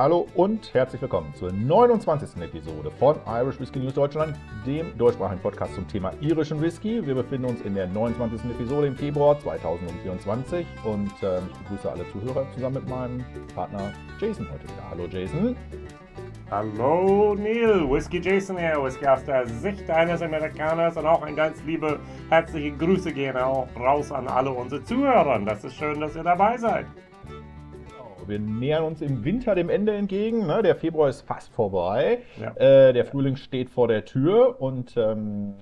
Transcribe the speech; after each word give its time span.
Hallo 0.00 0.28
und 0.36 0.72
herzlich 0.74 1.02
willkommen 1.02 1.34
zur 1.34 1.50
29. 1.50 2.40
Episode 2.40 2.88
von 3.00 3.16
Irish 3.26 3.58
Whiskey 3.58 3.80
News 3.80 3.94
Deutschland, 3.94 4.36
dem 4.64 4.96
deutschsprachigen 4.96 5.42
Podcast 5.42 5.74
zum 5.74 5.88
Thema 5.88 6.12
irischen 6.20 6.62
Whisky. 6.62 7.04
Wir 7.04 7.16
befinden 7.16 7.46
uns 7.48 7.62
in 7.62 7.74
der 7.74 7.88
29. 7.88 8.48
Episode 8.48 8.86
im 8.86 8.96
Februar 8.96 9.40
2024 9.40 10.64
und 10.84 11.10
äh, 11.20 11.38
ich 11.38 11.58
begrüße 11.64 11.90
alle 11.90 12.08
Zuhörer 12.12 12.46
zusammen 12.54 12.76
mit 12.76 12.88
meinem 12.88 13.24
Partner 13.56 13.92
Jason 14.20 14.46
heute 14.52 14.62
wieder. 14.62 14.88
Hallo 14.88 15.06
Jason. 15.10 15.56
Hallo 16.48 17.34
Neil, 17.34 17.90
Whisky 17.90 18.20
Jason 18.20 18.56
hier, 18.56 18.80
Whisky 18.80 19.04
aus 19.04 19.24
der 19.24 19.48
Sicht 19.48 19.90
eines 19.90 20.22
Amerikaners 20.22 20.96
und 20.96 21.06
auch 21.06 21.22
ein 21.22 21.34
ganz 21.34 21.60
liebe 21.64 21.98
herzliche 22.30 22.70
Grüße 22.70 23.12
gehen 23.12 23.36
auch 23.36 23.66
raus 23.76 24.12
an 24.12 24.28
alle 24.28 24.52
unsere 24.52 24.80
Zuhörer. 24.84 25.40
Das 25.40 25.64
ist 25.64 25.74
schön, 25.74 25.98
dass 25.98 26.14
ihr 26.14 26.22
dabei 26.22 26.56
seid. 26.56 26.86
Wir 28.28 28.38
nähern 28.38 28.84
uns 28.84 29.00
im 29.00 29.24
Winter 29.24 29.54
dem 29.54 29.70
Ende 29.70 29.94
entgegen. 29.94 30.46
Ne? 30.46 30.62
Der 30.62 30.76
Februar 30.76 31.08
ist 31.08 31.22
fast 31.22 31.52
vorbei. 31.52 32.18
Ja. 32.40 32.54
Äh, 32.56 32.92
der 32.92 33.04
Frühling 33.04 33.36
steht 33.36 33.70
vor 33.70 33.88
der 33.88 34.04
Tür 34.04 34.60
und 34.60 34.96
ähm, 34.96 35.54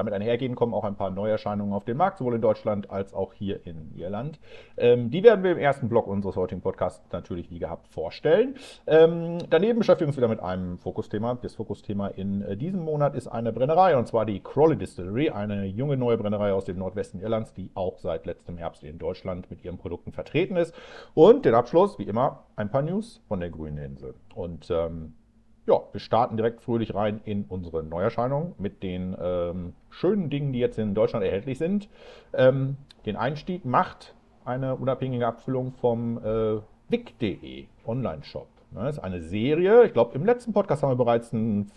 damit 0.00 0.14
einhergehen 0.14 0.54
kommen 0.54 0.74
auch 0.74 0.84
ein 0.84 0.96
paar 0.96 1.10
Neuerscheinungen 1.10 1.74
auf 1.74 1.84
den 1.84 1.96
Markt, 1.96 2.18
sowohl 2.18 2.34
in 2.34 2.40
Deutschland 2.40 2.90
als 2.90 3.14
auch 3.14 3.32
hier 3.34 3.64
in 3.66 3.92
Irland. 3.94 4.40
Ähm, 4.76 5.10
die 5.10 5.22
werden 5.22 5.44
wir 5.44 5.52
im 5.52 5.58
ersten 5.58 5.88
Block 5.88 6.06
unseres 6.06 6.36
heutigen 6.36 6.60
Podcasts 6.60 7.02
natürlich 7.12 7.50
wie 7.50 7.58
gehabt 7.58 7.86
vorstellen. 7.88 8.56
Ähm, 8.86 9.38
daneben 9.50 9.78
beschäftigen 9.78 10.06
wir 10.06 10.10
uns 10.10 10.16
wieder 10.16 10.28
mit 10.28 10.40
einem 10.40 10.78
Fokusthema. 10.78 11.38
Das 11.42 11.54
Fokusthema 11.54 12.08
in 12.08 12.42
äh, 12.42 12.56
diesem 12.56 12.80
Monat 12.80 13.14
ist 13.14 13.28
eine 13.28 13.52
Brennerei 13.52 13.96
und 13.96 14.06
zwar 14.08 14.24
die 14.24 14.40
Crawley 14.40 14.76
Distillery, 14.76 15.30
eine 15.30 15.66
junge 15.66 15.96
neue 15.96 16.16
Brennerei 16.16 16.52
aus 16.52 16.64
dem 16.64 16.78
Nordwesten 16.78 17.20
Irlands, 17.20 17.52
die 17.52 17.70
auch 17.74 17.98
seit 17.98 18.26
letztem 18.26 18.56
Herbst 18.56 18.82
in 18.82 18.98
Deutschland 18.98 19.50
mit 19.50 19.64
ihren 19.64 19.78
Produkten 19.78 20.12
vertreten 20.12 20.56
ist. 20.56 20.74
Und 21.14 21.44
den 21.44 21.54
Abschluss, 21.54 21.98
wie 21.98 22.04
immer, 22.04 22.44
ein 22.56 22.70
paar 22.70 22.82
News 22.82 23.22
von 23.28 23.40
der 23.40 23.50
Grünen 23.50 23.78
Insel. 23.78 24.14
Und 24.34 24.70
ähm, 24.70 25.14
ja, 25.70 25.80
wir 25.92 26.00
starten 26.00 26.36
direkt 26.36 26.60
fröhlich 26.60 26.94
rein 26.94 27.20
in 27.24 27.44
unsere 27.48 27.84
Neuerscheinung 27.84 28.54
mit 28.58 28.82
den 28.82 29.16
ähm, 29.20 29.72
schönen 29.88 30.28
Dingen, 30.28 30.52
die 30.52 30.58
jetzt 30.58 30.78
in 30.78 30.94
Deutschland 30.94 31.24
erhältlich 31.24 31.58
sind. 31.58 31.88
Ähm, 32.32 32.76
den 33.06 33.16
Einstieg 33.16 33.64
macht 33.64 34.14
eine 34.44 34.74
unabhängige 34.74 35.26
Abfüllung 35.26 35.72
vom 35.80 36.18
äh, 36.18 36.60
wic.de 36.88 37.66
Online-Shop. 37.86 38.48
Ne, 38.72 38.84
das 38.84 38.96
ist 38.96 39.02
eine 39.02 39.20
Serie. 39.20 39.84
Ich 39.84 39.92
glaube, 39.92 40.14
im 40.14 40.24
letzten 40.24 40.52
Podcast 40.52 40.82
haben 40.82 40.90
wir 40.90 40.96
bereits 40.96 41.32
ein, 41.32 41.70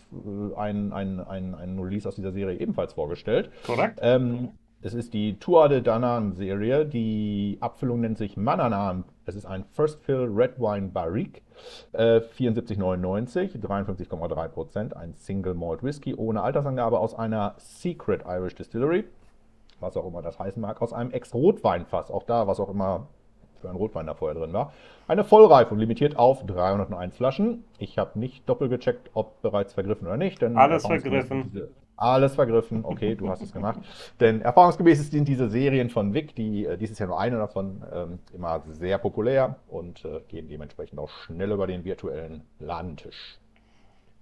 ein, 0.56 0.92
ein, 0.92 1.20
ein, 1.20 1.56
ein 1.56 1.80
Release 1.80 2.08
aus 2.08 2.16
dieser 2.16 2.32
Serie 2.32 2.60
ebenfalls 2.60 2.94
vorgestellt. 2.94 3.52
Korrekt. 3.66 4.00
Ähm, 4.02 4.50
es 4.86 4.94
ist 4.94 5.14
die 5.14 5.40
Tour 5.40 5.70
de 5.70 5.82
Danann 5.82 6.34
Serie. 6.34 6.86
Die 6.86 7.58
Abfüllung 7.62 8.02
nennt 8.02 8.18
sich 8.18 8.36
Mananam. 8.36 9.06
Es 9.26 9.36
ist 9.36 9.46
ein 9.46 9.64
First 9.72 10.04
Fill 10.04 10.30
Red 10.30 10.60
Wine 10.60 10.90
Barrique. 10.90 11.42
Äh, 11.94 12.20
74,99, 12.38 13.60
53,3 13.62 14.48
Prozent. 14.50 14.96
Ein 14.98 15.14
Single 15.14 15.54
Malt 15.54 15.84
Whisky 15.84 16.16
ohne 16.16 16.42
Altersangabe 16.42 17.00
aus 17.00 17.16
einer 17.16 17.56
Secret 17.58 18.24
Irish 18.28 18.56
Distillery. 18.56 19.06
Was 19.80 19.96
auch 19.96 20.06
immer 20.06 20.22
das 20.22 20.38
heißen 20.38 20.62
mag. 20.62 20.82
Aus 20.82 20.92
einem 20.92 21.12
Ex-Rotweinfass. 21.12 22.12
Auch 22.12 22.24
da, 22.24 22.48
was 22.48 22.60
auch 22.60 22.70
immer 22.70 23.08
für 23.62 23.70
ein 23.70 23.76
Rotwein 23.78 24.06
da 24.08 24.14
vorher 24.14 24.38
drin 24.38 24.52
war. 24.52 24.74
Eine 25.08 25.24
Vollreifung, 25.24 25.78
limitiert 25.78 26.18
auf 26.18 26.46
301 26.46 27.16
Flaschen. 27.16 27.64
Ich 27.78 27.98
habe 27.98 28.20
nicht 28.20 28.48
doppelt 28.50 28.70
gecheckt, 28.72 29.10
ob 29.14 29.42
bereits 29.42 29.74
vergriffen 29.74 30.08
oder 30.08 30.18
nicht. 30.18 30.42
Denn 30.42 30.58
Alles 30.58 30.86
vergriffen. 30.86 31.44
Diese, 31.54 31.70
alles 31.96 32.36
vergriffen, 32.36 32.84
okay, 32.84 33.16
du 33.16 33.30
hast 33.30 33.42
es 33.42 33.54
gemacht. 33.54 33.80
Denn 34.20 34.42
erfahrungsgemäß 34.42 35.10
sind 35.10 35.28
diese 35.28 35.50
Serien 35.50 35.90
von 35.90 36.14
Vic, 36.14 36.36
die 36.36 36.66
äh, 36.66 36.78
dieses 36.78 37.00
Jahr 37.00 37.10
nur 37.10 37.20
eine 37.20 37.38
davon, 37.38 37.84
ähm, 37.94 38.20
immer 38.34 38.64
sehr 38.68 38.98
populär 38.98 39.58
und 39.68 40.04
äh, 40.06 40.22
gehen 40.28 40.48
dementsprechend 40.48 41.00
auch 41.00 41.10
schnell 41.10 41.52
über 41.52 41.68
den 41.68 41.86
virtuellen 41.86 42.44
Ladentisch. 42.60 43.40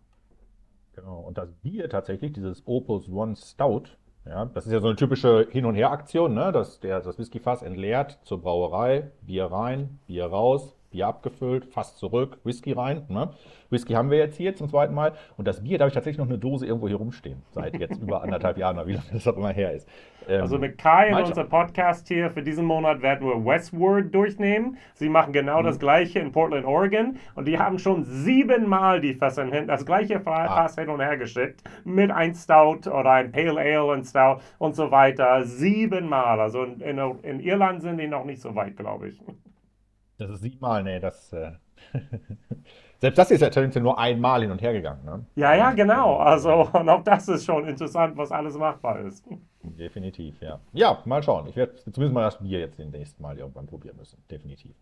Genau, 0.96 1.20
und 1.20 1.38
das 1.38 1.54
Bier 1.54 1.90
tatsächlich, 1.90 2.34
dieses 2.34 2.62
Opus 2.68 3.10
One 3.10 3.36
Stout, 3.36 3.84
ja, 4.26 4.46
das 4.46 4.66
ist 4.66 4.72
ja 4.72 4.80
so 4.80 4.88
eine 4.88 4.96
typische 4.96 5.48
Hin- 5.52 5.66
und 5.66 5.76
Her-Aktion, 5.76 6.34
ne? 6.34 6.52
dass 6.52 6.80
der, 6.80 7.02
das 7.02 7.18
Whiskyfass 7.18 7.62
entleert 7.62 8.20
zur 8.24 8.42
Brauerei, 8.42 9.12
Bier 9.22 9.46
rein, 9.46 10.00
Bier 10.08 10.26
raus, 10.26 10.79
Bier 10.92 11.08
abgefüllt, 11.08 11.66
Fass 11.66 11.98
zurück, 11.98 12.40
Whisky 12.44 12.72
rein. 12.72 13.04
Ne? 13.10 13.30
Whisky 13.70 13.94
haben 13.94 14.10
wir 14.10 14.18
jetzt 14.18 14.38
hier 14.38 14.56
zum 14.56 14.70
zweiten 14.70 14.96
Mal. 14.96 15.14
Und 15.38 15.48
das 15.48 15.64
Bier, 15.64 15.78
da 15.78 15.84
habe 15.84 15.90
ich 15.90 15.94
tatsächlich 15.94 16.18
noch 16.18 16.28
eine 16.28 16.40
Dose 16.40 16.66
irgendwo 16.66 16.88
hier 16.88 16.98
rumstehen. 16.98 17.44
Seit 17.52 17.80
jetzt 17.80 17.98
über 18.02 18.24
anderthalb 18.24 18.58
Jahren, 18.58 18.76
wie 18.88 18.94
lange 18.94 19.06
das 19.14 19.28
auch 19.28 19.38
immer 19.38 19.52
her 19.52 19.74
ist. 19.74 19.88
Ähm, 20.28 20.42
also 20.42 20.58
mit 20.58 20.78
Kai 20.78 21.10
in 21.10 21.16
unserem 21.16 21.48
Podcast 21.48 22.08
hier 22.08 22.32
für 22.32 22.42
diesen 22.42 22.66
Monat 22.66 23.02
werden 23.02 23.28
wir 23.28 23.46
Westward 23.46 24.14
durchnehmen. 24.14 24.78
Sie 24.96 25.10
machen 25.10 25.32
genau 25.32 25.62
mhm. 25.62 25.66
das 25.66 25.80
gleiche 25.80 26.20
in 26.20 26.32
Portland, 26.32 26.66
Oregon. 26.66 27.18
Und 27.36 27.48
die 27.48 27.60
haben 27.60 27.78
schon 27.78 28.04
siebenmal 28.04 29.00
die 29.00 29.14
Fässer 29.14 29.46
hin, 29.46 29.68
das 29.68 29.86
gleiche 29.86 30.18
ah. 30.26 30.48
Fass 30.48 30.78
ah. 30.78 30.82
hin 30.82 30.90
und 30.90 31.02
her 31.02 31.18
geschickt. 31.18 31.62
Mit 31.84 32.10
ein 32.10 32.34
Stout 32.34 32.90
oder 32.90 33.12
ein 33.12 33.32
Pale 33.32 33.60
Ale 33.60 33.86
und 33.86 34.06
Stout 34.06 34.42
und 34.58 34.76
so 34.76 34.90
weiter. 34.90 35.44
Siebenmal. 35.44 36.40
Also 36.40 36.64
in, 36.64 36.82
in, 36.82 36.98
in 37.22 37.40
Irland 37.40 37.82
sind 37.82 38.00
die 38.00 38.08
noch 38.08 38.26
nicht 38.26 38.42
so 38.42 38.56
weit, 38.56 38.76
glaube 38.76 39.10
ich. 39.10 39.22
Das 40.20 40.30
ist 40.30 40.42
siebenmal, 40.42 40.84
nee, 40.84 41.00
das. 41.00 41.34
Äh 41.34 41.54
Selbst 43.00 43.18
das 43.18 43.32
ist 43.32 43.40
ja 43.40 43.50
tendenziell 43.50 43.82
nur 43.82 43.98
einmal 43.98 44.42
hin 44.42 44.52
und 44.52 44.62
her 44.62 44.74
gegangen. 44.74 45.06
Ne? 45.06 45.26
Ja, 45.36 45.54
ja, 45.54 45.72
genau. 45.72 46.18
Also, 46.18 46.70
und 46.74 46.90
auch 46.90 47.02
das 47.02 47.30
ist 47.30 47.46
schon 47.46 47.66
interessant, 47.66 48.18
was 48.18 48.30
alles 48.30 48.58
machbar 48.58 49.00
ist. 49.00 49.26
Definitiv, 49.64 50.42
ja. 50.42 50.60
Ja, 50.74 51.02
mal 51.06 51.24
schauen. 51.24 51.48
Ich 51.48 51.56
werde 51.56 51.76
zumindest 51.76 52.14
mal 52.14 52.24
das 52.26 52.40
Bier 52.40 52.60
jetzt 52.60 52.78
den 52.78 52.90
nächsten 52.92 53.24
Mal 53.24 53.40
irgendwann 53.40 53.68
probieren 53.68 53.96
müssen. 53.96 54.22
Definitiv. 54.30 54.76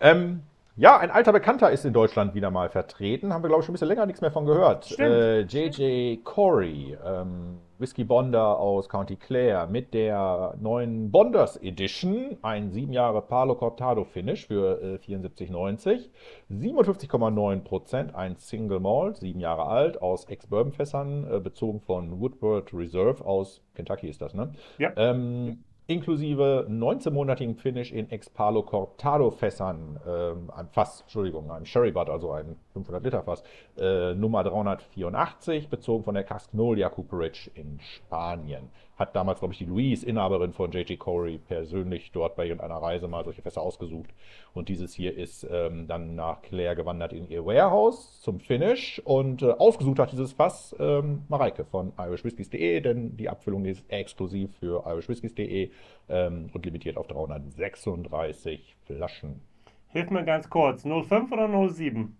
Ähm, 0.00 0.42
ja, 0.76 0.98
ein 0.98 1.10
alter 1.10 1.32
Bekannter 1.32 1.70
ist 1.70 1.84
in 1.84 1.92
Deutschland 1.92 2.34
wieder 2.34 2.50
mal 2.50 2.70
vertreten. 2.70 3.32
Haben 3.32 3.42
wir, 3.44 3.48
glaube 3.48 3.60
ich, 3.60 3.66
schon 3.66 3.72
ein 3.72 3.74
bisschen 3.74 3.88
länger 3.88 4.06
nichts 4.06 4.22
mehr 4.22 4.30
von 4.30 4.46
gehört. 4.46 4.98
Äh, 4.98 5.40
JJ 5.42 6.22
Corey, 6.24 6.96
ähm, 7.04 7.58
Whisky 7.78 8.04
Bonder 8.04 8.58
aus 8.58 8.88
County 8.88 9.16
Clare 9.16 9.68
mit 9.70 9.92
der 9.92 10.54
neuen 10.60 11.10
Bonders 11.10 11.56
Edition. 11.58 12.38
Ein 12.40 12.70
7 12.70 12.92
Jahre 12.92 13.20
Palo 13.20 13.54
Cortado 13.54 14.04
Finish 14.04 14.46
für 14.46 14.80
äh, 14.80 14.96
74,90. 14.96 16.08
57,9% 16.50 18.14
ein 18.14 18.36
Single 18.36 18.80
Malt, 18.80 19.18
7 19.18 19.40
Jahre 19.40 19.66
alt, 19.66 20.00
aus 20.00 20.24
Ex-Bourbon-Fässern, 20.24 21.30
äh, 21.30 21.40
bezogen 21.40 21.80
von 21.80 22.18
Woodward 22.18 22.72
Reserve 22.72 23.22
aus 23.24 23.62
Kentucky 23.74 24.08
ist 24.08 24.22
das, 24.22 24.32
ne? 24.32 24.52
Ja. 24.78 24.92
Ähm, 24.96 25.64
inklusive 25.86 26.66
19-monatigen 26.68 27.56
Finish 27.56 27.92
in 27.92 28.10
Expalo 28.10 28.62
Cortado 28.62 29.30
Fässern, 29.30 29.98
einem 30.04 30.68
Fass, 30.68 31.02
Entschuldigung, 31.02 31.50
einem 31.50 31.66
Sherry 31.66 31.90
Butt, 31.90 32.08
also 32.08 32.32
ein 32.32 32.56
500 32.72 33.04
Liter 33.04 33.22
Fass, 33.22 33.42
äh, 33.76 34.14
Nummer 34.14 34.44
384, 34.44 35.68
bezogen 35.68 36.04
von 36.04 36.14
der 36.14 36.24
Cascnolia 36.24 36.88
Cooperage 36.88 37.50
in 37.54 37.80
Spanien. 37.80 38.70
Hat 39.02 39.16
damals, 39.16 39.40
glaube 39.40 39.52
ich, 39.52 39.58
die 39.58 39.64
Louise, 39.64 40.06
Inhaberin 40.06 40.52
von 40.52 40.70
J.G. 40.70 40.96
Corey, 40.96 41.38
persönlich 41.38 42.12
dort 42.12 42.36
bei 42.36 42.46
irgendeiner 42.46 42.76
Reise 42.76 43.08
mal 43.08 43.24
solche 43.24 43.42
Fässer 43.42 43.60
ausgesucht. 43.60 44.10
Und 44.54 44.68
dieses 44.68 44.94
hier 44.94 45.16
ist 45.16 45.46
ähm, 45.50 45.88
dann 45.88 46.14
nach 46.14 46.40
Claire 46.42 46.76
gewandert 46.76 47.12
in 47.12 47.28
ihr 47.28 47.44
Warehouse 47.44 48.20
zum 48.20 48.38
Finish 48.38 49.00
und 49.04 49.42
äh, 49.42 49.50
ausgesucht 49.50 49.98
hat 49.98 50.12
dieses 50.12 50.32
Fass 50.32 50.74
ähm, 50.78 51.22
Mareike 51.28 51.64
von 51.64 51.92
irishwhiskies.de, 51.98 52.80
denn 52.80 53.16
die 53.16 53.28
Abfüllung 53.28 53.64
ist 53.64 53.84
exklusiv 53.90 54.50
für 54.60 54.84
irishwhiskies.de 54.86 55.70
ähm, 56.08 56.50
und 56.52 56.64
limitiert 56.64 56.96
auf 56.96 57.08
336 57.08 58.76
Flaschen. 58.86 59.40
Hilf 59.88 60.10
mir 60.10 60.24
ganz 60.24 60.48
kurz, 60.48 60.84
05 60.84 61.32
oder 61.32 61.68
07? 61.68 62.16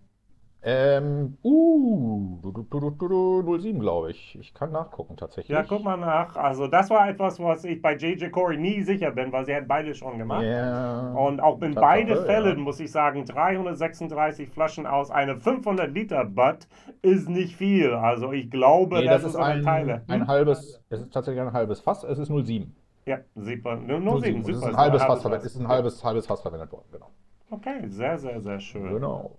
Ähm, 0.65 1.37
uh, 1.43 2.39
07, 2.41 3.79
glaube 3.81 4.11
ich. 4.11 4.37
Ich 4.39 4.53
kann 4.53 4.71
nachgucken 4.71 5.17
tatsächlich. 5.17 5.49
Ja, 5.53 5.63
guck 5.63 5.83
mal 5.83 5.97
nach. 5.97 6.37
Also 6.37 6.67
das 6.67 6.89
war 6.89 7.09
etwas, 7.09 7.37
was 7.39 7.65
ich 7.65 7.81
bei 7.81 7.95
JJ 7.97 8.29
Corey 8.29 8.55
nie 8.57 8.81
sicher 8.81 9.11
bin, 9.11 9.29
weil 9.33 9.45
sie 9.45 9.53
hat 9.53 9.67
beide 9.67 9.93
schon 9.93 10.17
gemacht. 10.17 10.43
Ja, 10.43 11.11
Und 11.15 11.41
auch 11.41 11.55
in 11.61 11.73
Tatsache, 11.73 11.81
beiden 11.81 12.15
ja. 12.15 12.23
Fällen 12.23 12.61
muss 12.61 12.79
ich 12.79 12.89
sagen, 12.91 13.25
336 13.25 14.49
Flaschen 14.49 14.87
aus 14.87 15.11
einem 15.11 15.41
500 15.41 15.93
Liter 15.93 16.23
Butt 16.23 16.67
ist 17.01 17.27
nicht 17.27 17.57
viel. 17.57 17.91
Also 17.93 18.31
ich 18.31 18.49
glaube, 18.49 18.99
Nee, 18.99 19.05
das, 19.05 19.23
das 19.23 19.31
ist 19.31 19.35
ein, 19.39 19.63
Teile. 19.63 19.95
Hm? 19.95 20.01
ein 20.07 20.27
halbes, 20.27 20.81
es 20.89 21.01
ist 21.01 21.13
tatsächlich 21.13 21.41
ein 21.41 21.51
halbes 21.51 21.81
Fass, 21.81 22.05
es 22.05 22.17
ist 22.19 22.27
07. 22.29 22.73
Ja, 23.05 23.17
super. 23.35 23.75
Nur 23.75 23.99
07. 24.21 24.21
sieben, 24.21 24.39
Es 24.39 24.45
super. 24.45 24.57
ist 24.59 24.63
ein 24.63 24.69
Es 24.71 24.77
halbes 24.77 25.03
Fass, 25.03 25.21
verwendet- 25.21 25.45
es 25.45 25.55
ist 25.55 25.59
ein 25.59 25.67
halbes, 25.67 26.03
halbes 26.05 26.25
Fass 26.25 26.41
verwendet 26.41 26.71
worden, 26.71 26.85
genau. 26.89 27.09
Okay, 27.51 27.81
sehr, 27.89 28.17
sehr, 28.17 28.39
sehr 28.39 28.59
schön. 28.61 28.93
Genau. 28.93 29.31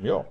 Ja. 0.00 0.24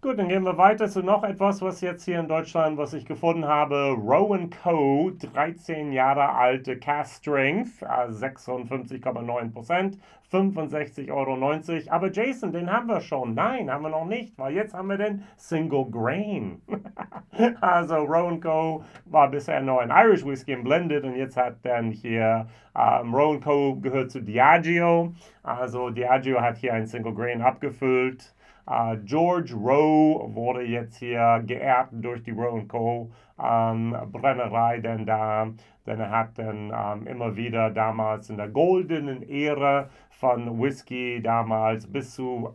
Gut, 0.00 0.16
dann 0.16 0.28
gehen 0.28 0.44
wir 0.44 0.56
weiter 0.56 0.88
zu 0.88 1.02
noch 1.02 1.24
etwas, 1.24 1.60
was 1.60 1.80
jetzt 1.80 2.04
hier 2.04 2.20
in 2.20 2.28
Deutschland, 2.28 2.78
was 2.78 2.92
ich 2.94 3.04
gefunden 3.04 3.46
habe. 3.46 3.96
Rowan 3.98 4.48
Co., 4.48 5.10
13 5.10 5.90
Jahre 5.90 6.28
alte 6.34 6.78
Cast 6.78 7.16
Strength, 7.16 7.82
äh, 7.82 8.08
56,9%, 8.08 9.98
65,90 10.30 11.10
Euro. 11.10 11.92
Aber 11.92 12.12
Jason, 12.12 12.52
den 12.52 12.70
haben 12.72 12.86
wir 12.86 13.00
schon. 13.00 13.34
Nein, 13.34 13.72
haben 13.72 13.82
wir 13.82 13.88
noch 13.88 14.04
nicht, 14.04 14.38
weil 14.38 14.54
jetzt 14.54 14.72
haben 14.72 14.88
wir 14.88 14.98
den 14.98 15.24
Single 15.36 15.86
Grain. 15.90 16.62
also 17.60 17.96
Rowan 17.96 18.40
Co. 18.40 18.84
war 19.06 19.28
bisher 19.28 19.60
nur 19.60 19.80
ein 19.80 19.90
Irish 19.90 20.24
Whiskey 20.24 20.52
im 20.52 20.62
Blended 20.62 21.02
und 21.02 21.16
jetzt 21.16 21.36
hat 21.36 21.56
dann 21.64 21.90
hier 21.90 22.46
ähm, 22.76 23.12
Rowan 23.12 23.40
Co. 23.40 23.74
gehört 23.74 24.12
zu 24.12 24.20
Diageo. 24.20 25.12
Also 25.42 25.90
Diageo 25.90 26.40
hat 26.40 26.58
hier 26.58 26.72
ein 26.74 26.86
Single 26.86 27.14
Grain 27.14 27.42
abgefüllt. 27.42 28.32
Uh, 28.70 28.96
George 29.02 29.54
Rowe 29.54 30.34
wurde 30.34 30.62
jetzt 30.62 30.98
hier 30.98 31.42
geehrt 31.46 31.88
durch 31.92 32.22
die 32.22 32.32
Rowe 32.32 32.66
Co. 32.66 33.10
Ähm, 33.42 33.96
Brennerei, 34.12 34.78
denn 34.80 35.06
da, 35.06 35.48
denn 35.86 36.00
er 36.00 36.10
hat 36.10 36.38
dann 36.38 36.70
ähm, 36.76 37.06
immer 37.06 37.34
wieder 37.34 37.70
damals 37.70 38.28
in 38.28 38.36
der 38.36 38.48
goldenen 38.48 39.22
Ära 39.26 39.88
von 40.10 40.60
Whisky 40.60 41.22
damals 41.22 41.90
bis 41.90 42.14
zu 42.14 42.54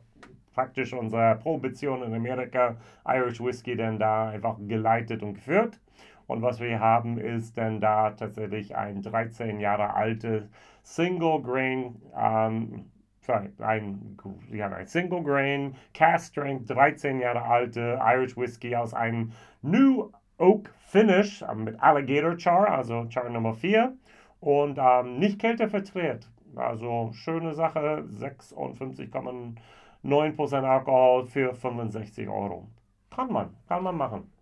praktisch 0.53 0.93
unserer 0.93 1.33
Prohibition 1.35 2.03
in 2.03 2.13
Amerika 2.13 2.75
Irish 3.07 3.41
Whisky 3.41 3.75
denn 3.75 3.97
da 3.97 4.29
einfach 4.29 4.57
geleitet 4.67 5.23
und 5.23 5.33
geführt. 5.33 5.79
Und 6.27 6.43
was 6.43 6.59
wir 6.59 6.79
haben, 6.79 7.17
ist 7.17 7.57
dann 7.57 7.81
da 7.81 8.11
tatsächlich 8.11 8.75
ein 8.75 9.01
13 9.01 9.59
Jahre 9.59 9.95
altes 9.95 10.47
Single 10.83 11.41
Grain 11.41 11.95
ähm, 12.15 12.85
ein, 13.29 14.17
ja, 14.51 14.67
ein 14.67 14.87
Single 14.87 15.23
Grain, 15.23 15.75
Cast 15.93 16.33
Strength, 16.33 16.69
13 16.69 17.19
Jahre 17.19 17.43
alte 17.43 17.99
Irish 18.01 18.37
Whisky 18.37 18.75
aus 18.75 18.93
einem 18.93 19.31
New 19.61 20.11
Oak 20.37 20.69
Finish 20.87 21.41
äh, 21.41 21.55
mit 21.55 21.81
Alligator 21.81 22.37
Char, 22.37 22.69
also 22.69 23.05
Char 23.09 23.29
Nummer 23.29 23.53
4 23.53 23.93
und 24.39 24.77
ähm, 24.81 25.19
nicht 25.19 25.39
kälteverträgt. 25.39 26.29
Also 26.55 27.11
schöne 27.13 27.53
Sache, 27.53 28.03
56,9% 28.09 30.63
Alkohol 30.63 31.25
für 31.25 31.53
65 31.55 32.27
Euro. 32.27 32.67
Kann 33.09 33.31
man, 33.31 33.55
kann 33.67 33.83
man 33.83 33.95
machen. 33.95 34.32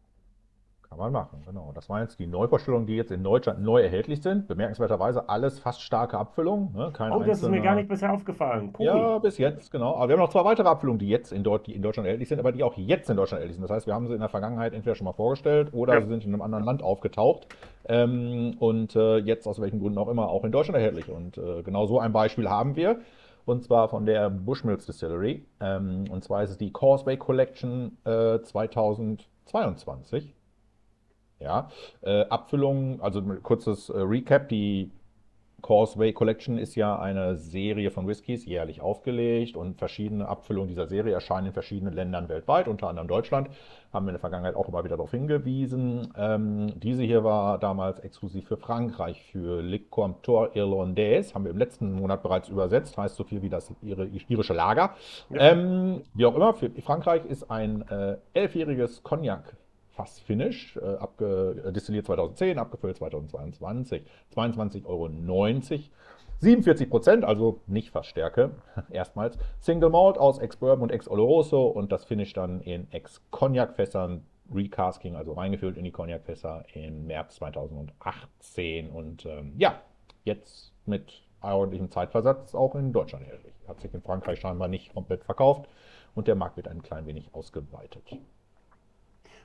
Kann 0.92 1.00
man 1.00 1.14
machen, 1.14 1.42
genau. 1.46 1.72
Das 1.74 1.88
waren 1.88 2.02
jetzt 2.02 2.20
die 2.20 2.28
Neuvorstellungen, 2.28 2.86
die 2.86 2.98
jetzt 2.98 3.14
in 3.14 3.24
Deutschland 3.24 3.62
neu 3.62 3.82
erhältlich 3.82 4.22
sind. 4.22 4.50
Bemerkenswerterweise 4.50 5.30
alles 5.30 5.58
fast 5.58 5.82
starke 5.82 6.18
Abfüllung. 6.18 6.74
Ne? 6.76 6.92
Kein 6.94 7.14
Oh, 7.14 7.24
das 7.24 7.42
ist 7.42 7.50
mir 7.50 7.62
gar 7.62 7.76
nicht 7.76 7.88
bisher 7.88 8.12
aufgefallen. 8.12 8.74
Cool. 8.78 8.86
Ja, 8.88 9.18
bis 9.20 9.38
jetzt, 9.38 9.72
genau. 9.72 9.96
Aber 9.96 10.10
wir 10.10 10.16
haben 10.16 10.20
noch 10.20 10.32
zwei 10.32 10.44
weitere 10.44 10.68
Abfüllungen, 10.68 11.00
die 11.00 11.08
jetzt 11.08 11.32
in, 11.32 11.46
Deut 11.46 11.66
die 11.66 11.76
in 11.76 11.82
Deutschland 11.82 12.08
erhältlich 12.08 12.28
sind, 12.28 12.40
aber 12.40 12.52
die 12.52 12.62
auch 12.62 12.76
jetzt 12.76 13.10
in 13.10 13.16
Deutschland 13.16 13.38
erhältlich 13.40 13.56
sind. 13.56 13.64
Das 13.64 13.72
heißt, 13.72 13.88
wir 13.88 13.94
haben 13.94 14.06
sie 14.08 14.16
in 14.16 14.20
der 14.20 14.28
Vergangenheit 14.28 14.74
entweder 14.74 14.96
schon 14.96 15.06
mal 15.06 15.14
vorgestellt 15.14 15.70
oder 15.74 15.94
Ja. 15.94 16.02
sie 16.02 16.10
sind 16.10 16.26
in 16.26 16.34
einem 16.34 16.42
anderen 16.42 16.66
Land 16.66 16.84
aufgetaucht. 16.84 17.48
Ähm, 17.88 18.58
und 18.60 18.94
äh, 18.98 19.20
jetzt 19.20 19.48
aus 19.48 19.62
welchen 19.62 19.80
Gründen 19.80 19.98
auch 19.98 20.10
immer 20.10 20.28
auch 20.28 20.44
in 20.44 20.52
Deutschland 20.52 20.76
erhältlich. 20.78 21.10
Und 21.10 21.38
äh, 21.38 21.64
genau 21.64 21.86
so 21.86 22.02
ein 22.02 22.12
Beispiel 22.12 22.50
haben 22.50 22.76
wir. 22.76 22.98
Und 23.46 23.64
zwar 23.64 23.88
von 23.88 24.06
der 24.06 24.30
Bushmills 24.30 24.86
Distillery. 24.88 25.46
Ähm, 25.62 26.04
und 26.12 26.22
zwar 26.26 26.44
ist 26.44 26.50
es 26.50 26.58
die 26.58 26.74
Causeway 26.74 27.16
Collection 27.16 27.98
äh, 28.04 28.40
2022. 28.42 30.36
Ja, 31.42 31.70
äh, 32.02 32.26
Abfüllung, 32.26 33.02
also 33.02 33.22
kurzes 33.42 33.90
äh, 33.90 33.98
Recap. 33.98 34.50
Die 34.50 34.92
Causeway 35.62 36.12
Collection 36.12 36.58
ist 36.58 36.76
ja 36.76 36.98
eine 37.00 37.38
Serie 37.38 37.92
von 37.92 38.08
Whiskys, 38.08 38.46
jährlich 38.46 38.82
aufgelegt 38.82 39.56
und 39.56 39.78
verschiedene 39.78 40.28
Abfüllungen 40.28 40.70
dieser 40.70 40.88
Serie 40.88 41.14
erscheinen 41.14 41.48
in 41.48 41.54
verschiedenen 41.54 41.94
Ländern 41.94 42.30
weltweit, 42.30 42.68
unter 42.68 42.88
anderem 42.90 43.08
Deutschland. 43.08 43.50
Haben 43.94 44.06
wir 44.06 44.10
in 44.12 44.16
der 44.16 44.20
Vergangenheit 44.20 44.56
auch 44.56 44.68
immer 44.68 44.84
wieder 44.84 44.98
darauf 44.98 45.12
hingewiesen. 45.12 46.14
Ähm, 46.18 46.74
diese 46.80 47.04
hier 47.04 47.24
war 47.24 47.58
damals 47.58 48.00
exklusiv 48.00 48.48
für 48.48 48.58
Frankreich, 48.58 49.22
für 49.32 49.62
Le 49.62 49.80
Comptoir 49.80 50.56
Irlandais, 50.56 51.34
haben 51.34 51.44
wir 51.44 51.52
im 51.52 51.58
letzten 51.58 51.94
Monat 51.94 52.24
bereits 52.24 52.50
übersetzt, 52.50 52.98
heißt 52.98 53.16
so 53.16 53.24
viel 53.24 53.42
wie 53.42 53.50
das 53.50 53.72
irische 53.82 54.54
Lager. 54.54 54.96
Ja. 55.30 55.52
Ähm, 55.52 56.02
wie 56.14 56.26
auch 56.26 56.36
immer, 56.36 56.54
für 56.54 56.70
Frankreich 56.82 57.26
ist 57.26 57.52
ein 57.52 57.88
äh, 57.90 58.18
elfjähriges 58.34 59.04
Cognac 59.04 59.56
Fass-Finish, 59.96 60.78
äh, 60.78 60.80
abge- 60.80 61.68
äh, 61.68 61.72
destilliert 61.74 62.06
2010, 62.06 62.58
abgefüllt 62.58 62.98
2022, 62.98 64.04
22,90 64.34 64.86
Euro. 64.86 65.10
47 66.40 66.90
Prozent, 66.90 67.24
also 67.24 67.62
nicht 67.68 67.92
Fassstärke, 67.92 68.52
erstmals. 68.90 69.38
Single 69.60 69.90
Malt 69.90 70.18
aus 70.18 70.40
Ex-Bourbon 70.40 70.84
und 70.84 70.92
Ex-Oloroso 70.92 71.68
und 71.68 71.92
das 71.92 72.06
Finish 72.06 72.34
dann 72.34 72.62
in 72.62 72.92
Ex-Cognac-Fässern, 72.92 74.26
Recasking, 74.54 75.16
also 75.16 75.34
reingefüllt 75.34 75.78
in 75.78 75.84
die 75.84 75.92
Cognac-Fässer 75.92 76.66
im 76.74 77.06
März 77.06 77.36
2018. 77.36 78.90
Und 78.90 79.26
ähm, 79.26 79.54
ja, 79.58 79.82
jetzt 80.24 80.74
mit 80.86 81.22
ordentlichem 81.42 81.90
Zeitversatz 81.90 82.56
auch 82.56 82.76
in 82.76 82.92
Deutschland 82.92 83.26
erhältlich. 83.26 83.54
Hat 83.68 83.80
sich 83.80 83.94
in 83.94 84.02
Frankreich 84.02 84.40
scheinbar 84.40 84.68
nicht 84.68 84.94
komplett 84.94 85.24
verkauft 85.24 85.70
und 86.15 86.27
der 86.27 86.36
Markt 86.36 86.58
wird 86.58 86.68
ein 86.68 86.82
klein 86.82 87.06
wenig 87.06 87.34
ausgeweitet. 87.34 88.18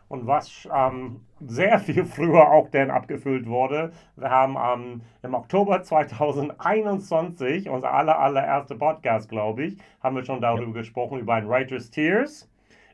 Und 0.09 0.27
was 0.27 0.69
ähm, 0.73 1.21
sehr 1.41 1.79
viel 1.81 2.05
früher 2.05 2.51
auch 2.51 2.69
dann 2.71 2.91
abgefüllt 2.91 3.47
wurde, 3.47 3.93
wir 4.17 4.31
haben 4.31 4.57
ähm, 4.57 5.01
im 5.23 5.35
Oktober 5.35 5.83
2021, 5.83 7.69
unser 7.69 7.93
aller, 7.93 8.19
allererster 8.19 8.77
Podcast, 8.77 9.29
glaube 9.29 9.65
ich, 9.65 9.79
haben 10.01 10.17
wir 10.17 10.25
schon 10.25 10.41
darüber 10.41 10.73
gesprochen, 10.73 11.19
über 11.19 11.35
ein 11.35 11.49
Writer's 11.49 11.91
Tears. 11.91 12.49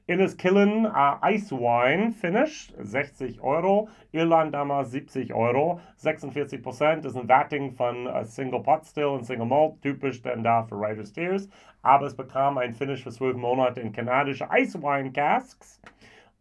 Inniskillen 0.09 0.87
äh, 0.87 1.35
Ice 1.35 1.53
Wine 1.53 2.11
Finish, 2.11 2.73
60 2.77 3.41
Euro. 3.41 3.89
Irland 4.11 4.53
damals 4.53 4.91
70 4.91 5.33
Euro. 5.33 5.81
46 5.97 6.61
Prozent 6.61 7.05
ist 7.05 7.17
ein 7.17 7.29
Werting 7.29 7.73
von 7.73 8.09
äh, 8.09 8.25
Single 8.25 8.61
Pot 8.61 8.85
Still 8.85 9.05
und 9.05 9.25
Single 9.25 9.47
Malt, 9.47 9.81
typisch 9.81 10.21
denn 10.21 10.43
da 10.43 10.65
für 10.65 10.81
Writer's 10.81 11.13
Tears. 11.13 11.49
Aber 11.83 12.07
es 12.07 12.17
bekam 12.17 12.59
ein 12.59 12.75
Finish 12.75 13.05
für 13.05 13.13
12 13.13 13.37
Monate 13.37 13.81
in 13.81 13.93
kanadische 13.93 14.49
Ice 14.53 14.83
Wine 14.83 15.13
Casks. 15.13 15.81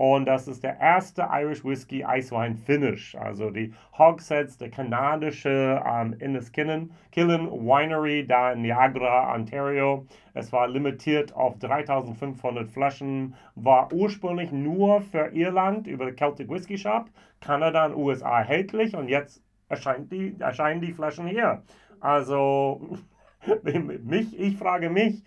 Und 0.02 0.26
das 0.26 0.48
ist 0.48 0.64
der 0.64 0.80
erste 0.80 1.28
Irish 1.32 1.64
Whiskey 1.64 2.04
Eiswein 2.04 2.56
Finish. 2.56 3.14
Also 3.14 3.52
die 3.52 3.72
Hogsheads, 3.96 4.58
der 4.58 4.72
kanadische 4.72 5.80
ähm, 5.86 6.16
Inniskillen 6.18 6.90
Killen 7.12 7.52
Winery 7.52 8.26
da 8.26 8.54
in 8.54 8.64
Niagara, 8.64 9.32
Ontario. 9.32 10.08
Es 10.34 10.52
war 10.52 10.68
limitiert 10.68 11.36
auf 11.36 11.60
3500 11.60 12.72
Flaschen, 12.72 13.36
war 13.54 13.94
ursprünglich 13.94 14.52
nur 14.52 15.02
für 15.02 15.28
Irland 15.36 15.86
über 15.86 16.12
Celtic 16.16 16.50
Whisky 16.50 16.80
Shop, 16.80 17.06
Kanada 17.40 17.86
und 17.86 17.96
USA 17.96 18.40
erhältlich 18.40 18.96
und 18.96 19.08
jetzt 19.08 19.44
erscheint 19.70 20.12
die, 20.12 20.36
erscheinen 20.40 20.82
die 20.82 20.94
Flaschen 20.94 21.28
hier. 21.28 21.62
Also 22.00 22.98
mich, 24.04 24.40
ich 24.40 24.58
frage 24.58 24.90
mich, 24.90 25.22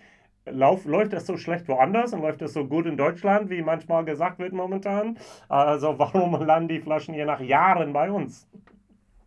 Lauf, 0.47 0.85
läuft 0.85 1.13
das 1.15 1.27
so 1.27 1.37
schlecht 1.39 1.67
woanders 1.69 2.13
und 2.13 2.21
läuft 2.21 2.43
das 2.43 2.53
so 2.53 2.67
gut 2.67 2.85
in 2.87 2.97
Deutschland, 2.99 3.49
wie 3.49 3.63
manchmal 3.63 4.05
gesagt 4.05 4.39
wird 4.39 4.53
momentan? 4.53 5.19
Also 5.49 5.95
warum 5.99 6.35
landen 6.45 6.69
die 6.69 6.81
Flaschen 6.81 7.15
hier 7.15 7.25
nach 7.27 7.41
Jahren 7.41 7.93
bei 7.93 8.11
uns? 8.11 8.47
Das 8.53 8.61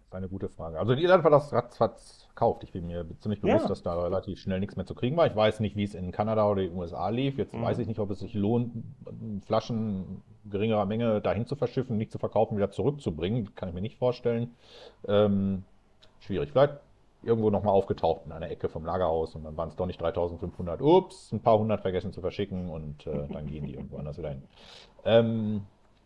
ist 0.10 0.14
eine 0.14 0.30
gute 0.30 0.48
Frage. 0.48 0.80
Also 0.80 0.94
in 0.94 1.00
Irland 1.00 1.24
war 1.24 1.32
das 1.32 1.52
ratzfatz 1.52 2.28
gekauft. 2.30 2.64
Ich 2.64 2.72
bin 2.72 2.86
mir 2.88 3.06
ziemlich 3.20 3.42
bewusst, 3.42 3.64
Ja. 3.64 3.70
dass 3.70 3.82
da 3.82 4.00
relativ 4.00 4.40
schnell 4.40 4.60
nichts 4.60 4.76
mehr 4.76 4.86
zu 4.86 4.94
kriegen 4.94 5.18
war. 5.18 5.26
Ich 5.26 5.36
weiß 5.36 5.60
nicht, 5.60 5.76
wie 5.76 5.84
es 5.84 5.96
in 5.96 6.12
Kanada 6.12 6.48
oder 6.48 6.62
den 6.62 6.76
USA 6.78 7.10
lief. 7.10 7.38
Jetzt 7.40 7.54
Mhm. 7.54 7.64
weiß 7.64 7.80
ich 7.80 7.88
nicht, 7.88 8.00
ob 8.00 8.12
es 8.12 8.20
sich 8.20 8.34
lohnt, 8.36 8.72
Flaschen 9.48 10.22
geringerer 10.50 10.86
Menge 10.86 11.20
dahin 11.20 11.46
zu 11.46 11.56
verschiffen, 11.56 11.98
nicht 11.98 12.12
zu 12.12 12.20
verkaufen, 12.20 12.56
wieder 12.58 12.70
zurückzubringen. 12.72 13.54
Kann 13.56 13.70
ich 13.70 13.76
mir 13.76 13.82
nicht 13.82 13.98
vorstellen. 13.98 14.56
Ähm, 15.08 15.64
schwierig. 16.20 16.52
Vielleicht 16.52 16.76
irgendwo 17.28 17.50
nochmal 17.50 17.74
aufgetaucht 17.74 18.26
in 18.26 18.32
einer 18.32 18.50
Ecke 18.50 18.70
vom 18.70 18.86
Lagerhaus 18.86 19.36
und 19.36 19.44
dann 19.44 19.56
waren 19.58 19.70
es 19.70 19.76
doch 19.76 19.86
nicht 19.86 20.02
3500. 20.02 20.82
Ups, 20.82 21.32
ein 21.32 21.42
paar 21.42 21.60
hundert 21.60 21.82
vergessen 21.82 22.14
zu 22.14 22.22
verschicken 22.22 22.70
und 22.70 23.06
äh, 23.06 23.28
dann 23.32 23.48
gehen 23.48 23.66
die 23.66 23.74
irgendwo 23.74 23.98
anders 23.98 24.18
wieder 24.18 24.30
hin. 24.30 24.44
Ähm, 25.06 25.62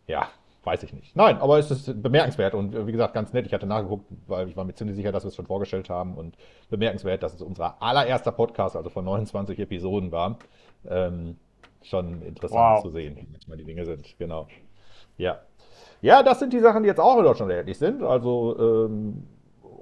ja, 0.06 0.28
weiß 0.64 0.82
ich 0.82 0.92
nicht. 0.92 1.16
Nein, 1.16 1.38
aber 1.38 1.58
es 1.58 1.70
ist 1.70 2.02
bemerkenswert 2.02 2.54
und 2.54 2.86
wie 2.86 2.92
gesagt, 2.92 3.14
ganz 3.14 3.32
nett. 3.32 3.46
Ich 3.46 3.54
hatte 3.54 3.66
nachgeguckt, 3.66 4.06
weil 4.26 4.48
ich 4.48 4.56
war 4.56 4.64
mir 4.64 4.74
ziemlich 4.74 4.96
sicher, 4.96 5.12
dass 5.12 5.24
wir 5.24 5.28
es 5.28 5.36
schon 5.36 5.46
vorgestellt 5.46 5.90
haben 5.90 6.14
und 6.14 6.36
bemerkenswert, 6.70 7.22
dass 7.22 7.34
es 7.34 7.42
unser 7.42 7.80
allererster 7.82 8.32
Podcast, 8.32 8.76
also 8.76 8.90
von 8.90 9.04
29 9.04 9.58
Episoden 9.58 10.12
war. 10.12 10.38
Ähm, 10.88 11.36
schon 11.82 12.22
interessant 12.22 12.76
wow. 12.76 12.82
zu 12.82 12.90
sehen, 12.90 13.16
wie 13.16 13.26
manchmal 13.30 13.56
die 13.56 13.64
Dinge 13.64 13.84
sind. 13.84 14.16
Genau. 14.18 14.46
Ja. 15.16 15.40
Ja, 16.00 16.22
das 16.22 16.40
sind 16.40 16.52
die 16.52 16.58
Sachen, 16.58 16.82
die 16.82 16.88
jetzt 16.88 17.00
auch 17.00 17.18
in 17.18 17.24
Deutschland 17.24 17.50
erhältlich 17.50 17.78
sind. 17.78 18.02
Also 18.02 18.56
ähm, 18.58 19.24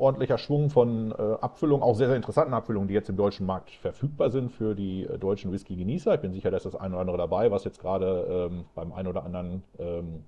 ordentlicher 0.01 0.39
Schwung 0.39 0.71
von 0.71 1.13
äh, 1.13 1.15
Abfüllungen, 1.15 1.83
auch 1.83 1.95
sehr, 1.95 2.09
sehr 2.09 2.17
interessanten 2.17 2.55
Abfüllungen, 2.55 2.89
die 2.89 2.95
jetzt 2.95 3.09
im 3.09 3.17
deutschen 3.17 3.47
Markt 3.47 3.71
verfügbar 3.71 4.31
sind 4.31 4.51
für 4.51 4.75
die 4.75 5.05
äh, 5.05 5.19
deutschen 5.19 5.53
Whisky-Genießer. 5.53 6.15
Ich 6.15 6.21
bin 6.21 6.33
sicher, 6.33 6.51
dass 6.51 6.65
das 6.65 6.75
ein 6.75 6.93
oder 6.93 7.01
andere 7.01 7.17
dabei, 7.19 7.51
was 7.51 7.65
jetzt 7.65 7.81
gerade 7.81 8.49
ähm, 8.51 8.65
beim 8.75 8.93
einen 8.93 9.09
oder 9.09 9.25
anderen 9.25 9.63
ähm, 9.79 10.25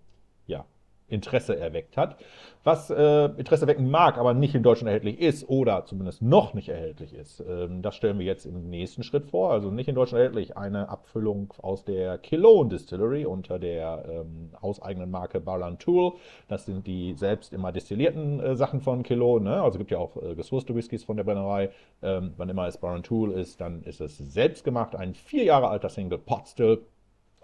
Interesse 1.12 1.58
erweckt 1.58 1.96
hat. 1.96 2.16
Was 2.64 2.90
äh, 2.90 3.24
Interesse 3.24 3.66
wecken 3.66 3.90
mag, 3.90 4.18
aber 4.18 4.34
nicht 4.34 4.54
in 4.54 4.62
Deutschland 4.62 4.86
erhältlich 4.86 5.20
ist 5.20 5.48
oder 5.48 5.84
zumindest 5.84 6.22
noch 6.22 6.54
nicht 6.54 6.68
erhältlich 6.68 7.12
ist, 7.12 7.40
ähm, 7.40 7.82
das 7.82 7.96
stellen 7.96 8.20
wir 8.20 8.26
jetzt 8.26 8.46
im 8.46 8.70
nächsten 8.70 9.02
Schritt 9.02 9.26
vor. 9.26 9.50
Also 9.50 9.72
nicht 9.72 9.88
in 9.88 9.96
Deutschland 9.96 10.20
erhältlich, 10.20 10.56
eine 10.56 10.88
Abfüllung 10.88 11.52
aus 11.60 11.84
der 11.84 12.18
Kilone 12.18 12.70
Distillery 12.70 13.26
unter 13.26 13.58
der 13.58 14.04
ähm, 14.08 14.50
hauseigenen 14.62 15.10
Marke 15.10 15.40
Barlan 15.40 15.80
Tool. 15.80 16.12
Das 16.46 16.64
sind 16.64 16.86
die 16.86 17.14
selbst 17.14 17.52
immer 17.52 17.72
destillierten 17.72 18.38
äh, 18.38 18.54
Sachen 18.54 18.80
von 18.80 19.02
Kilone. 19.02 19.50
Ne? 19.50 19.56
Also 19.56 19.72
es 19.72 19.78
gibt 19.78 19.90
ja 19.90 19.98
auch 19.98 20.16
äh, 20.22 20.36
gesourcete 20.36 20.74
Whiskys 20.76 21.02
von 21.02 21.16
der 21.16 21.24
Brennerei. 21.24 21.70
Ähm, 22.00 22.34
wann 22.36 22.48
immer 22.48 22.68
es 22.68 22.78
Barlan 22.78 23.02
Tool 23.02 23.32
ist, 23.32 23.60
dann 23.60 23.82
ist 23.82 24.00
es 24.00 24.18
selbst 24.18 24.62
gemacht. 24.62 24.94
Ein 24.94 25.14
vier 25.14 25.42
Jahre 25.42 25.66
alter 25.66 25.88
Single 25.88 26.18
Pot 26.18 26.46
Still. 26.46 26.82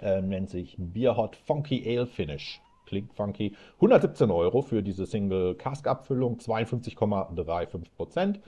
Äh, 0.01 0.23
nennt 0.23 0.49
sich 0.49 0.77
Beer 0.79 1.17
Hot 1.17 1.35
Funky 1.35 1.83
Ale 1.85 2.07
Finish 2.07 2.61
klingt 2.89 3.13
funky. 3.15 3.55
117 3.77 4.31
Euro 4.31 4.63
für 4.63 4.83
diese 4.83 5.07
Single 5.07 5.55
Cask 5.55 5.87
Abfüllung, 5.87 6.39
52,35 6.39 7.95
Prozent. 7.97 8.41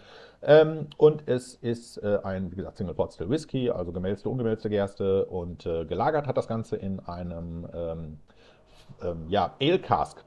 Ähm, 0.43 0.87
und 0.97 1.29
es 1.29 1.55
ist 1.55 1.99
äh, 1.99 2.19
ein, 2.25 2.51
wie 2.51 2.57
gesagt, 2.57 2.79
Single 2.79 2.95
Pot 2.95 3.13
Still 3.13 3.29
Whisky, 3.29 3.71
also 3.71 3.93
gemälzte, 3.93 4.31
ungemälzte 4.31 4.71
Gerste 4.71 5.27
und 5.27 5.67
äh, 5.67 5.85
gelagert 5.85 6.27
hat 6.27 6.37
das 6.37 6.49
Ganze 6.49 6.77
in 6.77 7.01
einem 7.01 7.67
ähm, 7.75 8.19
ähm, 9.03 9.27
ja, 9.29 9.55
Ale 9.61 9.79
Cask. 9.79 10.25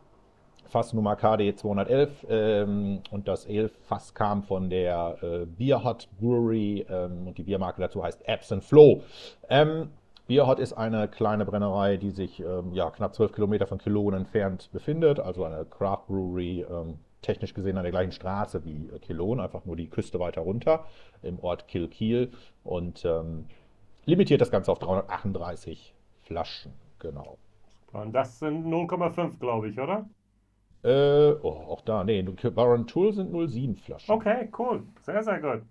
Fassnummer 0.65 1.15
KD 1.15 1.55
211 1.55 2.25
ähm, 2.29 3.01
und 3.11 3.27
das 3.27 3.45
Ale-Fass 3.45 4.15
kam 4.15 4.41
von 4.41 4.71
der 4.71 5.17
äh, 5.21 5.45
Beer 5.45 5.83
Hut 5.83 6.07
Brewery 6.19 6.83
ähm, 6.89 7.27
und 7.27 7.37
die 7.37 7.43
Biermarke 7.43 7.79
dazu 7.79 8.03
heißt 8.03 8.27
Absent 8.27 8.63
Flow. 8.63 9.03
Ähm, 9.49 9.89
Bierhot 10.33 10.57
ist 10.57 10.73
eine 10.73 11.07
kleine 11.07 11.45
Brennerei, 11.45 11.97
die 11.97 12.09
sich 12.09 12.39
ähm, 12.39 12.73
ja, 12.73 12.89
knapp 12.89 13.13
12 13.13 13.33
Kilometer 13.33 13.67
von 13.67 13.77
Killowen 13.77 14.15
entfernt 14.15 14.67
befindet, 14.73 15.19
also 15.19 15.43
eine 15.43 15.63
Craft 15.63 16.07
Brewery, 16.07 16.65
ähm, 16.67 16.97
technisch 17.21 17.53
gesehen 17.53 17.77
an 17.77 17.83
der 17.83 17.91
gleichen 17.91 18.13
Straße 18.13 18.65
wie 18.65 18.89
äh, 18.91 18.97
Killowen, 18.97 19.39
einfach 19.39 19.63
nur 19.65 19.75
die 19.75 19.87
Küste 19.87 20.19
weiter 20.19 20.41
runter 20.41 20.85
im 21.21 21.37
Ort 21.37 21.67
Kilkiel 21.67 22.31
und 22.63 23.05
ähm, 23.05 23.45
limitiert 24.05 24.41
das 24.41 24.49
Ganze 24.49 24.71
auf 24.71 24.79
338 24.79 25.93
Flaschen, 26.23 26.73
genau. 26.97 27.37
Und 27.91 28.13
das 28.13 28.39
sind 28.39 28.65
0,5, 28.65 29.37
glaube 29.37 29.69
ich, 29.69 29.79
oder? 29.79 30.09
Äh, 30.81 31.33
oh, 31.43 31.63
auch 31.69 31.81
da, 31.81 32.03
nee, 32.03 32.23
Baron 32.23 32.87
Tool 32.87 33.13
sind 33.13 33.31
0,7 33.31 33.77
Flaschen. 33.77 34.15
Okay, 34.15 34.49
cool, 34.57 34.81
sehr, 35.03 35.21
sehr 35.21 35.39
gut. 35.39 35.61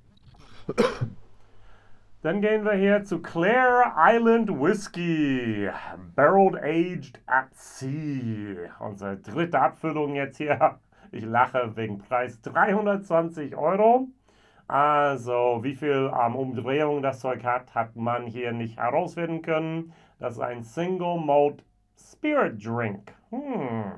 Dann 2.23 2.41
gehen 2.41 2.65
wir 2.65 2.75
hier 2.75 3.03
zu 3.03 3.21
Clare 3.21 3.95
Island 3.97 4.49
Whiskey, 4.49 5.69
Barreled 6.15 6.55
Aged 6.63 7.21
at 7.27 7.53
Sea. 7.53 8.71
Unsere 8.79 9.17
dritte 9.17 9.59
Abfüllung 9.59 10.15
jetzt 10.15 10.37
hier. 10.37 10.79
Ich 11.11 11.25
lache 11.25 11.75
wegen 11.75 11.99
Preis 11.99 12.41
320 12.43 13.57
Euro. 13.57 14.07
Also, 14.69 15.59
wie 15.63 15.75
viel 15.75 16.13
ähm, 16.17 16.37
Umdrehung 16.37 17.03
das 17.03 17.19
Zeug 17.19 17.43
hat, 17.43 17.75
hat 17.75 17.97
man 17.97 18.27
hier 18.27 18.53
nicht 18.53 18.79
herausfinden 18.79 19.43
können. 19.43 19.93
Das 20.21 20.35
ist 20.35 20.41
ein 20.41 20.63
Single 20.63 21.19
Malt 21.19 21.65
Spirit 21.99 22.65
Drink. 22.65 23.13
Hm. 23.31 23.95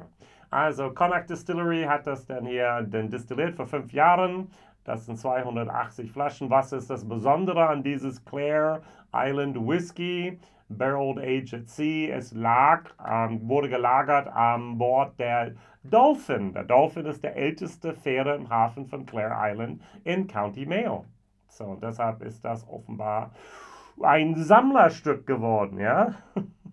Also, 0.48 0.94
Connacht 0.94 1.28
Distillery 1.28 1.82
hat 1.82 2.06
das 2.06 2.26
dann 2.26 2.46
hier 2.46 2.86
dann 2.88 3.10
destilliert 3.10 3.54
vor 3.54 3.66
fünf 3.66 3.92
Jahren. 3.92 4.48
Das 4.84 5.06
sind 5.06 5.18
280 5.18 6.12
Flaschen. 6.12 6.50
Was 6.50 6.72
ist 6.72 6.90
das 6.90 7.08
Besondere 7.08 7.66
an 7.66 7.82
dieses 7.82 8.24
Clare 8.24 8.82
Island 9.12 9.56
Whisky? 9.56 10.38
Barreled 10.68 11.18
Aged 11.18 11.54
at 11.54 11.68
Sea. 11.68 12.10
Es 12.10 12.32
lag, 12.32 12.90
ähm, 13.06 13.48
wurde 13.48 13.68
gelagert 13.68 14.28
an 14.28 14.78
Bord 14.78 15.18
der 15.18 15.54
Dolphin. 15.82 16.52
Der 16.52 16.64
Dolphin 16.64 17.06
ist 17.06 17.22
der 17.22 17.36
älteste 17.36 17.94
Fähre 17.94 18.34
im 18.34 18.48
Hafen 18.48 18.86
von 18.86 19.06
Clare 19.06 19.34
Island 19.50 19.82
in 20.04 20.26
County 20.26 20.66
Mayo. 20.66 21.04
So, 21.48 21.76
deshalb 21.80 22.22
ist 22.22 22.44
das 22.44 22.66
offenbar 22.68 23.32
ein 24.02 24.34
Sammlerstück 24.36 25.26
geworden, 25.26 25.78
ja. 25.78 26.14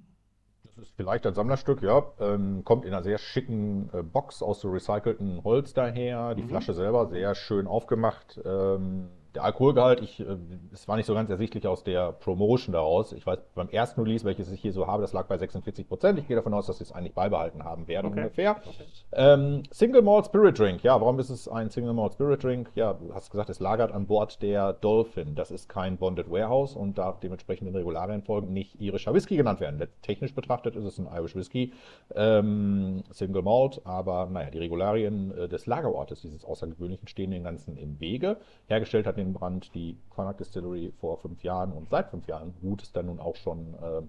ist 0.81 0.93
vielleicht 0.95 1.25
ein 1.27 1.33
Sammlerstück, 1.33 1.81
ja. 1.81 2.03
Ähm, 2.19 2.63
kommt 2.63 2.85
in 2.85 2.93
einer 2.93 3.03
sehr 3.03 3.17
schicken 3.17 3.89
äh, 3.93 4.03
Box 4.03 4.41
aus 4.41 4.61
so 4.61 4.69
recycelten 4.71 5.43
Holz 5.43 5.73
daher. 5.73 6.35
Die 6.35 6.43
mhm. 6.43 6.49
Flasche 6.49 6.73
selber 6.73 7.07
sehr 7.07 7.35
schön 7.35 7.67
aufgemacht. 7.67 8.39
Ähm, 8.43 9.09
der 9.35 9.43
Alkoholgehalt, 9.43 10.01
ich, 10.01 10.19
äh, 10.19 10.37
es 10.73 10.87
war 10.87 10.97
nicht 10.97 11.05
so 11.05 11.13
ganz 11.13 11.29
ersichtlich 11.29 11.67
aus 11.67 11.83
der 11.83 12.11
Promotion 12.11 12.73
daraus. 12.73 13.13
Ich 13.13 13.25
weiß, 13.25 13.39
beim 13.55 13.69
ersten 13.69 14.01
Release, 14.01 14.25
welches 14.25 14.51
ich 14.51 14.61
hier 14.61 14.73
so 14.73 14.87
habe, 14.87 15.01
das 15.01 15.13
lag 15.13 15.27
bei 15.27 15.37
46 15.37 15.87
Prozent. 15.87 16.19
Ich 16.19 16.27
gehe 16.27 16.35
davon 16.35 16.53
aus, 16.53 16.67
dass 16.67 16.79
sie 16.79 16.83
es 16.83 16.91
eigentlich 16.91 17.13
beibehalten 17.13 17.63
haben 17.63 17.87
werden 17.87 18.07
okay. 18.07 18.19
ungefähr. 18.19 18.57
Okay. 18.57 18.83
Ähm, 19.13 19.63
Single 19.71 20.01
Malt 20.01 20.25
Spirit 20.25 20.59
Drink. 20.59 20.83
Ja, 20.83 20.99
warum 20.99 21.19
ist 21.19 21.29
es 21.29 21.47
ein 21.47 21.69
Single 21.69 21.93
Malt 21.93 22.13
Spirit 22.13 22.43
Drink? 22.43 22.71
Ja, 22.75 22.93
du 22.93 23.13
hast 23.13 23.31
gesagt, 23.31 23.49
es 23.49 23.59
lagert 23.59 23.91
an 23.91 24.05
Bord 24.05 24.41
der 24.41 24.73
Dolphin. 24.73 25.35
Das 25.35 25.51
ist 25.51 25.69
kein 25.69 25.97
Bonded 25.97 26.29
Warehouse 26.29 26.75
und 26.75 26.97
darf 26.97 27.19
dementsprechend 27.19 27.69
in 27.69 27.75
Regularien 27.75 28.23
folgen 28.23 28.51
nicht 28.51 28.81
irischer 28.81 29.13
Whisky 29.13 29.37
genannt 29.37 29.61
werden. 29.61 29.81
Technisch 30.01 30.35
betrachtet 30.35 30.75
ist 30.75 30.85
es 30.85 30.99
ein 30.99 31.07
Irish 31.07 31.35
Whisky, 31.35 31.73
ähm, 32.15 33.03
Single 33.11 33.43
Malt, 33.43 33.81
aber 33.85 34.25
naja, 34.25 34.49
die 34.49 34.59
Regularien 34.59 35.31
äh, 35.37 35.47
des 35.47 35.65
Lagerortes 35.65 36.21
dieses 36.21 36.43
Außergewöhnlichen 36.43 37.07
stehen 37.07 37.31
den 37.31 37.43
Ganzen 37.43 37.77
im 37.77 37.99
Wege. 37.99 38.37
Hergestellt 38.67 39.07
hat 39.07 39.17
den 39.21 39.33
Brand 39.33 39.73
die 39.73 39.97
Connacht 40.09 40.39
Distillery 40.39 40.93
vor 40.99 41.17
fünf 41.17 41.43
Jahren 41.43 41.71
und 41.71 41.89
seit 41.89 42.09
fünf 42.09 42.27
Jahren 42.27 42.53
ruht 42.63 42.83
es 42.83 42.91
dann 42.91 43.05
nun 43.07 43.19
auch 43.19 43.35
schon 43.35 43.73
äh, 43.75 44.01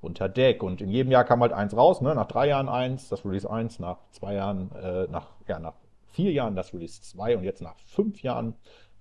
unter 0.00 0.28
Deck. 0.28 0.62
Und 0.62 0.80
in 0.80 0.88
jedem 0.90 1.12
Jahr 1.12 1.24
kam 1.24 1.40
halt 1.40 1.52
eins 1.52 1.76
raus, 1.76 2.00
ne? 2.00 2.14
nach 2.14 2.26
drei 2.26 2.48
Jahren 2.48 2.68
eins, 2.68 3.08
das 3.08 3.24
Release 3.24 3.48
1, 3.48 3.78
nach 3.78 3.98
zwei 4.10 4.34
Jahren, 4.34 4.70
äh, 4.72 5.06
nach, 5.08 5.28
ja, 5.46 5.58
nach 5.58 5.74
vier 6.06 6.32
Jahren 6.32 6.56
das 6.56 6.72
Release 6.72 7.02
2 7.02 7.36
und 7.36 7.44
jetzt 7.44 7.62
nach 7.62 7.76
fünf 7.86 8.22
Jahren 8.22 8.54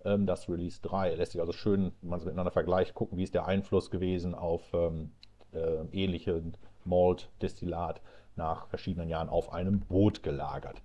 ähm, 0.06 0.26
das 0.26 0.50
Release 0.50 0.80
3. 0.82 1.16
Lässt 1.16 1.32
sich 1.34 1.42
also 1.42 1.54
schön, 1.54 1.92
wenn 2.02 2.10
man 2.10 2.20
es 2.20 2.26
miteinander 2.26 2.52
vergleicht, 2.52 2.94
gucken, 2.94 3.18
wie 3.18 3.24
ist 3.24 3.34
der 3.34 3.46
Einfluss 3.46 3.90
gewesen 3.92 4.36
auf 4.36 4.64
ähm, 4.74 5.12
äh, 5.54 5.86
ähnlichen 5.92 6.58
Malt-Destillat 6.86 8.02
nach 8.36 8.68
verschiedenen 8.68 9.10
Jahren 9.10 9.30
auf 9.30 9.52
einem 9.52 9.82
Boot 9.82 10.24
gelagert. 10.24 10.82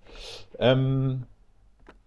Ähm, 0.59 1.25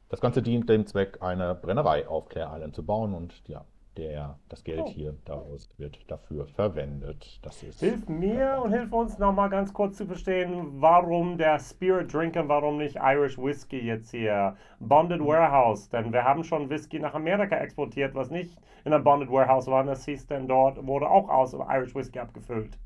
das 0.09 0.21
Ganze 0.21 0.43
dient 0.43 0.69
dem 0.69 0.87
Zweck, 0.87 1.19
eine 1.21 1.55
Brennerei 1.55 2.07
auf 2.09 2.29
Clare 2.29 2.57
Island 2.57 2.75
zu 2.75 2.85
bauen 2.85 3.15
und 3.15 3.43
ja, 3.47 3.65
der, 3.99 4.39
das 4.49 4.63
Geld 4.65 4.83
oh. 4.85 4.89
hier 4.89 5.15
daraus 5.25 5.69
wird 5.77 5.99
dafür 6.09 6.47
verwendet. 6.47 7.41
Das 7.43 7.63
ist 7.63 7.81
hilf 7.81 8.09
mir 8.09 8.61
und 8.63 8.73
hilf 8.73 8.93
uns 8.93 9.19
nochmal 9.19 9.51
ganz 9.51 9.73
kurz 9.73 9.97
zu 9.97 10.07
verstehen, 10.07 10.81
warum 10.81 11.37
der 11.37 11.59
Spirit 11.59 12.13
Drinker, 12.13 12.49
warum 12.49 12.79
nicht 12.79 12.97
Irish 12.97 13.37
Whiskey 13.37 13.85
jetzt 13.85 14.11
hier? 14.13 14.57
Bonded 14.79 15.21
Warehouse, 15.21 15.89
denn 15.89 16.13
wir 16.13 16.25
haben 16.25 16.45
schon 16.45 16.71
Whisky 16.71 17.01
nach 17.01 17.15
Amerika 17.15 17.57
exportiert, 17.57 18.15
was 18.15 18.31
nicht 18.31 18.57
in 18.85 18.93
einem 18.93 19.05
Bonded 19.05 19.31
Warehouse 19.31 19.67
war. 19.67 19.83
Das 19.85 20.05
hieß 20.05 20.29
denn 20.29 20.47
dort, 20.47 20.87
wurde 20.87 21.11
auch 21.11 21.29
aus 21.29 21.53
Irish 21.53 21.95
Whiskey 21.95 22.21
abgefüllt 22.21 22.79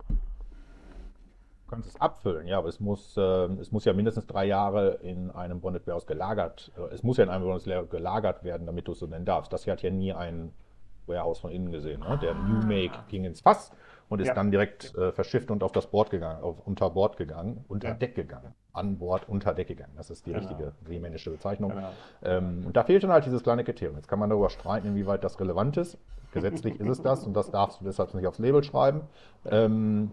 kannst 1.73 1.89
es 1.89 2.01
abfüllen, 2.01 2.47
ja, 2.47 2.59
aber 2.59 2.69
es 2.69 2.81
muss, 2.81 3.17
äh, 3.17 3.21
es 3.21 3.73
muss 3.73 3.87
ja 3.87 3.95
mindestens 3.95 4.27
drei 4.27 4.45
Jahre 4.45 4.99
in 5.03 5.31
einem 5.31 5.61
Bonnet 5.61 5.87
Warehouse 5.87 6.07
gelagert, 6.07 6.71
äh, 6.77 6.95
es 6.95 7.03
muss 7.03 7.17
ja 7.17 7.25
in 7.25 7.31
einem 7.31 7.45
Bonnet 7.45 7.67
Warehouse 7.67 7.89
gelagert 7.89 8.45
werden, 8.45 8.67
damit 8.67 8.89
du 8.89 8.93
es 8.93 8.99
so 8.99 9.07
nennen 9.07 9.25
darfst. 9.25 9.53
Das 9.53 9.65
hier 9.65 9.73
hat 9.73 9.83
ja 9.83 9.91
nie 9.91 10.13
ein 10.13 10.53
Warehouse 11.07 11.39
von 11.41 11.51
innen 11.51 11.73
gesehen. 11.73 12.01
Ne? 12.01 12.19
Der 12.21 12.35
New 12.35 12.67
Make 12.67 12.99
ging 13.09 13.25
ins 13.25 13.41
Fass 13.41 13.73
und 14.11 14.21
ist 14.21 14.29
ja. 14.29 14.35
dann 14.35 14.51
direkt 14.51 14.95
äh, 14.97 15.13
verschifft 15.13 15.51
und 15.51 15.63
auf 15.63 15.73
das 15.73 15.87
Board 15.87 16.11
gegangen, 16.11 16.43
auf, 16.43 16.59
unter 16.67 16.91
Bord 16.91 17.17
gegangen, 17.17 17.65
unter 17.69 17.89
ja. 17.89 17.95
Deck 17.95 18.15
gegangen, 18.15 18.55
an 18.75 18.99
Bord, 18.99 19.27
unter 19.27 19.55
Deck 19.55 19.69
gegangen. 19.69 19.95
Das 19.97 20.11
ist 20.11 20.27
die 20.27 20.33
genau. 20.33 20.47
richtige 20.47 20.73
seemännische 20.87 21.31
Bezeichnung. 21.31 21.71
Genau. 21.71 21.91
Ähm, 22.23 22.65
und 22.67 22.77
da 22.77 22.85
fehlt 22.85 23.03
dann 23.03 23.13
halt 23.13 23.25
dieses 23.25 23.43
kleine 23.43 23.65
Kriterium. 23.65 23.97
Jetzt 23.97 24.09
kann 24.09 24.19
man 24.19 24.29
darüber 24.29 24.51
streiten, 24.51 24.89
inwieweit 24.89 25.25
das 25.25 25.41
relevant 25.41 25.79
ist. 25.79 25.97
Gesetzlich 26.33 26.79
ist 26.81 26.89
es 26.89 27.03
das 27.03 27.25
und 27.25 27.35
das 27.35 27.51
darfst 27.51 27.81
du 27.81 27.85
deshalb 27.85 28.13
nicht 28.15 28.27
aufs 28.27 28.39
Label 28.39 28.63
schreiben. 28.63 29.03
Ähm, 29.45 30.13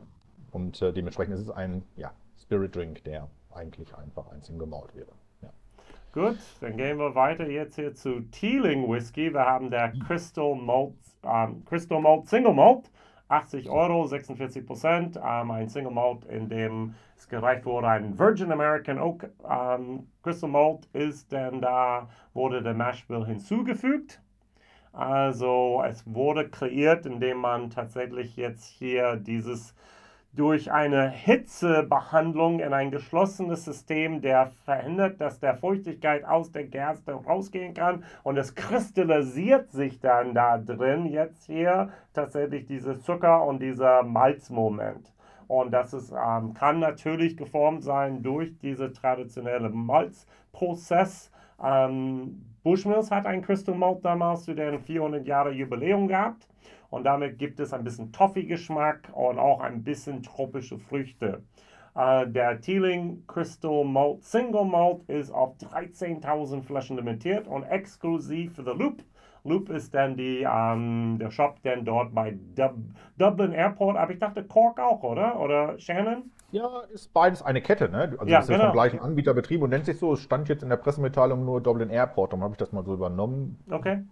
Und 0.52 0.82
äh, 0.82 0.94
dementsprechend 0.94 1.36
ist 1.36 1.42
es 1.42 1.52
ein 1.52 1.84
ja, 1.96 2.12
Spirit 2.42 2.76
Drink, 2.76 3.04
der 3.04 3.28
eigentlich 3.54 3.96
einfach 3.96 4.28
ein 4.32 4.42
Single 4.42 4.68
Malt 4.68 4.96
wäre. 4.96 5.12
Ja. 5.42 5.50
Gut, 6.14 6.38
dann 6.62 6.78
gehen 6.78 6.98
wir 6.98 7.16
weiter 7.16 7.48
jetzt 7.48 7.76
hier 7.76 7.94
zu 7.94 8.22
Teeling 8.32 8.90
Whisky. 8.90 9.34
Wir 9.34 9.46
haben 9.46 9.70
der 9.70 9.94
Crystal 10.08 10.56
Malt, 10.56 10.94
ähm, 11.24 11.64
Crystal 11.66 12.02
Malt 12.02 12.28
Single 12.28 12.54
Malt. 12.54 12.90
80 13.30 13.70
Euro, 13.70 14.08
46 14.08 14.66
Prozent. 14.66 15.20
Ähm, 15.24 15.52
ein 15.52 15.70
Single 15.70 15.92
Malt, 15.92 16.26
in 16.26 16.50
dem 16.50 16.96
es 17.16 17.30
gereicht 17.30 17.66
wurde, 17.66 17.88
ein 17.88 18.18
Virgin 18.18 18.52
American 18.52 19.00
Oak 19.00 19.30
ähm, 19.48 20.08
Crystal 20.24 20.50
Malt 20.50 20.88
ist, 20.94 21.32
denn 21.32 21.62
da 21.62 22.10
wurde 22.34 22.64
der 22.64 22.74
Mash 22.74 23.06
Bill 23.08 23.26
hinzugefügt. 23.26 24.22
Also 24.92 25.84
es 25.86 26.04
wurde 26.12 26.50
kreiert, 26.50 27.06
indem 27.06 27.38
man 27.38 27.70
tatsächlich 27.70 28.36
jetzt 28.36 28.66
hier 28.66 29.18
dieses 29.18 29.76
durch 30.34 30.72
eine 30.72 31.10
Hitzebehandlung 31.10 32.60
in 32.60 32.74
ein 32.74 32.92
geschlossenes 32.92 33.66
System, 33.66 34.22
der 34.22 34.52
verhindert, 34.64 35.20
dass 35.20 35.40
der 35.40 35.56
Feuchtigkeit 35.56 36.24
aus 36.24 36.52
der 36.52 36.66
Gerste 36.66 37.14
rausgehen 37.14 37.74
kann 37.74 38.04
und 38.24 38.38
es 38.38 38.54
kristallisiert 38.56 39.72
sich 39.72 40.00
dann 40.00 40.34
da 40.34 40.58
drin 40.58 41.06
jetzt 41.06 41.46
hier 41.46 41.90
tatsächlich 42.14 42.66
diese 42.68 43.00
Zucker 43.00 43.44
und 43.46 43.60
dieser 43.60 44.04
Malzmoment. 44.04 45.12
Und 45.48 45.72
das 45.72 45.94
ist, 45.94 46.12
ähm, 46.12 46.54
kann 46.54 46.80
natürlich 46.80 47.36
geformt 47.36 47.84
sein 47.84 48.22
durch 48.22 48.56
diese 48.60 48.94
traditionelle 48.94 49.70
Malzprozess. 49.70 51.32
Ähm, 51.62 52.49
Bushmills 52.64 53.12
hat 53.12 53.26
ein 53.26 53.42
Crystal 53.42 53.76
Malt 53.76 54.04
damals 54.04 54.44
zu 54.44 54.54
den 54.54 54.80
400 54.80 55.26
Jahre 55.26 55.52
Jubiläum 55.52 56.08
gehabt 56.08 56.48
und 56.90 57.04
damit 57.04 57.38
gibt 57.38 57.60
es 57.60 57.74
ein 57.74 57.84
bisschen 57.84 58.12
Toffee-Geschmack 58.12 59.12
und 59.14 59.40
auch 59.40 59.62
ein 59.62 59.84
bisschen 59.84 60.24
tropische 60.24 60.78
Früchte. 60.78 61.44
Uh, 61.96 62.26
der 62.26 62.62
Teeling 62.62 63.24
Crystal 63.28 63.84
Malt 63.84 64.24
Single 64.24 64.66
Malt 64.66 65.04
ist 65.08 65.32
auf 65.32 65.56
13.000 65.58 66.62
Flaschen 66.62 66.98
limitiert 66.98 67.48
und 67.48 67.64
exklusiv 67.64 68.56
für 68.56 68.64
The 68.64 68.72
Loop. 68.72 69.04
Loop 69.44 69.70
ist 69.70 69.94
dann 69.94 70.16
die, 70.18 70.46
um, 70.46 71.18
der 71.20 71.32
Shop 71.32 71.58
dann 71.64 71.86
dort 71.86 72.14
bei 72.14 72.38
Dub 72.56 72.76
Dublin 73.18 73.52
Airport, 73.52 73.98
aber 73.98 74.12
ich 74.14 74.20
dachte 74.20 74.44
Cork 74.44 74.80
auch, 74.80 75.04
oder? 75.04 75.40
Oder 75.40 75.78
Shannon? 75.80 76.32
Ja, 76.52 76.82
ist 76.94 77.14
beides 77.14 77.44
eine 77.44 77.62
Kette, 77.62 77.90
ne? 77.90 78.16
Also 78.18 78.26
Ja, 78.26 78.40
ist 78.40 78.48
genau. 78.48 78.66
vom 78.66 78.72
gleichen 78.72 79.00
Anbieter 79.00 79.34
betrieben 79.34 79.64
und 79.64 79.70
nennt 79.70 79.86
sich 79.86 80.00
so. 80.00 80.14
Es 80.14 80.22
stand 80.22 80.50
jetzt 80.50 80.64
in 80.64 80.70
der 80.70 80.78
Pressemitteilung 80.78 81.46
nur 81.46 81.62
Dublin 81.62 81.90
Airport, 81.90 82.32
darum 82.32 82.44
habe 82.44 82.54
ich 82.54 82.58
das 82.58 82.72
mal 82.72 82.84
so 82.84 82.94
übernommen. 82.94 83.58
Okay, 83.70 84.04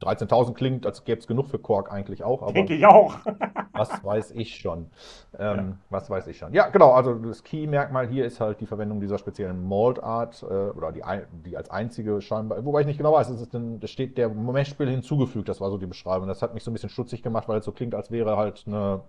13.000 0.00 0.54
klingt, 0.54 0.86
als 0.86 1.04
gäbe 1.04 1.20
es 1.20 1.26
genug 1.26 1.48
für 1.48 1.58
Cork 1.58 1.92
eigentlich 1.92 2.24
auch, 2.24 2.42
aber 2.42 2.52
denke 2.52 2.74
ich 2.74 2.86
auch. 2.86 3.16
was 3.72 4.04
weiß 4.04 4.30
ich 4.32 4.56
schon. 4.56 4.90
Ähm, 5.38 5.78
Was 5.88 6.10
weiß 6.10 6.26
ich 6.26 6.38
schon. 6.38 6.52
Ja, 6.52 6.68
genau, 6.68 6.92
also 6.92 7.14
das 7.14 7.42
Key-Merkmal 7.42 8.08
hier 8.08 8.24
ist 8.24 8.40
halt 8.40 8.60
die 8.60 8.66
Verwendung 8.66 9.00
dieser 9.00 9.18
speziellen 9.18 9.66
Malt-Art 9.66 10.42
äh, 10.42 10.46
oder 10.46 10.92
die, 10.92 11.02
die 11.44 11.56
als 11.56 11.70
einzige 11.70 12.20
scheinbar, 12.20 12.64
wobei 12.64 12.80
ich 12.80 12.86
nicht 12.86 12.98
genau 12.98 13.12
weiß, 13.12 13.30
es 13.30 13.40
ist 13.40 13.54
denn, 13.54 13.80
da 13.80 13.86
steht 13.86 14.18
der 14.18 14.28
Meshspiel 14.28 14.88
hinzugefügt, 14.88 15.48
das 15.48 15.60
war 15.60 15.70
so 15.70 15.78
die 15.78 15.86
Beschreibung. 15.86 16.28
Das 16.28 16.42
hat 16.42 16.54
mich 16.54 16.64
so 16.64 16.70
ein 16.70 16.74
bisschen 16.74 16.90
stutzig 16.90 17.22
gemacht, 17.22 17.48
weil 17.48 17.58
es 17.58 17.64
so 17.64 17.72
klingt, 17.72 17.94
als 17.94 18.10
wäre 18.10 18.36
halt 18.36 18.64
eine, 18.66 19.02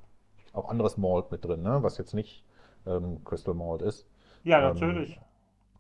auch 0.54 0.70
anderes 0.70 0.98
Malt 0.98 1.32
mit 1.32 1.44
drin, 1.46 1.64
ne? 1.64 1.80
was 1.82 1.98
jetzt 1.98 2.14
nicht 2.14 2.44
ähm, 2.86 3.24
Crystal 3.24 3.54
Malt 3.54 3.82
ist. 3.82 4.08
ja, 4.44 4.60
Ähm, 4.60 4.74
natürlich. 4.74 5.20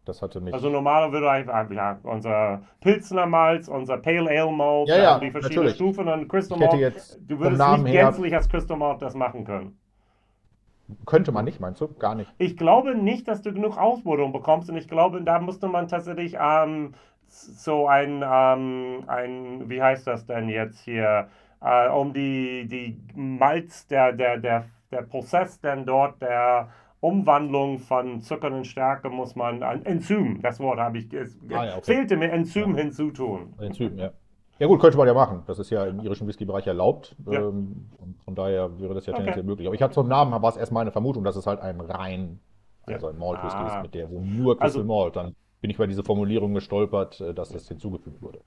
Das 0.05 0.22
hatte 0.22 0.41
mich. 0.41 0.53
Also 0.53 0.70
normaler 0.70 1.12
würde 1.12 1.29
einfach, 1.29 1.70
ja, 1.70 2.00
unser 2.03 2.62
Pilzner 2.81 3.27
Malz, 3.27 3.67
unser 3.67 3.98
Pale 3.98 4.29
Ale 4.29 4.51
Malt, 4.51 4.89
Ja, 4.89 4.98
ja, 4.98 5.20
die 5.20 5.29
verschiedenen 5.29 5.60
natürlich. 5.65 5.75
Stufen 5.75 6.08
und 6.08 6.27
Crystal 6.27 6.58
Malt. 6.58 7.20
Du 7.27 7.39
würdest 7.39 7.60
Namen 7.60 7.84
nicht 7.84 7.93
her- 7.93 8.05
gänzlich 8.05 8.34
als 8.36 8.50
Crystal 8.50 8.77
Malt 8.77 9.01
das 9.01 9.13
machen 9.13 9.46
können. 9.46 9.77
könnte 11.05 11.31
man 11.31 11.46
nicht, 11.46 11.60
meinst 11.60 11.81
du? 11.81 11.88
Gar 12.00 12.15
nicht. 12.15 12.31
Ich 12.38 12.58
glaube 12.58 12.96
nicht, 12.96 13.27
dass 13.27 13.41
du 13.41 13.53
genug 13.53 13.77
Ausbildung 13.77 14.34
bekommst 14.34 14.70
und 14.70 14.75
ich 14.77 14.88
glaube, 14.88 15.22
da 15.22 15.39
musste 15.39 15.67
man 15.67 15.88
tatsächlich 15.88 16.36
ähm, 16.39 16.96
so 17.27 17.88
ein, 17.88 18.24
ähm, 18.25 19.03
ein, 19.08 19.70
wie 19.70 19.81
heißt 19.81 20.08
das 20.08 20.25
denn 20.25 20.50
jetzt 20.50 20.79
hier, 20.79 21.27
äh, 21.62 21.88
um 21.89 22.12
die, 22.13 22.67
die 22.67 22.98
Malz, 23.15 23.88
der, 23.88 24.12
der, 24.13 24.38
der, 24.38 24.65
der 24.91 25.03
Prozess 25.03 25.62
denn 25.62 25.86
dort 25.86 26.22
der 26.22 26.69
Umwandlung 27.01 27.79
von 27.79 28.21
Zucker 28.21 28.55
in 28.55 28.63
Stärke 28.63 29.09
muss 29.09 29.35
man, 29.35 29.63
ein 29.63 29.83
Enzym, 29.85 30.39
das 30.41 30.59
Wort 30.59 30.79
habe 30.79 30.99
ich, 30.99 31.11
es 31.13 31.35
Ah, 31.51 31.65
ja, 31.65 31.71
okay. 31.77 31.81
fehlte 31.83 32.15
mir, 32.15 32.31
Enzym 32.31 32.75
hinzutun. 32.75 33.53
Enzym, 33.59 33.97
ja. 33.97 34.11
Ja 34.59 34.67
gut, 34.67 34.79
könnte 34.79 34.97
man 34.99 35.07
ja 35.07 35.13
machen. 35.15 35.41
Das 35.47 35.57
ist 35.57 35.71
ja 35.71 35.85
im 35.87 35.99
irischen 36.01 36.27
Whisky-Bereich 36.27 36.67
erlaubt. 36.67 37.15
Ja. 37.25 37.39
Ähm, 37.39 37.87
und 37.97 38.21
von 38.23 38.35
daher 38.35 38.79
wäre 38.79 38.93
das 38.93 39.07
ja 39.07 39.13
Okay. 39.13 39.21
tendenziell 39.23 39.43
möglich. 39.45 39.65
Aber 39.67 39.73
ich 39.73 39.81
hatte 39.81 39.95
zum 39.95 40.07
Namen, 40.07 40.31
war 40.39 40.49
es 40.49 40.57
erst 40.57 40.71
meine 40.71 40.91
Vermutung, 40.91 41.23
dass 41.23 41.35
es 41.35 41.47
halt 41.47 41.59
ein 41.61 41.81
rein, 41.81 42.39
Ja. 42.87 42.95
also 42.95 43.07
ein 43.07 43.17
Malt-Whisky 43.17 43.57
Ah. 43.59 43.77
ist, 43.77 43.81
mit 43.81 43.95
der 43.95 44.07
wo 44.11 44.19
nur 44.19 44.55
Crystal 44.59 44.81
Also- 44.81 44.83
Malt. 44.83 45.15
Dann 45.15 45.35
bin 45.62 45.69
ich 45.69 45.78
bei 45.78 45.88
dieser 45.88 46.04
Formulierung 46.04 46.54
gestolpert, 46.54 47.21
äh, 47.21 47.34
dass 47.34 47.50
das 47.50 47.67
hinzugefügt 47.67 48.21
wurde. 48.21 48.41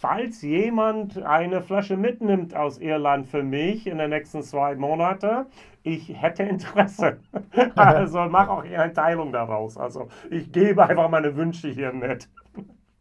Falls 0.00 0.42
jemand 0.42 1.22
eine 1.22 1.62
Flasche 1.62 1.96
mitnimmt 1.96 2.54
aus 2.54 2.78
Irland 2.78 3.26
für 3.26 3.42
mich 3.42 3.86
in 3.86 3.98
den 3.98 4.10
nächsten 4.10 4.42
zwei 4.42 4.74
Monaten, 4.74 5.46
ich 5.82 6.08
hätte 6.20 6.42
Interesse. 6.42 7.18
Also 7.76 8.18
mach 8.28 8.48
auch 8.48 8.64
eine 8.64 8.92
Teilung 8.92 9.32
daraus. 9.32 9.76
Also 9.76 10.08
ich 10.30 10.50
gebe 10.50 10.86
einfach 10.86 11.08
meine 11.08 11.36
Wünsche 11.36 11.68
hier 11.68 11.92
mit. 11.92 12.28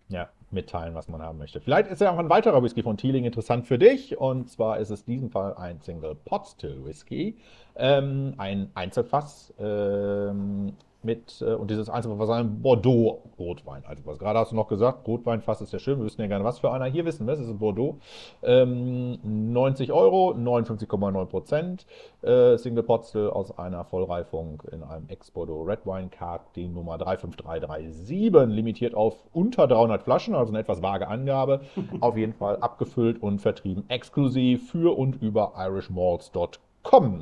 Ja, 0.08 0.30
mitteilen, 0.52 0.94
was 0.94 1.08
man 1.08 1.22
haben 1.22 1.38
möchte. 1.40 1.60
Vielleicht 1.60 1.90
ist 1.90 2.02
ja 2.02 2.12
auch 2.12 2.20
ein 2.20 2.30
weiterer 2.30 2.62
Whisky 2.62 2.84
von 2.84 2.98
Teeling 2.98 3.26
interessant 3.26 3.66
für 3.66 3.80
dich. 3.80 4.18
Und 4.18 4.50
zwar 4.50 4.78
ist 4.78 4.92
es 4.92 5.02
in 5.02 5.14
diesem 5.14 5.30
Fall 5.32 5.56
ein 5.56 5.82
Single 5.82 6.16
Pot 6.16 6.48
Still 6.48 6.86
Whisky. 6.86 7.38
Ähm, 7.76 8.36
ein 8.38 8.70
Einzelfass 8.76 9.54
ähm, 9.60 10.74
mit, 11.06 11.42
äh, 11.42 11.54
und 11.54 11.72
dieses 11.72 11.90
Einzelfass 11.90 12.30
ist 12.30 12.36
ein 12.36 12.62
Bordeaux 12.62 13.22
Rotwein. 13.40 13.84
Also 13.86 14.06
was 14.06 14.20
gerade 14.20 14.40
hast 14.40 14.52
du 14.52 14.56
noch 14.56 14.68
gesagt, 14.68 15.08
Rotweinfass 15.08 15.62
ist 15.62 15.72
ja 15.72 15.80
schön, 15.80 16.00
wir 16.00 16.06
wissen 16.06 16.22
ja 16.22 16.28
gerne, 16.28 16.44
was 16.44 16.60
für 16.60 16.72
einer. 16.72 16.86
Hier 16.86 17.06
wissen 17.06 17.28
wir, 17.28 17.34
es 17.34 17.40
ist 17.40 17.50
ein 17.50 17.60
Bordeaux. 17.60 17.98
Ähm, 18.44 19.20
90 19.24 19.92
Euro, 19.92 20.32
59,9 20.32 21.26
Prozent. 21.26 21.86
Äh, 22.22 22.58
Single 22.58 22.84
Pot 22.84 23.06
Still 23.06 23.30
aus 23.30 23.58
einer 23.58 23.86
Vollreifung 23.86 24.64
in 24.72 24.84
einem 24.84 25.08
Ex-Bordeaux 25.10 25.64
Red 25.64 25.86
Wine 25.86 26.10
Card, 26.10 26.42
die 26.56 26.68
Nummer 26.68 26.98
35337, 26.98 28.54
limitiert 28.54 28.96
auf 28.96 29.16
unter 29.34 29.68
300 29.68 30.04
Flaschen, 30.04 30.36
also 30.36 30.52
eine 30.52 30.60
etwas 30.60 30.82
vage 30.82 31.08
Angabe. 31.08 31.62
Auf 32.02 32.18
jeden 32.18 32.34
Fall 32.34 32.58
abgefüllt 32.58 33.22
und 33.22 33.40
vertrieben 33.40 33.86
exklusiv 33.90 34.72
für 34.72 34.98
und 34.98 35.22
über 35.22 35.54
irishmalts.com, 35.58 36.60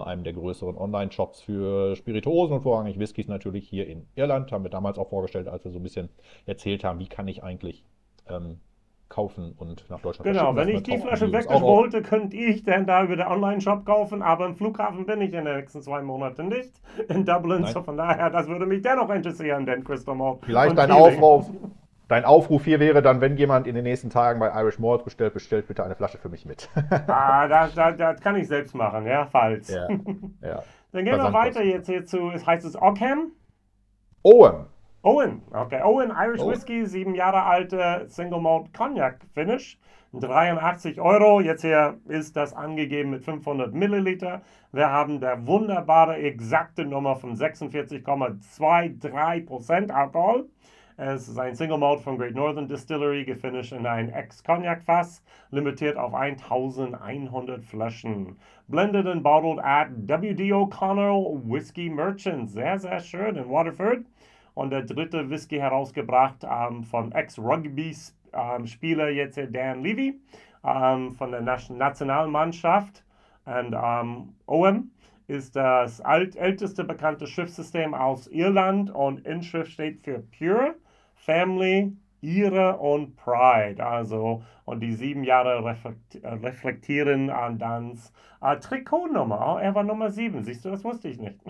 einem 0.02 0.24
der 0.24 0.34
größeren 0.34 0.78
Online-Shops 0.78 1.42
für 1.42 1.96
Spirituosen 1.96 2.56
und 2.58 2.62
vorrangig 2.62 3.00
Whiskys 3.00 3.28
natürlich 3.28 3.68
hier 3.68 3.88
in 3.88 4.06
Irland. 4.16 4.52
Haben 4.52 4.64
wir 4.66 4.70
damals 4.72 4.98
auch 4.98 5.10
vorgestellt, 5.10 5.48
als 5.48 5.64
wir 5.64 5.72
so 5.72 5.80
ein 5.80 5.84
bisschen 5.84 6.10
erzählt 6.46 6.84
haben, 6.84 7.00
wie 7.00 7.08
kann 7.08 7.28
ich 7.28 7.44
eigentlich 7.44 7.84
ähm, 8.30 8.60
kaufen 9.10 9.54
und 9.58 9.90
nach 9.90 10.02
Deutschland 10.02 10.30
Genau, 10.32 10.56
wenn 10.56 10.70
ich 10.70 10.84
die 10.84 10.98
Flasche 10.98 11.28
Videos 11.28 11.44
weg 11.46 11.52
auch 11.52 11.62
auf- 11.62 11.78
wollte, 11.78 12.02
könnte 12.02 12.36
ich 12.36 12.64
dann 12.64 12.86
da 12.88 13.04
über 13.04 13.16
den 13.16 13.28
Online-Shop 13.28 13.86
kaufen, 13.86 14.22
aber 14.22 14.48
im 14.48 14.56
Flughafen 14.56 15.06
bin 15.06 15.22
ich 15.22 15.34
in 15.34 15.46
den 15.46 15.56
nächsten 15.56 15.82
zwei 15.82 16.02
Monaten 16.02 16.48
nicht 16.48 16.72
in 17.10 17.24
Dublin. 17.26 17.62
Nein. 17.62 17.74
So 17.74 17.84
von 17.84 17.96
daher, 17.96 18.30
das 18.32 18.48
würde 18.48 18.66
mich 18.66 18.82
dennoch 18.82 19.10
interessieren, 19.12 19.66
denn 19.66 19.84
Malt. 20.16 20.40
Vielleicht 20.44 20.76
Teeling. 20.90 21.22
Aufruf, 21.24 21.50
dein 22.08 22.26
Aufruf 22.26 22.66
hier 22.66 22.80
wäre 22.80 23.02
dann, 23.02 23.22
wenn 23.22 23.38
jemand 23.38 23.68
in 23.68 23.76
den 23.76 23.84
nächsten 23.84 24.10
Tagen 24.10 24.40
bei 24.40 24.50
Irish 24.62 24.80
Malt 24.80 25.04
bestellt, 25.04 25.34
bestellt 25.34 25.68
bitte 25.68 25.84
eine 25.84 25.96
Flasche 25.96 26.18
für 26.18 26.30
mich 26.30 26.46
mit. 26.46 26.70
Ah, 27.08 27.48
das, 27.48 27.74
das, 27.76 27.98
das 27.98 28.22
kann 28.22 28.36
ich 28.36 28.48
selbst 28.48 28.76
machen, 28.76 29.06
ja, 29.06 29.26
falls. 29.26 29.70
ja, 29.70 29.88
ja. 30.42 30.64
Dann 30.92 31.06
gehen 31.06 31.18
wir 31.18 31.34
weiter 31.34 31.64
jetzt 31.64 31.88
hier 31.88 32.06
zu, 32.06 32.30
es 32.32 32.46
heißt 32.46 32.66
es 32.66 32.76
Ockham? 32.76 33.32
Owen. 34.22 34.68
Owen, 35.02 35.42
okay. 35.52 35.82
Owen 35.84 36.12
Irish 36.12 36.40
Owen. 36.40 36.54
Whiskey, 36.54 36.86
sieben 36.86 37.16
Jahre 37.16 37.44
alte 37.44 38.06
Single 38.08 38.40
Malt 38.40 38.74
Cognac 38.74 39.20
Finish. 39.34 39.78
83 40.14 41.02
Euro. 41.02 41.42
Jetzt 41.42 41.62
hier 41.62 41.98
ist 42.08 42.36
das 42.36 42.54
angegeben 42.54 43.10
mit 43.10 43.24
500 43.24 43.74
Milliliter. 43.74 44.44
Wir 44.72 44.92
haben 44.92 45.20
der 45.20 45.48
wunderbare 45.48 46.18
exakte 46.18 46.86
Nummer 46.86 47.16
von 47.16 47.36
46,23% 47.36 49.92
Alkohol. 49.92 50.48
Es 50.96 51.28
ist 51.28 51.40
ein 51.40 51.56
Single 51.56 51.80
Malt 51.80 52.02
von 52.02 52.20
Great 52.20 52.36
Northern 52.36 52.68
Distillery, 52.68 53.26
gefinished 53.26 53.72
in 53.72 53.88
ein 53.88 54.10
Ex-Cognac-Fass, 54.10 55.24
limitiert 55.50 55.98
auf 55.98 56.14
1100 56.14 57.66
Flaschen. 57.66 58.38
Blended 58.68 59.08
and 59.08 59.24
bottled 59.24 59.60
at 59.64 59.88
W.D. 60.08 60.54
O'Connell 60.54 61.42
Whiskey 61.46 61.90
Merchant. 61.90 62.52
Sehr, 62.52 62.78
sehr 62.78 63.00
schön 63.00 63.38
in 63.38 63.50
Waterford. 63.50 64.06
Und 64.54 64.70
der 64.70 64.84
dritte 64.84 65.32
Whisky 65.32 65.58
herausgebracht 65.58 66.46
ähm, 66.48 66.84
von 66.84 67.12
Ex-Rugby-Spieler 67.12 69.10
jetzt 69.10 69.40
Dan 69.52 69.82
Levy 69.82 70.20
ähm, 70.64 71.12
von 71.14 71.32
der 71.32 71.42
Nation 71.42 71.80
Nationalmannschaft. 71.80 73.04
Und 73.46 73.74
ähm, 73.74 74.36
OM 74.46 74.92
ist 75.26 75.56
das 75.56 76.02
alt, 76.02 76.36
älteste 76.36 76.84
bekannte 76.84 77.26
Schiffssystem 77.26 77.96
aus 77.96 78.28
Irland 78.28 78.92
und 78.92 79.26
Inschrift 79.26 79.72
steht 79.72 80.02
für 80.02 80.24
Pure 80.38 80.76
Family 81.26 81.96
Ehre 82.22 82.78
und 82.78 83.16
Pride. 83.18 83.86
Also, 83.86 84.44
und 84.66 84.80
die 84.80 84.94
sieben 84.94 85.24
Jahre 85.24 85.64
reflektieren 86.24 87.30
an 87.30 87.60
Dans 87.60 88.14
äh, 88.44 88.60
Trikotnummer. 88.60 89.56
Oh, 89.56 89.58
er 89.58 89.74
war 89.74 89.84
Nummer 89.84 90.10
sieben. 90.10 90.44
Siehst 90.44 90.66
du, 90.66 90.70
das 90.70 90.84
wusste 90.84 91.08
ich 91.08 91.20
nicht. 91.20 91.40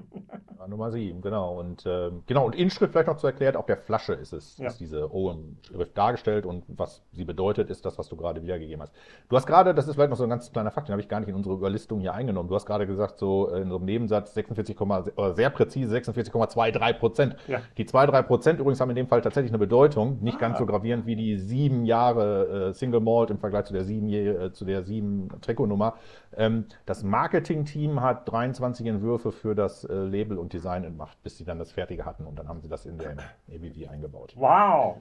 Ja, 0.59 0.69
Nummer 0.69 0.91
sieben, 0.91 1.21
genau. 1.21 1.59
Und 1.59 1.85
äh, 1.85 2.09
genau, 2.25 2.45
und 2.45 2.55
Inschrift 2.55 2.93
vielleicht 2.93 3.07
noch 3.07 3.17
zu 3.17 3.27
erklären, 3.27 3.57
auf 3.57 3.65
der 3.65 3.77
Flasche 3.77 4.13
ist 4.13 4.31
es, 4.31 4.57
ja. 4.57 4.67
ist 4.67 4.79
diese 4.79 5.13
Owen-Schrift 5.13 5.97
dargestellt 5.97 6.45
und 6.45 6.63
was 6.67 7.03
sie 7.11 7.25
bedeutet, 7.25 7.69
ist 7.69 7.85
das, 7.85 7.97
was 7.97 8.07
du 8.07 8.15
gerade 8.15 8.41
wiedergegeben 8.41 8.81
hast. 8.81 8.93
Du 9.27 9.35
hast 9.35 9.45
gerade, 9.45 9.73
das 9.73 9.87
ist 9.87 9.95
vielleicht 9.95 10.11
noch 10.11 10.17
so 10.17 10.23
ein 10.23 10.29
ganz 10.29 10.51
kleiner 10.51 10.71
Fakt, 10.71 10.87
den 10.87 10.93
habe 10.93 11.01
ich 11.01 11.09
gar 11.09 11.19
nicht 11.19 11.27
in 11.27 11.35
unsere 11.35 11.55
Überlistung 11.55 11.99
hier 11.99 12.13
eingenommen. 12.13 12.47
Du 12.47 12.55
hast 12.55 12.65
gerade 12.65 12.87
gesagt, 12.87 13.17
so 13.17 13.49
in 13.49 13.69
so 13.69 13.75
einem 13.75 13.85
Nebensatz 13.85 14.33
46, 14.35 14.79
oder 14.79 15.33
sehr 15.33 15.49
präzise 15.49 15.97
46,23 15.97 16.93
Prozent. 16.93 17.35
Ja. 17.47 17.59
Die 17.77 17.85
2-3 17.85 18.21
Prozent 18.21 18.59
übrigens 18.59 18.79
haben 18.79 18.91
in 18.91 18.95
dem 18.95 19.07
Fall 19.07 19.21
tatsächlich 19.21 19.51
eine 19.51 19.59
Bedeutung, 19.59 20.19
nicht 20.21 20.37
ah. 20.37 20.39
ganz 20.39 20.59
so 20.59 20.65
gravierend 20.65 21.05
wie 21.05 21.17
die 21.17 21.37
sieben 21.37 21.83
Jahre 21.83 22.69
äh, 22.69 22.73
Single 22.73 23.01
Malt 23.03 23.29
im 23.29 23.39
Vergleich 23.39 23.65
zu 23.65 23.73
der 23.73 23.83
sieben, 23.83 24.09
äh, 24.09 24.51
zu 24.51 24.65
der 24.65 24.83
sieben 24.83 25.29
Trikotnummer. 25.41 25.95
Ähm, 26.35 26.65
das 26.85 27.03
Marketing-Team 27.03 28.01
hat 28.01 28.29
23 28.31 28.87
Entwürfe 28.87 29.31
für 29.31 29.55
das 29.55 29.83
äh, 29.85 29.93
Label 29.93 30.37
und 30.37 30.53
Design 30.53 30.83
entmacht, 30.83 31.21
bis 31.23 31.37
sie 31.37 31.45
dann 31.45 31.59
das 31.59 31.71
Fertige 31.71 32.05
hatten 32.05 32.25
und 32.25 32.37
dann 32.37 32.47
haben 32.47 32.61
sie 32.61 32.69
das 32.69 32.85
in 32.85 32.97
der 32.97 33.11
ABV 33.49 33.89
eingebaut. 33.89 34.33
Wow! 34.35 34.97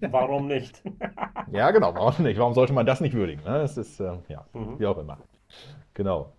Warum 0.00 0.48
nicht? 0.48 0.82
ja, 1.52 1.70
genau, 1.70 1.94
warum 1.94 2.24
nicht? 2.24 2.38
Warum 2.38 2.54
sollte 2.54 2.72
man 2.72 2.86
das 2.86 3.00
nicht 3.00 3.14
würdigen? 3.14 3.44
Ne? 3.44 3.58
Es 3.58 3.76
ist, 3.76 4.00
äh, 4.00 4.18
ja, 4.28 4.44
mhm. 4.52 4.78
wie 4.78 4.86
auch 4.86 4.98
immer. 4.98 5.18
Genau. 5.94 6.32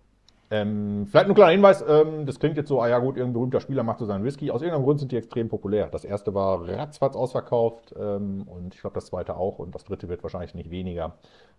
Ähm, 0.50 1.06
vielleicht 1.06 1.28
ein 1.28 1.34
kleiner 1.34 1.52
Hinweis, 1.52 1.84
ähm, 1.86 2.24
das 2.24 2.40
klingt 2.40 2.56
jetzt 2.56 2.68
so, 2.68 2.80
ah 2.80 2.88
ja 2.88 2.98
gut, 2.98 3.16
irgendein 3.16 3.34
berühmter 3.34 3.60
Spieler 3.60 3.82
macht 3.82 3.98
so 3.98 4.06
seinen 4.06 4.24
Whisky. 4.24 4.50
Aus 4.50 4.62
irgendeinem 4.62 4.84
Grund 4.84 4.98
sind 5.00 5.12
die 5.12 5.16
extrem 5.16 5.48
populär. 5.48 5.88
Das 5.88 6.04
erste 6.04 6.34
war 6.34 6.66
ratzfatz 6.66 7.16
ausverkauft 7.16 7.94
ähm, 7.98 8.44
und 8.48 8.74
ich 8.74 8.80
glaube 8.80 8.94
das 8.94 9.06
zweite 9.06 9.36
auch 9.36 9.58
und 9.58 9.74
das 9.74 9.84
dritte 9.84 10.08
wird 10.08 10.22
wahrscheinlich 10.22 10.54
nicht 10.54 10.70
weniger 10.70 11.16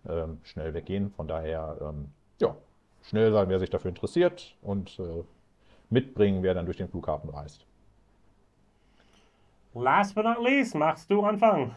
ähm, 0.08 0.40
schnell 0.42 0.74
weggehen. 0.74 1.10
Von 1.12 1.28
daher, 1.28 1.76
ähm, 1.80 2.08
ja, 2.40 2.56
schnell 3.02 3.32
sein, 3.32 3.48
wer 3.48 3.60
sich 3.60 3.70
dafür 3.70 3.90
interessiert 3.90 4.56
und 4.60 4.98
äh, 4.98 5.22
mitbringen, 5.88 6.42
wer 6.42 6.54
dann 6.54 6.64
durch 6.64 6.78
den 6.78 6.88
Flughafen 6.88 7.30
reist. 7.30 7.66
Last 9.72 10.16
but 10.16 10.24
not 10.24 10.42
least, 10.42 10.74
machst 10.74 11.08
du 11.08 11.22
Anfang. 11.22 11.76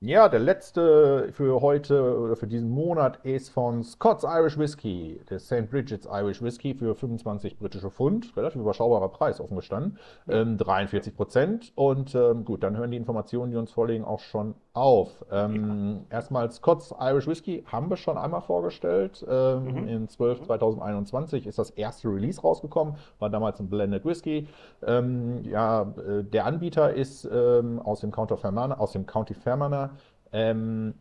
Ja, 0.00 0.28
der 0.28 0.40
letzte 0.40 1.32
für 1.32 1.62
heute 1.62 2.20
oder 2.20 2.36
für 2.36 2.46
diesen 2.46 2.68
Monat 2.68 3.24
ist 3.24 3.48
von 3.48 3.82
Scott's 3.82 4.24
Irish 4.24 4.58
Whiskey, 4.58 5.22
der 5.30 5.38
St. 5.38 5.70
Bridget's 5.70 6.06
Irish 6.06 6.42
Whiskey 6.42 6.74
für 6.74 6.94
25 6.94 7.58
britische 7.58 7.90
Pfund. 7.90 8.36
Relativ 8.36 8.60
überschaubarer 8.60 9.08
Preis, 9.08 9.40
offen 9.40 9.56
gestanden. 9.56 9.98
Ähm, 10.28 10.58
43 10.58 11.16
Prozent. 11.16 11.72
Und 11.76 12.14
ähm, 12.14 12.44
gut, 12.44 12.62
dann 12.62 12.76
hören 12.76 12.90
die 12.90 12.98
Informationen, 12.98 13.52
die 13.52 13.56
uns 13.56 13.72
vorliegen, 13.72 14.04
auch 14.04 14.20
schon 14.20 14.54
auf. 14.74 15.24
Ähm, 15.32 16.04
ja. 16.10 16.16
Erstmal 16.16 16.52
Scott's 16.52 16.94
Irish 17.00 17.26
Whiskey 17.26 17.64
haben 17.66 17.88
wir 17.88 17.96
schon 17.96 18.18
einmal 18.18 18.42
vorgestellt. 18.42 19.24
Ähm, 19.26 19.64
mhm. 19.64 19.88
In 19.88 20.08
12 20.08 20.42
2021 20.42 21.46
ist 21.46 21.58
das 21.58 21.70
erste 21.70 22.08
Release 22.08 22.42
rausgekommen, 22.42 22.96
war 23.18 23.30
damals 23.30 23.60
ein 23.60 23.70
Blended 23.70 24.04
Whiskey. 24.04 24.46
Ähm, 24.86 25.42
ja, 25.44 25.82
äh, 25.82 26.22
der 26.22 26.44
Anbieter 26.44 26.92
ist 26.92 27.26
ähm, 27.32 27.80
aus 27.80 28.00
dem 28.00 28.12
County 28.12 28.36
Fermanagh, 28.36 28.78
aus 28.78 28.92
dem 28.92 29.06
County 29.06 29.32
Fermanagh 29.32 29.86
ähm, 30.32 30.94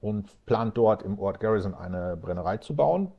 und 0.00 0.44
plant 0.46 0.76
dort 0.76 1.02
im 1.02 1.18
Ort 1.18 1.40
Garrison 1.40 1.74
eine 1.74 2.16
Brennerei 2.16 2.58
zu 2.58 2.76
bauen. 2.76 3.12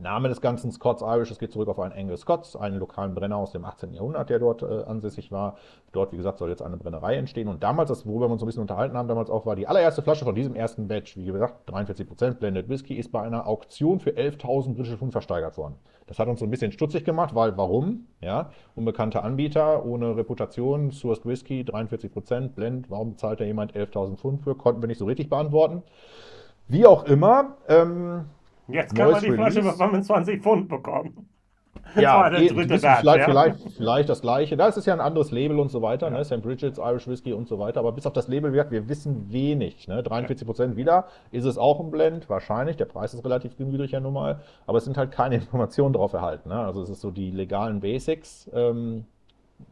Name 0.00 0.28
des 0.28 0.40
Ganzen 0.40 0.70
Scots 0.72 1.02
Irish, 1.02 1.30
es 1.30 1.38
geht 1.38 1.52
zurück 1.52 1.68
auf 1.68 1.78
einen 1.78 1.92
Engel 1.92 2.16
Scots, 2.16 2.56
einen 2.56 2.78
lokalen 2.78 3.14
Brenner 3.14 3.36
aus 3.36 3.52
dem 3.52 3.64
18. 3.64 3.92
Jahrhundert, 3.92 4.30
der 4.30 4.38
dort 4.38 4.62
äh, 4.62 4.84
ansässig 4.84 5.30
war. 5.30 5.56
Dort, 5.92 6.12
wie 6.12 6.16
gesagt, 6.16 6.38
soll 6.38 6.48
jetzt 6.48 6.62
eine 6.62 6.76
Brennerei 6.76 7.16
entstehen. 7.16 7.48
Und 7.48 7.62
damals, 7.62 7.88
das, 7.88 8.06
worüber 8.06 8.28
wir 8.28 8.32
uns 8.32 8.42
ein 8.42 8.46
bisschen 8.46 8.62
unterhalten 8.62 8.96
haben, 8.96 9.08
damals 9.08 9.30
auch 9.30 9.46
war 9.46 9.56
die 9.56 9.66
allererste 9.66 10.02
Flasche 10.02 10.24
von 10.24 10.34
diesem 10.34 10.54
ersten 10.54 10.88
Batch, 10.88 11.16
wie 11.16 11.26
gesagt, 11.26 11.68
43% 11.70 12.34
Blended 12.34 12.68
Whisky, 12.68 12.94
ist 12.94 13.12
bei 13.12 13.22
einer 13.22 13.46
Auktion 13.46 14.00
für 14.00 14.10
11.000 14.10 14.74
britische 14.74 14.96
Pfund 14.96 15.12
versteigert 15.12 15.56
worden. 15.58 15.76
Das 16.06 16.18
hat 16.18 16.28
uns 16.28 16.40
so 16.40 16.44
ein 16.44 16.50
bisschen 16.50 16.72
stutzig 16.72 17.04
gemacht, 17.04 17.34
weil 17.34 17.56
warum? 17.56 18.06
Ja, 18.20 18.50
unbekannter 18.74 19.22
Anbieter, 19.22 19.84
ohne 19.84 20.16
Reputation, 20.16 20.90
Sourced 20.90 21.24
Whisky, 21.24 21.62
43%, 21.62 22.48
Blend, 22.48 22.90
warum 22.90 23.16
zahlt 23.16 23.40
da 23.40 23.44
jemand 23.44 23.76
11.000 23.76 24.16
Pfund 24.16 24.42
für? 24.42 24.54
Konnten 24.56 24.82
wir 24.82 24.88
nicht 24.88 24.98
so 24.98 25.04
richtig 25.04 25.28
beantworten. 25.28 25.82
Wie 26.66 26.86
auch 26.86 27.04
immer, 27.04 27.56
ähm, 27.68 28.26
Jetzt 28.72 28.94
kann 28.94 29.10
man 29.10 29.22
die 29.22 29.32
Flasche 29.32 29.62
für 29.62 29.72
25 29.72 30.42
Pfund 30.42 30.68
bekommen. 30.68 31.28
Ja, 31.96 32.30
eh, 32.30 32.48
vielleicht, 32.48 32.82
ja? 32.82 32.96
Vielleicht, 32.96 33.60
vielleicht, 33.76 34.08
das 34.08 34.20
gleiche. 34.20 34.56
Das 34.56 34.76
ist 34.76 34.86
ja 34.86 34.94
ein 34.94 35.00
anderes 35.00 35.30
Label 35.30 35.58
und 35.58 35.70
so 35.70 35.82
weiter, 35.82 36.10
ja. 36.10 36.18
ne? 36.18 36.24
St. 36.24 36.42
Bridget's, 36.42 36.78
Irish 36.78 37.08
Whiskey 37.08 37.32
und 37.32 37.48
so 37.48 37.58
weiter. 37.58 37.80
Aber 37.80 37.92
bis 37.92 38.06
auf 38.06 38.12
das 38.12 38.28
Label, 38.28 38.52
wir 38.52 38.88
wissen 38.88 39.32
wenig. 39.32 39.88
Ne? 39.88 40.02
43 40.02 40.46
Prozent 40.46 40.76
wieder. 40.76 41.06
Ist 41.30 41.44
es 41.44 41.58
auch 41.58 41.80
ein 41.80 41.90
Blend? 41.90 42.28
Wahrscheinlich. 42.28 42.76
Der 42.76 42.84
Preis 42.84 43.14
ist 43.14 43.24
relativ 43.24 43.56
gemütlich 43.56 43.92
ja 43.92 44.00
nun 44.00 44.14
mal. 44.14 44.40
Aber 44.66 44.78
es 44.78 44.84
sind 44.84 44.96
halt 44.96 45.10
keine 45.10 45.34
Informationen 45.36 45.92
drauf 45.92 46.12
erhalten. 46.12 46.48
Ne? 46.48 46.58
Also 46.58 46.82
es 46.82 46.90
ist 46.90 47.00
so 47.00 47.10
die 47.10 47.30
legalen 47.30 47.80
Basics. 47.80 48.48
Ähm, 48.54 49.04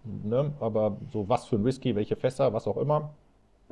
ne? 0.05 0.53
Aber 0.61 0.97
so 1.13 1.29
was 1.29 1.47
für 1.47 1.57
ein 1.57 1.65
Whisky, 1.65 1.95
welche 1.95 2.17
Fässer, 2.17 2.53
was 2.53 2.67
auch 2.67 2.77
immer. 2.77 3.11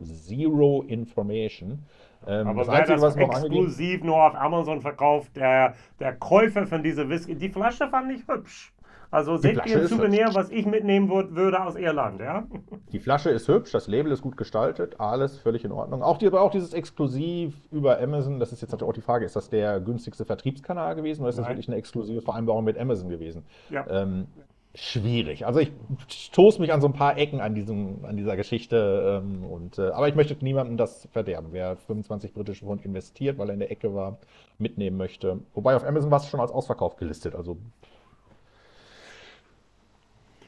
Zero 0.02 0.84
Information. 0.86 1.84
Ähm, 2.26 2.48
Aber 2.48 2.60
das 2.60 2.68
Einzige, 2.68 2.94
das 2.94 3.02
was 3.02 3.16
noch 3.16 3.28
exklusiv 3.28 4.02
nur 4.02 4.22
auf 4.22 4.34
Amazon 4.34 4.80
verkauft, 4.80 5.36
der, 5.36 5.74
der 6.00 6.14
Käufer 6.14 6.66
von 6.66 6.82
dieser 6.82 7.08
Whisky, 7.08 7.34
die 7.34 7.48
Flasche 7.48 7.88
fand 7.88 8.12
ich 8.12 8.26
hübsch. 8.26 8.72
Also 9.10 9.36
seht 9.36 9.64
ihr 9.66 9.78
ein 9.78 9.86
Souvenir, 9.86 10.30
was 10.34 10.50
ich 10.50 10.66
mitnehmen 10.66 11.08
würde 11.08 11.62
aus 11.62 11.76
Irland, 11.76 12.20
ja? 12.20 12.44
Die 12.92 12.98
Flasche 12.98 13.30
ist 13.30 13.48
hübsch, 13.48 13.72
das 13.72 13.86
Label 13.86 14.10
ist 14.12 14.22
gut 14.22 14.36
gestaltet, 14.36 14.98
alles 14.98 15.38
völlig 15.38 15.64
in 15.64 15.72
Ordnung. 15.72 16.02
Auch, 16.02 16.18
die, 16.18 16.26
aber 16.26 16.40
auch 16.40 16.50
dieses 16.50 16.72
Exklusiv 16.72 17.54
über 17.70 18.00
Amazon, 18.00 18.40
das 18.40 18.52
ist 18.52 18.62
jetzt 18.62 18.82
auch 18.82 18.92
die 18.92 19.00
Frage, 19.00 19.24
ist 19.24 19.36
das 19.36 19.48
der 19.48 19.80
günstigste 19.80 20.24
Vertriebskanal 20.24 20.94
gewesen 20.96 21.22
oder 21.22 21.30
ist 21.30 21.36
Nein. 21.36 21.44
das 21.44 21.50
wirklich 21.50 21.68
eine 21.68 21.76
exklusive 21.76 22.20
Vereinbarung 22.20 22.64
mit 22.64 22.78
Amazon 22.78 23.08
gewesen? 23.08 23.44
Ja. 23.70 23.86
Ähm, 23.88 24.26
schwierig. 24.76 25.46
Also 25.46 25.60
ich 25.60 25.72
stoße 26.08 26.60
mich 26.60 26.72
an 26.72 26.80
so 26.80 26.86
ein 26.86 26.92
paar 26.92 27.16
Ecken 27.16 27.40
an, 27.40 27.54
diesem, 27.54 28.04
an 28.04 28.16
dieser 28.16 28.36
Geschichte. 28.36 29.22
Ähm, 29.24 29.44
und, 29.44 29.78
äh, 29.78 29.88
aber 29.88 30.08
ich 30.08 30.14
möchte 30.14 30.36
niemandem 30.44 30.76
das 30.76 31.08
verderben. 31.12 31.48
Wer 31.52 31.76
25 31.76 32.34
britische 32.34 32.66
Pfund 32.66 32.84
investiert, 32.84 33.38
weil 33.38 33.48
er 33.48 33.54
in 33.54 33.60
der 33.60 33.70
Ecke 33.70 33.94
war, 33.94 34.18
mitnehmen 34.58 34.96
möchte. 34.96 35.40
Wobei 35.54 35.74
auf 35.76 35.84
Amazon 35.84 36.10
war 36.10 36.20
es 36.20 36.28
schon 36.28 36.40
als 36.40 36.52
Ausverkauf 36.52 36.96
gelistet. 36.96 37.34
Also 37.34 37.56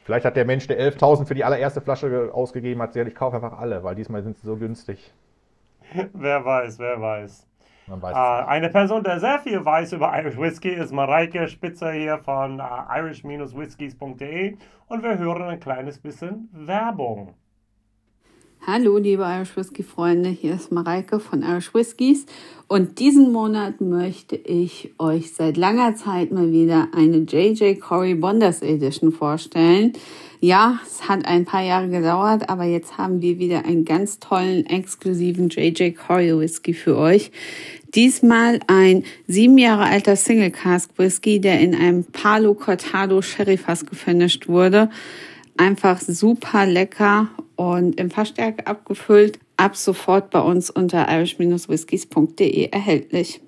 vielleicht 0.05 0.27
hat 0.27 0.37
der 0.37 0.45
Mensch, 0.45 0.67
der 0.67 0.79
11.000 0.79 1.25
für 1.25 1.35
die 1.35 1.45
allererste 1.45 1.81
Flasche 1.81 2.31
ausgegeben 2.33 2.83
hat, 2.83 2.93
gesagt, 2.93 3.09
ich 3.09 3.17
kaufe 3.17 3.37
einfach 3.37 3.59
alle, 3.59 3.83
weil 3.83 3.95
diesmal 3.95 4.23
sind 4.23 4.37
sie 4.37 4.47
so 4.47 4.57
günstig. 4.57 5.13
wer 6.13 6.45
weiß, 6.45 6.79
wer 6.79 7.01
weiß. 7.01 7.48
Man 7.89 8.03
weiß 8.03 8.15
äh, 8.15 8.49
eine 8.49 8.69
Person, 8.69 9.03
der 9.03 9.19
sehr 9.19 9.39
viel 9.39 9.65
weiß 9.65 9.93
über 9.95 10.13
Irish 10.19 10.39
Whiskey, 10.39 10.71
ist 10.71 10.93
Mareike 10.93 11.49
Spitzer 11.49 11.93
hier 11.93 12.19
von 12.19 12.61
äh, 12.61 12.63
irish-whiskies.de 12.63 14.57
und 14.89 15.03
wir 15.03 15.19
hören 15.19 15.43
ein 15.43 15.61
kleines 15.61 15.99
bisschen 15.99 16.49
Werbung. 16.53 17.35
Hallo, 18.67 18.99
liebe 18.99 19.23
Irish 19.23 19.57
Whisky 19.57 19.83
Freunde, 19.83 20.29
hier 20.29 20.55
ist 20.55 20.73
Mareike 20.73 21.21
von 21.21 21.43
Irish 21.43 21.73
Whiskies 21.73 22.27
und 22.67 22.99
diesen 22.99 23.33
Monat 23.33 23.81
möchte 23.81 24.37
ich 24.37 24.93
euch 24.99 25.33
seit 25.33 25.57
langer 25.57 25.95
Zeit 25.95 26.33
mal 26.33 26.51
wieder 26.51 26.89
eine 26.95 27.19
JJ 27.19 27.77
Corey 27.77 28.15
Bonders 28.15 28.61
Edition 28.61 29.13
vorstellen. 29.13 29.95
Ja, 30.41 30.79
es 30.85 31.09
hat 31.09 31.25
ein 31.25 31.47
paar 31.47 31.63
Jahre 31.63 31.89
gedauert, 31.89 32.51
aber 32.51 32.65
jetzt 32.65 32.99
haben 32.99 33.23
wir 33.23 33.39
wieder 33.39 33.65
einen 33.65 33.85
ganz 33.85 34.19
tollen, 34.19 34.67
exklusiven 34.67 35.49
JJ 35.49 35.93
Corey 35.93 36.39
Whisky 36.39 36.75
für 36.75 36.97
euch. 36.97 37.31
Diesmal 37.95 38.61
ein 38.67 39.05
sieben 39.27 39.57
Jahre 39.57 39.85
alter 39.85 40.17
Single 40.17 40.51
Cask 40.51 40.91
Whisky, 40.99 41.41
der 41.41 41.61
in 41.61 41.75
einem 41.75 42.05
Palo 42.05 42.55
Cortado 42.55 43.23
Sherry 43.23 43.57
Fass 43.57 43.87
gefinisht 43.87 44.47
wurde. 44.47 44.91
Einfach 45.57 46.01
super 46.01 46.67
lecker 46.67 47.29
und 47.57 47.99
in 47.99 48.11
Fassstärke 48.11 48.67
abgefüllt. 48.67 49.39
Ab 49.57 49.75
sofort 49.75 50.31
bei 50.31 50.41
uns 50.41 50.71
unter 50.71 51.09
irish-whiskies.de 51.09 52.71
erhältlich. 52.71 53.41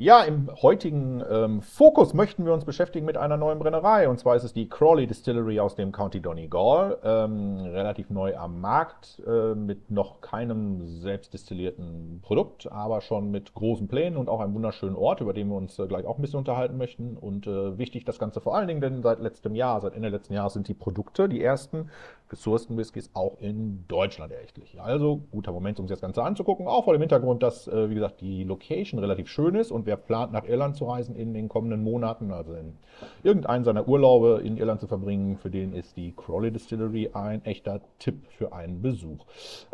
Ja, 0.00 0.22
im 0.22 0.48
heutigen 0.62 1.22
ähm, 1.30 1.60
Fokus 1.60 2.14
möchten 2.14 2.46
wir 2.46 2.54
uns 2.54 2.64
beschäftigen 2.64 3.04
mit 3.04 3.18
einer 3.18 3.36
neuen 3.36 3.58
Brennerei. 3.58 4.08
Und 4.08 4.18
zwar 4.18 4.34
ist 4.34 4.44
es 4.44 4.54
die 4.54 4.66
Crawley 4.66 5.06
Distillery 5.06 5.60
aus 5.60 5.74
dem 5.74 5.92
County 5.92 6.22
Donegal. 6.22 6.96
Ähm, 7.04 7.58
relativ 7.58 8.08
neu 8.08 8.34
am 8.34 8.62
Markt, 8.62 9.20
äh, 9.26 9.54
mit 9.54 9.90
noch 9.90 10.22
keinem 10.22 10.86
selbstdestillierten 10.86 12.20
Produkt, 12.22 12.72
aber 12.72 13.02
schon 13.02 13.30
mit 13.30 13.52
großen 13.52 13.88
Plänen 13.88 14.16
und 14.16 14.30
auch 14.30 14.40
einem 14.40 14.54
wunderschönen 14.54 14.96
Ort, 14.96 15.20
über 15.20 15.34
den 15.34 15.48
wir 15.48 15.56
uns 15.56 15.78
äh, 15.78 15.86
gleich 15.86 16.06
auch 16.06 16.16
ein 16.16 16.22
bisschen 16.22 16.38
unterhalten 16.38 16.78
möchten. 16.78 17.18
Und 17.18 17.46
äh, 17.46 17.76
wichtig 17.76 18.06
das 18.06 18.18
Ganze 18.18 18.40
vor 18.40 18.56
allen 18.56 18.68
Dingen, 18.68 18.80
denn 18.80 19.02
seit 19.02 19.20
letztem 19.20 19.54
Jahr, 19.54 19.82
seit 19.82 19.94
Ende 19.94 20.08
letzten 20.08 20.32
Jahres 20.32 20.54
sind 20.54 20.66
die 20.66 20.72
Produkte, 20.72 21.28
die 21.28 21.44
ersten 21.44 21.90
gesourcten 22.30 22.78
Whiskys 22.78 23.10
auch 23.12 23.38
in 23.40 23.84
Deutschland 23.88 24.32
erhältlich. 24.32 24.80
Also 24.80 25.20
guter 25.30 25.52
Moment, 25.52 25.78
um 25.78 25.86
sich 25.86 25.96
das 25.96 26.00
Ganze 26.00 26.22
anzugucken. 26.22 26.66
Auch 26.68 26.84
vor 26.84 26.94
dem 26.94 27.02
Hintergrund, 27.02 27.42
dass, 27.42 27.68
äh, 27.68 27.90
wie 27.90 27.94
gesagt, 27.94 28.22
die 28.22 28.44
Location 28.44 28.98
relativ 28.98 29.28
schön 29.28 29.56
ist 29.56 29.70
und 29.70 29.84
wer 29.90 29.96
plant, 29.96 30.32
nach 30.32 30.44
Irland 30.44 30.76
zu 30.76 30.84
reisen 30.84 31.16
in 31.16 31.34
den 31.34 31.48
kommenden 31.48 31.82
Monaten, 31.82 32.30
also 32.30 32.54
in 32.54 32.76
irgendeinen 33.24 33.64
seiner 33.64 33.88
Urlaube 33.88 34.40
in 34.44 34.56
Irland 34.56 34.80
zu 34.80 34.86
verbringen, 34.86 35.36
für 35.36 35.50
den 35.50 35.74
ist 35.74 35.96
die 35.96 36.12
Crawley 36.12 36.52
Distillery 36.52 37.10
ein 37.12 37.44
echter 37.44 37.80
Tipp 37.98 38.24
für 38.38 38.52
einen 38.52 38.80
Besuch. 38.80 39.26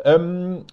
Ähm, 0.03 0.65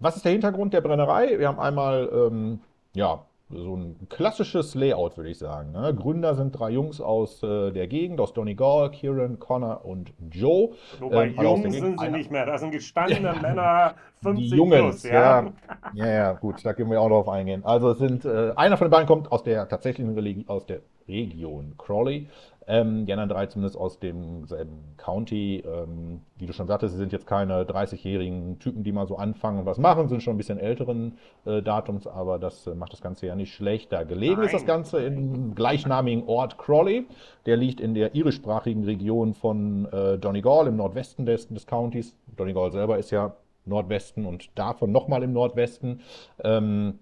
was 0.00 0.16
ist 0.16 0.24
der 0.24 0.32
Hintergrund 0.32 0.72
der 0.72 0.80
Brennerei? 0.80 1.38
Wir 1.38 1.46
haben 1.46 1.60
einmal 1.60 2.10
ähm, 2.12 2.60
ja, 2.94 3.24
so 3.52 3.76
ein 3.76 4.08
klassisches 4.08 4.74
Layout, 4.74 5.16
würde 5.16 5.30
ich 5.30 5.38
sagen. 5.38 5.72
Ne? 5.72 5.94
Gründer 5.94 6.34
sind 6.34 6.52
drei 6.52 6.70
Jungs 6.70 7.00
aus 7.00 7.42
äh, 7.42 7.72
der 7.72 7.88
Gegend, 7.88 8.20
aus 8.20 8.32
Donegal, 8.32 8.90
Kieran, 8.90 9.38
Connor 9.38 9.84
und 9.84 10.12
Joe. 10.30 10.70
Wobei 11.00 11.28
ähm, 11.28 11.42
Jungs 11.42 11.62
sind 11.74 11.98
sie 11.98 12.06
Einer. 12.06 12.16
nicht 12.16 12.30
mehr, 12.30 12.46
das 12.46 12.60
sind 12.60 12.70
gestandene 12.70 13.34
Männer 13.42 13.94
50 14.22 14.50
Die 14.50 14.56
Jungs, 14.56 14.76
plus, 14.76 15.02
ja. 15.02 15.52
ja. 15.94 16.06
Ja, 16.06 16.32
gut, 16.34 16.64
da 16.64 16.74
können 16.74 16.90
wir 16.90 17.00
auch 17.00 17.08
drauf 17.08 17.28
eingehen. 17.28 17.64
Also 17.64 17.90
es 17.90 17.98
sind, 17.98 18.24
äh, 18.24 18.52
einer 18.54 18.76
von 18.76 18.86
den 18.86 18.92
beiden 18.92 19.06
kommt 19.06 19.32
aus 19.32 19.42
der 19.42 19.68
tatsächlichen 19.68 20.14
Religion, 20.14 20.48
aus 20.48 20.66
der 20.66 20.80
Region 21.08 21.74
Crawley 21.76 22.28
ähm, 22.70 23.04
die 23.04 23.12
anderen 23.12 23.28
drei 23.28 23.46
zumindest 23.46 23.76
aus 23.76 23.98
demselben 23.98 24.94
County. 24.96 25.64
Ähm, 25.66 26.20
wie 26.38 26.46
du 26.46 26.52
schon 26.52 26.68
sagtest, 26.68 26.92
sie 26.92 26.98
sind 26.98 27.12
jetzt 27.12 27.26
keine 27.26 27.64
30-jährigen 27.64 28.60
Typen, 28.60 28.84
die 28.84 28.92
mal 28.92 29.08
so 29.08 29.16
anfangen 29.16 29.58
und 29.58 29.66
was 29.66 29.78
machen, 29.78 30.08
sind 30.08 30.22
schon 30.22 30.34
ein 30.34 30.36
bisschen 30.36 30.60
älteren 30.60 31.18
äh, 31.46 31.62
Datums, 31.62 32.06
aber 32.06 32.38
das 32.38 32.68
äh, 32.68 32.74
macht 32.76 32.92
das 32.92 33.02
Ganze 33.02 33.26
ja 33.26 33.34
nicht 33.34 33.52
schlechter. 33.52 34.04
Gelegen 34.04 34.36
Nein. 34.36 34.44
ist 34.46 34.54
das 34.54 34.66
Ganze 34.66 35.00
im 35.00 35.56
gleichnamigen 35.56 36.22
Ort 36.28 36.58
Crawley. 36.58 37.06
Der 37.44 37.56
liegt 37.56 37.80
in 37.80 37.94
der 37.94 38.14
irischsprachigen 38.14 38.84
Region 38.84 39.34
von 39.34 39.86
äh, 39.86 40.16
Donegal 40.18 40.68
im 40.68 40.76
Nordwesten 40.76 41.26
des, 41.26 41.48
des 41.48 41.66
Countys. 41.66 42.16
Donegal 42.36 42.70
selber 42.70 42.98
ist 42.98 43.10
ja 43.10 43.34
Nordwesten 43.66 44.26
und 44.26 44.56
davon 44.56 44.92
nochmal 44.92 45.24
im 45.24 45.32
Nordwesten. 45.32 46.02
Ähm, 46.44 47.00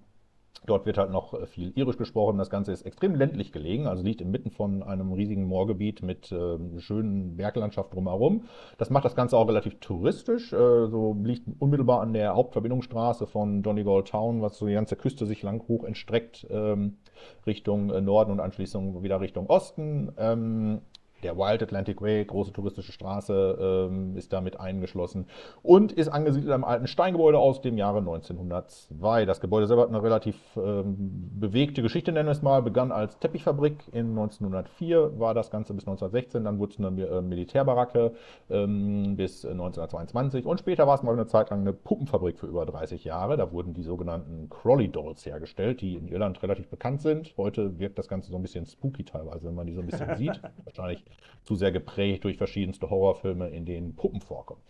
Dort 0.68 0.84
wird 0.84 0.98
halt 0.98 1.10
noch 1.10 1.34
äh, 1.34 1.46
viel 1.46 1.72
irisch 1.76 1.96
gesprochen. 1.96 2.38
Das 2.38 2.50
Ganze 2.50 2.72
ist 2.72 2.82
extrem 2.82 3.14
ländlich 3.14 3.52
gelegen, 3.52 3.86
also 3.86 4.02
liegt 4.02 4.20
inmitten 4.20 4.50
von 4.50 4.82
einem 4.82 5.12
riesigen 5.12 5.44
Moorgebiet 5.44 6.02
mit 6.02 6.30
äh, 6.30 6.58
schönen 6.78 7.36
Berglandschaft 7.36 7.94
drumherum. 7.94 8.44
Das 8.76 8.90
macht 8.90 9.04
das 9.04 9.16
Ganze 9.16 9.36
auch 9.36 9.48
relativ 9.48 9.80
touristisch. 9.80 10.52
Äh, 10.52 10.88
so 10.88 11.16
liegt 11.22 11.48
unmittelbar 11.58 12.00
an 12.02 12.12
der 12.12 12.34
Hauptverbindungsstraße 12.34 13.26
von 13.26 13.62
Donegal 13.62 14.04
Town, 14.04 14.42
was 14.42 14.58
so 14.58 14.66
die 14.66 14.74
ganze 14.74 14.96
Küste 14.96 15.24
sich 15.24 15.42
lang 15.42 15.66
hoch 15.68 15.84
entstreckt 15.84 16.46
ähm, 16.50 16.98
Richtung 17.46 17.90
äh, 17.90 18.00
Norden 18.00 18.30
und 18.30 18.40
anschließend 18.40 19.02
wieder 19.02 19.20
Richtung 19.20 19.46
Osten. 19.46 20.12
Ähm, 20.18 20.82
der 21.22 21.36
Wild 21.36 21.62
Atlantic 21.62 22.00
Way, 22.00 22.24
große 22.24 22.52
touristische 22.52 22.92
Straße, 22.92 23.88
ähm, 23.90 24.16
ist 24.16 24.32
damit 24.32 24.58
eingeschlossen 24.60 25.26
und 25.62 25.92
ist 25.92 26.08
angesiedelt 26.08 26.52
am 26.52 26.64
alten 26.64 26.86
Steingebäude 26.86 27.38
aus 27.38 27.60
dem 27.60 27.76
Jahre 27.76 27.98
1902. 27.98 29.24
Das 29.26 29.40
Gebäude 29.40 29.66
selber 29.66 29.82
hat 29.82 29.88
eine 29.88 30.02
relativ 30.02 30.36
ähm, 30.56 31.30
bewegte 31.38 31.82
Geschichte, 31.82 32.12
nennen 32.12 32.28
wir 32.28 32.32
es 32.32 32.42
mal. 32.42 32.62
Begann 32.62 32.92
als 32.92 33.18
Teppichfabrik 33.18 33.76
in 33.92 34.10
1904, 34.10 35.18
war 35.18 35.34
das 35.34 35.50
Ganze 35.50 35.74
bis 35.74 35.84
1916, 35.84 36.44
dann 36.44 36.58
wurde 36.58 36.72
es 36.72 36.78
eine 36.78 37.06
äh, 37.06 37.22
Militärbaracke 37.22 38.12
ähm, 38.50 39.16
bis 39.16 39.44
1922 39.44 40.44
und 40.46 40.58
später 40.58 40.86
war 40.86 40.94
es 40.94 41.02
mal 41.02 41.12
eine 41.12 41.26
Zeit 41.26 41.50
lang 41.50 41.60
eine 41.60 41.72
Puppenfabrik 41.72 42.38
für 42.38 42.46
über 42.46 42.64
30 42.66 43.04
Jahre. 43.04 43.36
Da 43.36 43.52
wurden 43.52 43.74
die 43.74 43.82
sogenannten 43.82 44.48
Crawley 44.50 44.88
Dolls 44.88 45.24
hergestellt, 45.26 45.80
die 45.80 45.96
in 45.96 46.08
Irland 46.08 46.42
relativ 46.42 46.68
bekannt 46.68 47.02
sind. 47.02 47.34
Heute 47.36 47.78
wirkt 47.78 47.98
das 47.98 48.08
Ganze 48.08 48.30
so 48.30 48.36
ein 48.36 48.42
bisschen 48.42 48.66
spooky 48.66 49.04
teilweise, 49.04 49.46
wenn 49.46 49.54
man 49.54 49.66
die 49.66 49.74
so 49.74 49.80
ein 49.80 49.86
bisschen 49.86 50.14
sieht. 50.16 50.40
Wahrscheinlich 50.64 51.04
zu 51.44 51.54
sehr 51.54 51.72
geprägt 51.72 52.24
durch 52.24 52.36
verschiedenste 52.36 52.90
Horrorfilme, 52.90 53.48
in 53.48 53.64
denen 53.64 53.96
Puppen 53.96 54.20
vorkommen. 54.20 54.60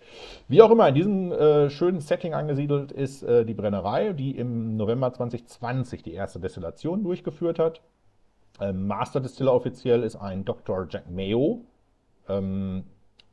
Wie 0.47 0.63
auch 0.63 0.71
immer, 0.71 0.89
in 0.89 0.95
diesem 0.95 1.33
äh, 1.33 1.71
schönen 1.71 2.01
Setting 2.01 2.35
angesiedelt 2.35 2.93
ist 2.93 3.23
äh, 3.25 3.45
die 3.45 3.55
Brennerei, 3.55 4.13
die 4.13 4.37
im 4.37 4.77
November 4.77 5.13
2020 5.13 6.03
die 6.03 6.15
erste 6.15 6.39
Destillation 6.39 7.03
durchgeführt 7.03 7.59
hat. 7.59 7.83
Ähm, 8.61 8.87
Master 8.87 9.21
Distiller 9.21 9.55
offiziell 9.55 10.03
ist 10.03 10.17
ein 10.17 10.45
Dr. 10.45 10.87
Jack 10.89 11.11
Mayo. 11.11 11.63
Ähm, 12.29 12.85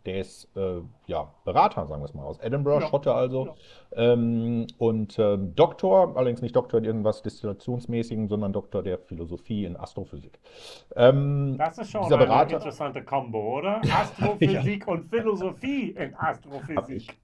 der 0.06 0.20
ist 0.20 0.48
äh, 0.56 0.82
ja, 1.08 1.32
Berater, 1.44 1.88
sagen 1.88 2.02
wir 2.02 2.06
es 2.06 2.14
mal, 2.14 2.24
aus 2.24 2.40
Edinburgh, 2.40 2.82
ja. 2.82 2.88
Schotte 2.88 3.14
also. 3.14 3.48
Ja. 3.96 4.14
Ähm, 4.14 4.68
und 4.78 5.18
ähm, 5.20 5.56
Doktor, 5.56 6.16
allerdings 6.16 6.42
nicht 6.42 6.56
Doktor 6.56 6.78
in 6.80 6.86
irgendwas 6.86 7.22
Destillationsmäßigen, 7.22 8.28
sondern 8.28 8.54
Doktor 8.54 8.84
der 8.84 9.00
Philosophie 9.00 9.66
in 9.66 9.76
Astrophysik. 9.78 10.40
Ähm, 10.96 11.56
das 11.58 11.78
ist 11.78 11.92
schon 11.92 12.06
eine 12.06 12.18
Berater, 12.18 12.58
interessante 12.58 13.04
Kombo, 13.04 13.58
oder? 13.58 13.82
Astrophysik 13.92 14.86
ja. 14.88 14.94
und 14.94 15.10
Philosophie 15.10 15.92
in 15.92 16.16
Astrophysik. 16.16 17.16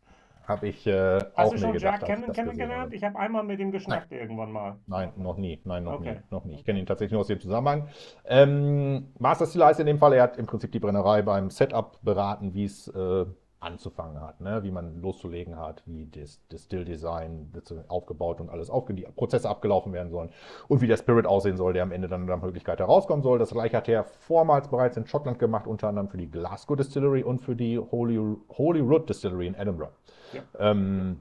Habe 0.47 0.67
ich 0.67 0.86
äh, 0.88 1.19
Hast 1.19 1.32
auch 1.36 1.51
du 1.51 1.58
schon 1.58 1.77
Jack 1.77 2.06
kennen, 2.06 2.32
kennengelernt? 2.34 2.93
Ich 2.93 3.04
habe 3.04 3.17
einmal 3.17 3.43
mit 3.43 3.60
ihm 3.60 3.71
geschnackt 3.71 4.12
Nein. 4.12 4.19
irgendwann 4.19 4.51
mal. 4.51 4.75
Nein, 4.88 5.12
noch 5.17 5.38
nie. 5.38 5.62
Nein, 5.63 5.84
noch 5.84 5.93
okay. 5.93 6.13
nie. 6.13 6.19
Noch 6.30 6.45
nie. 6.45 6.56
Ich 6.56 6.65
kenne 6.65 6.80
ihn 6.80 6.86
tatsächlich 6.86 7.12
nur 7.12 7.21
aus 7.21 7.27
dem 7.27 7.39
Zusammenhang. 7.39 7.88
Ähm, 8.25 9.13
Master 9.19 9.45
Stiller 9.45 9.67
heißt 9.67 9.80
in 9.80 9.86
dem 9.86 9.99
Fall, 9.99 10.13
er 10.13 10.23
hat 10.23 10.38
im 10.38 10.47
Prinzip 10.47 10.71
die 10.71 10.80
Brennerei 10.80 11.21
beim 11.21 11.49
Setup 11.49 11.97
beraten, 12.01 12.54
wie 12.54 12.65
es 12.65 12.88
äh, 12.88 13.25
anzufangen 13.62 14.19
hat, 14.19 14.41
ne? 14.41 14.63
wie 14.63 14.71
man 14.71 15.02
loszulegen 15.02 15.58
hat, 15.58 15.84
wie 15.86 16.08
das, 16.08 16.41
das 16.50 16.63
Still-Design 16.63 17.52
aufgebaut 17.88 18.41
und 18.41 18.50
alles 18.50 18.69
auf, 18.71 18.88
die 18.88 19.06
Prozesse 19.15 19.47
abgelaufen 19.47 19.93
werden 19.93 20.10
sollen 20.10 20.32
und 20.67 20.82
wie 20.82 20.88
der 20.88 20.97
Spirit 20.97 21.28
aussehen 21.28 21.58
soll, 21.58 21.74
der 21.74 21.84
am 21.84 21.91
Ende 21.91 22.08
dann 22.08 22.26
nach 22.26 22.41
Möglichkeit 22.41 22.80
herauskommen 22.80 23.21
soll. 23.21 23.38
Das 23.38 23.52
gleiche 23.52 23.78
hat 23.78 23.88
er 23.88 24.04
vormals 24.04 24.67
bereits 24.67 24.97
in 24.97 25.06
Schottland 25.06 25.38
gemacht, 25.38 25.67
unter 25.67 25.88
anderem 25.88 26.10
für 26.10 26.17
die 26.17 26.30
Glasgow 26.30 26.76
Distillery 26.76 27.24
und 27.24 27.43
für 27.43 27.56
die 27.56 27.78
Holy, 27.78 28.19
Holy 28.58 28.80
Root 28.80 29.08
Distillery 29.08 29.45
in 29.45 29.54
Edinburgh. 29.54 29.93
Ja. 30.34 30.71
Ähm, 30.71 31.19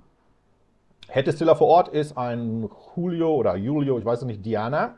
Head 1.08 1.26
Distiller 1.26 1.56
vor 1.56 1.66
Ort 1.66 1.88
ist 1.88 2.16
ein 2.16 2.70
Julio 2.96 3.34
oder 3.34 3.54
Julio, 3.56 3.98
ich 3.98 4.04
weiß 4.04 4.22
nicht, 4.22 4.44
Diana. 4.46 4.94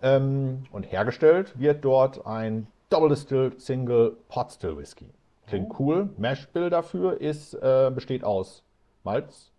Ähm, 0.00 0.64
und 0.72 0.84
hergestellt 0.84 1.58
wird 1.58 1.84
dort 1.84 2.26
ein 2.26 2.66
Double 2.88 3.10
Distilled 3.10 3.60
Single 3.60 4.16
Pot 4.28 4.52
Still 4.52 4.78
Whisky. 4.78 5.12
Klingt 5.46 5.70
oh. 5.70 5.76
cool. 5.78 6.10
Mash 6.18 6.48
Bill 6.48 6.70
dafür 6.70 7.20
ist, 7.20 7.54
äh, 7.54 7.90
besteht 7.94 8.24
aus 8.24 8.62
Malz, 9.04 9.50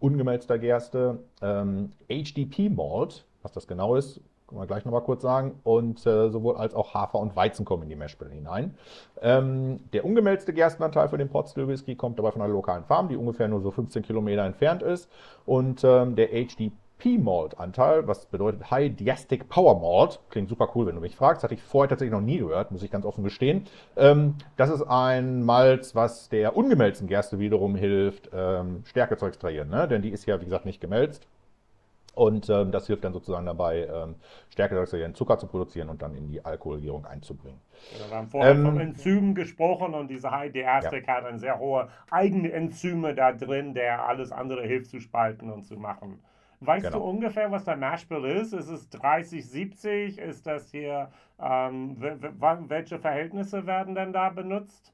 ungemälzter 0.00 0.58
Gerste, 0.58 1.18
ähm, 1.40 1.92
HDP 2.08 2.68
Malt, 2.68 3.24
was 3.42 3.52
das 3.52 3.66
genau 3.66 3.96
ist, 3.96 4.20
können 4.46 4.60
wir 4.60 4.66
gleich 4.66 4.84
nochmal 4.84 5.02
kurz 5.02 5.22
sagen, 5.22 5.58
und 5.64 6.06
äh, 6.06 6.28
sowohl 6.28 6.56
als 6.56 6.74
auch 6.74 6.94
Hafer 6.94 7.18
und 7.18 7.34
Weizen 7.34 7.64
kommen 7.64 7.84
in 7.84 7.88
die 7.88 7.96
Mashbill 7.96 8.28
hinein. 8.28 8.74
Ähm, 9.22 9.80
der 9.92 10.04
ungemälzte 10.04 10.52
Gerstenanteil 10.52 11.08
für 11.08 11.18
den 11.18 11.28
Potstill 11.28 11.66
Whisky 11.66 11.96
kommt 11.96 12.18
dabei 12.18 12.30
von 12.30 12.42
einer 12.42 12.52
lokalen 12.52 12.84
Farm, 12.84 13.08
die 13.08 13.16
ungefähr 13.16 13.48
nur 13.48 13.62
so 13.62 13.70
15 13.70 14.02
Kilometer 14.02 14.44
entfernt 14.44 14.82
ist. 14.82 15.10
Und 15.46 15.82
ähm, 15.84 16.14
der 16.14 16.28
HDP 16.28 16.72
P-Malt-Anteil, 17.04 18.08
was 18.08 18.24
bedeutet 18.24 18.70
High 18.70 18.96
Diastic 18.96 19.50
Power 19.50 19.78
Malt. 19.78 20.20
Klingt 20.30 20.48
super 20.48 20.70
cool, 20.74 20.86
wenn 20.86 20.94
du 20.94 21.02
mich 21.02 21.16
fragst. 21.16 21.44
Hatte 21.44 21.52
ich 21.52 21.62
vorher 21.62 21.90
tatsächlich 21.90 22.14
noch 22.14 22.22
nie 22.22 22.38
gehört, 22.38 22.70
muss 22.70 22.82
ich 22.82 22.90
ganz 22.90 23.04
offen 23.04 23.22
gestehen. 23.22 23.66
Ähm, 23.94 24.36
das 24.56 24.70
ist 24.70 24.80
ein 24.80 25.42
Malz, 25.42 25.94
was 25.94 26.30
der 26.30 26.56
ungemälzten 26.56 27.06
Gerste 27.06 27.38
wiederum 27.38 27.76
hilft, 27.76 28.30
ähm, 28.32 28.84
Stärke 28.86 29.18
zu 29.18 29.26
extrahieren. 29.26 29.68
Ne? 29.68 29.86
Denn 29.86 30.00
die 30.00 30.08
ist 30.08 30.24
ja, 30.24 30.40
wie 30.40 30.46
gesagt, 30.46 30.64
nicht 30.64 30.80
gemälzt. 30.80 31.28
Und 32.14 32.48
ähm, 32.48 32.70
das 32.72 32.86
hilft 32.86 33.04
dann 33.04 33.12
sozusagen 33.12 33.44
dabei, 33.44 33.86
ähm, 33.86 34.14
Stärke 34.48 34.74
zu 34.76 34.80
extrahieren, 34.80 35.14
Zucker 35.14 35.36
zu 35.36 35.46
produzieren 35.46 35.90
und 35.90 36.00
dann 36.00 36.14
in 36.14 36.28
die 36.28 36.42
Alkoholierung 36.42 37.04
einzubringen. 37.04 37.60
Ja, 38.00 38.08
wir 38.08 38.16
haben 38.16 38.28
vorher 38.28 38.52
ähm, 38.52 38.64
von 38.64 38.80
Enzymen 38.80 39.34
gesprochen 39.34 39.92
und 39.92 40.08
diese 40.08 40.30
High 40.30 40.52
Diastic 40.52 41.06
ja. 41.06 41.16
hat 41.16 41.26
eine 41.26 41.38
sehr 41.38 41.58
hohe 41.58 41.88
eigene 42.10 42.50
Enzyme 42.50 43.14
da 43.14 43.32
drin, 43.32 43.74
der 43.74 44.08
alles 44.08 44.32
andere 44.32 44.62
hilft 44.62 44.90
zu 44.90 45.00
spalten 45.00 45.50
und 45.50 45.64
zu 45.64 45.76
machen. 45.76 46.22
Weißt 46.66 46.86
genau. 46.86 46.98
du 46.98 47.04
ungefähr, 47.04 47.50
was 47.50 47.64
der 47.64 47.76
Mashbill 47.76 48.24
ist? 48.24 48.52
Ist 48.52 48.68
es 48.68 48.88
30, 48.90 49.46
70? 49.46 50.18
Ist 50.18 50.46
das 50.46 50.70
hier, 50.70 51.10
ähm, 51.38 51.96
welche 52.00 52.98
Verhältnisse 52.98 53.66
werden 53.66 53.94
denn 53.94 54.12
da 54.12 54.30
benutzt? 54.30 54.93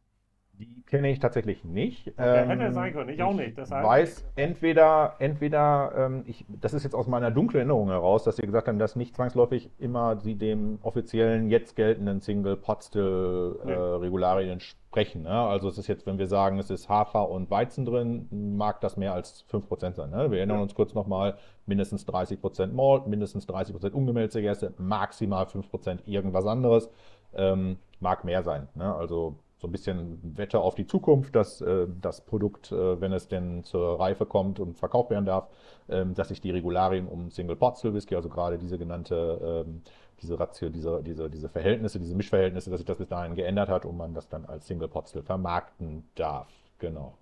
Die 0.60 0.82
kenne 0.82 1.10
ich 1.10 1.20
tatsächlich 1.20 1.64
nicht. 1.64 2.08
Okay, 2.08 2.42
ähm, 2.42 2.48
hätte 2.50 2.72
sein 2.74 2.92
können, 2.92 3.08
ich 3.08 3.22
auch 3.22 3.32
nicht. 3.32 3.56
Deshalb. 3.56 3.82
weiß 3.82 4.26
entweder, 4.36 5.14
entweder 5.18 5.92
ähm, 5.96 6.24
ich, 6.26 6.44
das 6.48 6.74
ist 6.74 6.84
jetzt 6.84 6.94
aus 6.94 7.06
meiner 7.06 7.30
dunklen 7.30 7.60
Erinnerung 7.60 7.88
heraus, 7.88 8.24
dass 8.24 8.36
Sie 8.36 8.42
gesagt 8.42 8.68
haben, 8.68 8.78
dass 8.78 8.94
nicht 8.94 9.16
zwangsläufig 9.16 9.70
immer 9.78 10.20
Sie 10.20 10.34
dem 10.34 10.78
offiziellen, 10.82 11.48
jetzt 11.48 11.76
geltenden 11.76 12.20
Single 12.20 12.56
Pot 12.56 12.84
Still 12.84 13.58
äh, 13.64 13.72
Regularien 13.72 14.50
entsprechen. 14.50 15.22
Ne? 15.22 15.30
Also 15.30 15.66
es 15.68 15.78
ist 15.78 15.86
jetzt, 15.86 16.04
wenn 16.04 16.18
wir 16.18 16.26
sagen, 16.26 16.58
es 16.58 16.68
ist 16.68 16.90
Hafer 16.90 17.30
und 17.30 17.50
Weizen 17.50 17.86
drin, 17.86 18.28
mag 18.30 18.82
das 18.82 18.98
mehr 18.98 19.14
als 19.14 19.46
5% 19.50 19.94
sein. 19.94 20.10
Ne? 20.10 20.30
Wir 20.30 20.38
erinnern 20.38 20.58
ja. 20.58 20.62
uns 20.62 20.74
kurz 20.74 20.92
nochmal, 20.92 21.38
mindestens 21.64 22.06
30% 22.06 22.72
Malt, 22.74 23.06
mindestens 23.06 23.48
30% 23.48 23.92
ungemälzte 23.92 24.42
Gerste, 24.42 24.74
maximal 24.76 25.46
5% 25.46 26.00
irgendwas 26.04 26.44
anderes. 26.44 26.90
Ähm, 27.32 27.78
mag 28.00 28.24
mehr 28.24 28.42
sein. 28.42 28.68
Ne? 28.74 28.94
Also 28.94 29.36
so 29.60 29.68
ein 29.68 29.72
bisschen 29.72 30.18
Wette 30.36 30.58
auf 30.58 30.74
die 30.74 30.86
Zukunft, 30.86 31.36
dass 31.36 31.60
äh, 31.60 31.86
das 32.00 32.22
Produkt, 32.22 32.72
äh, 32.72 33.00
wenn 33.00 33.12
es 33.12 33.28
denn 33.28 33.62
zur 33.62 34.00
Reife 34.00 34.24
kommt 34.24 34.58
und 34.58 34.78
verkauft 34.78 35.10
werden 35.10 35.26
darf, 35.26 35.48
ähm, 35.88 36.14
dass 36.14 36.28
sich 36.28 36.40
die 36.40 36.50
Regularien 36.50 37.06
um 37.06 37.30
Single 37.30 37.56
Pot 37.56 37.76
Still 37.76 37.92
Whisky, 37.92 38.16
also 38.16 38.30
gerade 38.30 38.56
diese 38.56 38.78
genannte, 38.78 39.64
ähm, 39.66 39.82
diese 40.22 40.40
Ratio, 40.40 40.70
diese, 40.70 41.02
diese, 41.02 41.28
diese 41.28 41.48
Verhältnisse, 41.48 41.98
diese 41.98 42.14
Mischverhältnisse, 42.14 42.70
dass 42.70 42.78
sich 42.78 42.86
das 42.86 42.96
bis 42.96 43.08
dahin 43.08 43.34
geändert 43.34 43.68
hat 43.68 43.84
und 43.84 43.96
man 43.98 44.14
das 44.14 44.28
dann 44.28 44.46
als 44.46 44.66
Single 44.66 44.88
Pot 44.88 45.08
Still 45.08 45.22
vermarkten 45.22 46.04
darf. 46.14 46.48
Genau. 46.78 47.14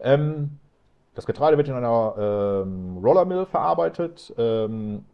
Ähm, 0.00 0.58
das 1.14 1.24
Getreide 1.24 1.56
wird 1.56 1.68
in 1.68 1.74
einer 1.74 2.14
ähm, 2.18 2.98
Rollermill 3.02 3.46
verarbeitet. 3.46 4.34
Ähm, 4.36 5.04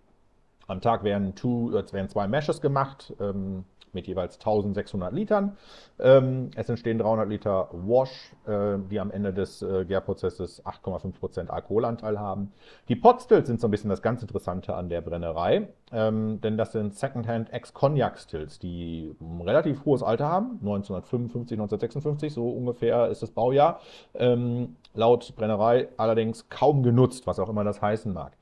Am 0.66 0.80
Tag 0.80 1.04
werden, 1.04 1.36
two, 1.36 1.70
äh, 1.76 1.92
werden 1.92 2.08
zwei 2.08 2.26
Meshes 2.26 2.60
gemacht. 2.60 3.14
Ähm, 3.20 3.64
mit 3.96 4.06
jeweils 4.06 4.36
1600 4.36 5.12
Litern. 5.12 5.56
Ähm, 5.98 6.50
es 6.54 6.68
entstehen 6.68 6.98
300 6.98 7.28
Liter 7.28 7.68
Wash, 7.72 8.32
äh, 8.46 8.78
die 8.90 9.00
am 9.00 9.10
Ende 9.10 9.32
des 9.32 9.62
äh, 9.62 9.84
Gärprozesses 9.84 10.64
8,5% 10.64 11.48
Alkoholanteil 11.48 12.20
haben. 12.20 12.52
Die 12.88 12.96
Potstills 12.96 13.48
sind 13.48 13.60
so 13.60 13.66
ein 13.66 13.70
bisschen 13.72 13.90
das 13.90 14.02
ganz 14.02 14.22
Interessante 14.22 14.74
an 14.74 14.88
der 14.88 15.00
Brennerei, 15.00 15.68
ähm, 15.92 16.40
denn 16.42 16.56
das 16.58 16.72
sind 16.72 16.94
Secondhand 16.94 17.52
Ex-Cognac-Stills, 17.52 18.58
die 18.58 19.16
ein 19.20 19.40
relativ 19.40 19.84
hohes 19.84 20.02
Alter 20.02 20.28
haben, 20.28 20.58
1955, 20.60 21.56
1956, 21.58 22.32
so 22.32 22.48
ungefähr 22.48 23.08
ist 23.08 23.22
das 23.22 23.30
Baujahr. 23.30 23.80
Ähm, 24.14 24.76
laut 24.94 25.34
Brennerei 25.36 25.88
allerdings 25.96 26.48
kaum 26.48 26.82
genutzt, 26.82 27.26
was 27.26 27.38
auch 27.38 27.48
immer 27.48 27.64
das 27.64 27.80
heißen 27.80 28.12
mag. 28.12 28.32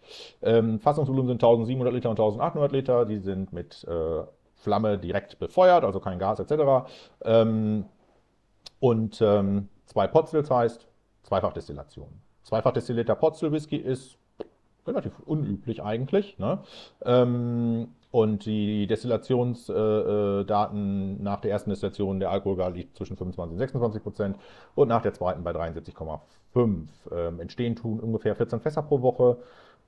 Ähm, 0.43 0.81
Fassungsvolumen 0.81 1.29
sind 1.29 1.43
1700 1.43 1.95
Liter 1.95 2.11
und 2.11 2.19
1800 2.19 2.73
Liter, 2.73 3.07
die 3.07 3.19
sind 3.19 3.53
mit 3.53 3.85
äh, 3.85 4.23
Flamme 4.65 4.99
direkt 4.99 5.39
befeuert, 5.39 5.85
also 5.85 6.01
kein 6.01 6.19
Gas 6.19 6.41
etc. 6.41 6.91
Ähm, 7.23 7.85
und 8.81 9.23
ähm, 9.23 9.69
zwei 9.87 10.09
Potstills 10.09 10.51
heißt 10.51 10.89
Zweifachdestillation. 11.23 12.09
Zweifachdestillierter 12.43 13.15
Potstill-Whisky 13.15 13.77
ist 13.77 14.19
relativ 14.87 15.19
unüblich 15.21 15.83
eigentlich. 15.83 16.39
Ne? 16.39 16.59
Ähm, 17.05 17.89
und 18.11 18.47
die 18.47 18.87
Destillationsdaten 18.87 21.19
äh, 21.19 21.23
nach 21.23 21.41
der 21.41 21.51
ersten 21.51 21.71
Destillation 21.71 22.21
der 22.21 22.31
Alkoholgehalt 22.31 22.77
liegt 22.77 22.97
zwischen 22.97 23.17
25 23.17 23.55
und 23.55 23.59
26 23.59 24.03
Prozent 24.03 24.37
und 24.75 24.89
nach 24.89 25.01
der 25.03 25.15
zweiten 25.15 25.43
bei 25.43 25.53
73,5. 25.53 26.21
Ähm, 27.11 27.41
entstehen 27.41 27.75
tun 27.75 27.99
ungefähr 28.01 28.37
14 28.37 28.61
Fässer 28.61 28.83
pro 28.83 29.01
Woche. 29.03 29.39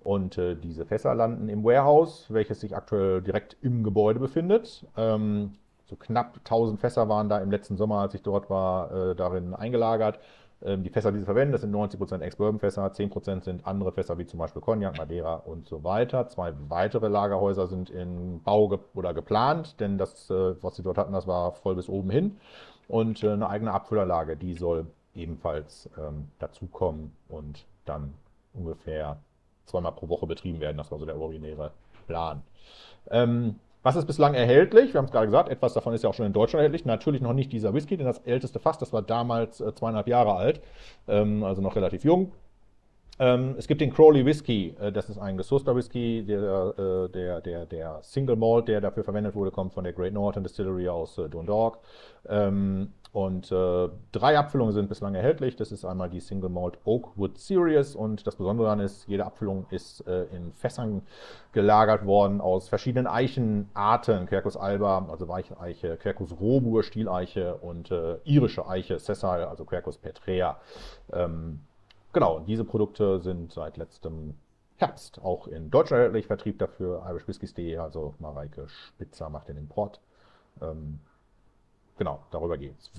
Und 0.03 0.39
äh, 0.39 0.55
diese 0.55 0.87
Fässer 0.87 1.15
landen 1.15 1.49
im 1.49 1.65
Warehouse, 1.65 2.27
welches 2.29 2.61
sich 2.61 2.77
aktuell 2.77 3.23
direkt 3.23 3.57
im 3.61 3.83
Gebäude 3.83 4.21
befindet. 4.21 4.87
Ähm, 4.97 5.55
so 5.87 5.97
knapp 5.97 6.37
1000 6.39 6.81
Fässer 6.81 7.09
waren 7.09 7.29
da 7.29 7.39
im 7.39 7.51
letzten 7.51 7.77
Sommer, 7.77 8.01
als 8.01 8.15
ich 8.15 8.23
dort 8.23 8.51
war, 8.51 8.93
äh, 8.93 9.15
darin 9.15 9.55
eingelagert. 9.55 10.21
Ähm, 10.63 10.83
die 10.83 10.91
Fässer, 10.91 11.13
die 11.13 11.19
sie 11.19 11.25
verwenden, 11.25 11.53
das 11.53 11.61
sind 11.61 11.73
90% 11.73 12.21
Ex-Bourbon-Fässer, 12.23 12.91
10% 12.93 13.45
sind 13.45 13.67
andere 13.67 13.93
Fässer 13.93 14.17
wie 14.19 14.27
zum 14.27 14.39
Beispiel 14.39 14.63
Cognac, 14.63 14.97
Madeira 14.97 15.35
und 15.35 15.67
so 15.67 15.85
weiter. 15.85 16.29
Zwei 16.29 16.55
weitere 16.69 17.09
Lagerhäuser 17.09 17.67
sind 17.67 17.91
in 17.91 18.43
Bau 18.43 18.69
ge 18.69 18.79
oder 18.95 19.13
geplant, 19.13 19.79
denn 19.81 19.99
das, 19.99 20.31
äh, 20.31 20.55
was 20.63 20.77
sie 20.77 20.83
dort 20.83 20.99
hatten, 20.99 21.13
das 21.13 21.27
war 21.27 21.53
voll 21.53 21.75
bis 21.75 21.89
oben 21.89 22.11
hin. 22.11 22.39
Und 22.89 23.23
äh, 23.23 23.31
eine 23.31 23.49
eigene 23.49 23.73
Abfüllerlage, 23.73 24.37
die 24.37 24.55
soll 24.55 24.87
ebenfalls 25.15 25.91
ähm, 25.99 26.29
dazukommen 26.39 27.13
und 27.29 27.67
dann 27.85 28.15
ungefähr 28.55 29.19
zweimal 29.67 29.93
pro 29.93 30.09
Woche 30.09 30.27
betrieben 30.27 30.61
werden. 30.61 30.79
Das 30.79 30.91
war 30.91 30.99
so 30.99 31.05
der 31.05 31.21
originäre 31.21 31.73
Plan. 32.07 32.43
Ähm, 33.11 33.57
was 33.83 33.95
ist 33.95 34.07
bislang 34.07 34.35
erhältlich? 34.35 34.95
Wir 34.95 34.99
haben 34.99 35.05
es 35.05 35.13
gerade 35.13 35.27
gesagt, 35.27 35.49
etwas 35.49 35.75
davon 35.75 35.95
ist 35.95 36.03
ja 36.03 36.11
auch 36.11 36.15
schon 36.15 36.27
in 36.27 36.33
Deutschland 36.33 36.61
erhältlich. 36.61 36.85
Natürlich 36.85 37.21
noch 37.21 37.35
nicht 37.35 37.53
dieser 37.53 37.73
Whisky, 37.73 37.97
denn 37.97 38.07
das 38.07 38.19
älteste 38.19 38.59
Fass, 38.59 38.79
das 38.79 38.93
war 38.93 39.03
damals 39.03 39.61
äh, 39.61 39.73
zweieinhalb 39.75 40.09
Jahre 40.09 40.35
alt, 40.35 40.61
ähm, 41.07 41.45
also 41.45 41.63
noch 41.63 41.77
relativ 41.77 42.03
jung. 42.03 42.33
Ähm, 43.19 43.55
es 43.57 43.67
gibt 43.67 43.81
den 43.81 43.93
Crowley 43.93 44.27
Whisky, 44.27 44.75
äh, 44.79 44.93
das 44.93 45.09
ist 45.09 45.19
ein 45.19 45.37
gesourceter 45.39 45.75
Whisky, 45.75 46.23
der, 46.27 46.75
äh, 46.77 47.09
der, 47.09 47.41
der, 47.41 47.65
der 47.65 47.99
Single 48.03 48.37
Malt, 48.37 48.69
der 48.69 48.81
dafür 48.81 49.05
verwendet 49.05 49.35
wurde, 49.35 49.51
kommt 49.51 49.73
von 49.73 49.85
der 49.85 49.95
Great 49.95 50.13
Northern 50.13 50.43
Distillery 50.43 50.89
aus 50.89 51.17
äh, 51.17 51.29
Dundalk. 51.29 51.79
Ähm, 52.29 52.93
und 53.17 53.51
äh, 53.51 53.89
drei 54.13 54.37
Abfüllungen 54.37 54.75
sind 54.75 54.91
bislang 54.91 55.15
erhältlich. 55.15 55.57
Das 55.57 55.73
ist 55.73 55.87
einmal 55.87 56.11
die 56.11 56.21
Single 56.21 56.51
Malt 56.51 56.77
Oakwood 56.85 57.39
Series 57.39 57.95
und 57.97 58.27
das 58.27 58.37
Besondere 58.37 58.67
daran 58.67 58.81
ist, 58.81 59.09
jede 59.09 59.25
Abfüllung 59.25 59.65
ist 59.71 60.07
äh, 60.07 60.25
in 60.25 60.53
Fässern 60.53 61.01
gelagert 61.53 62.05
worden 62.05 62.43
aus 62.43 62.69
verschiedenen 62.69 63.07
Eichenarten. 63.07 64.27
Quercus 64.27 64.59
alba, 64.59 65.07
also 65.09 65.29
Weicheiche, 65.29 65.97
Quercus 65.97 66.39
robur, 66.39 66.83
Stieleiche 66.83 67.55
und 67.55 67.91
äh, 67.91 68.19
irische 68.25 68.69
Eiche, 68.69 68.99
Sessile, 68.99 69.49
also 69.49 69.65
Quercus 69.65 69.97
petrea. 69.97 70.61
Ähm, 71.11 71.61
genau, 72.13 72.41
diese 72.41 72.65
Produkte 72.65 73.21
sind 73.21 73.51
seit 73.51 73.79
letztem 73.79 74.35
Herbst 74.77 75.23
auch 75.23 75.47
in 75.47 75.71
Deutschland 75.71 76.01
erhältlich. 76.01 76.27
Vertrieb 76.27 76.59
dafür 76.59 77.03
irishwhiskys.de, 77.09 77.79
also 77.79 78.15
Mareike 78.19 78.69
Spitzer 78.69 79.31
macht 79.31 79.49
den 79.49 79.57
Import. 79.57 80.03
Ähm, 80.61 81.01
Genau, 81.99 82.21
darüber 82.31 82.59
geht 82.59 82.77
es. 82.79 82.93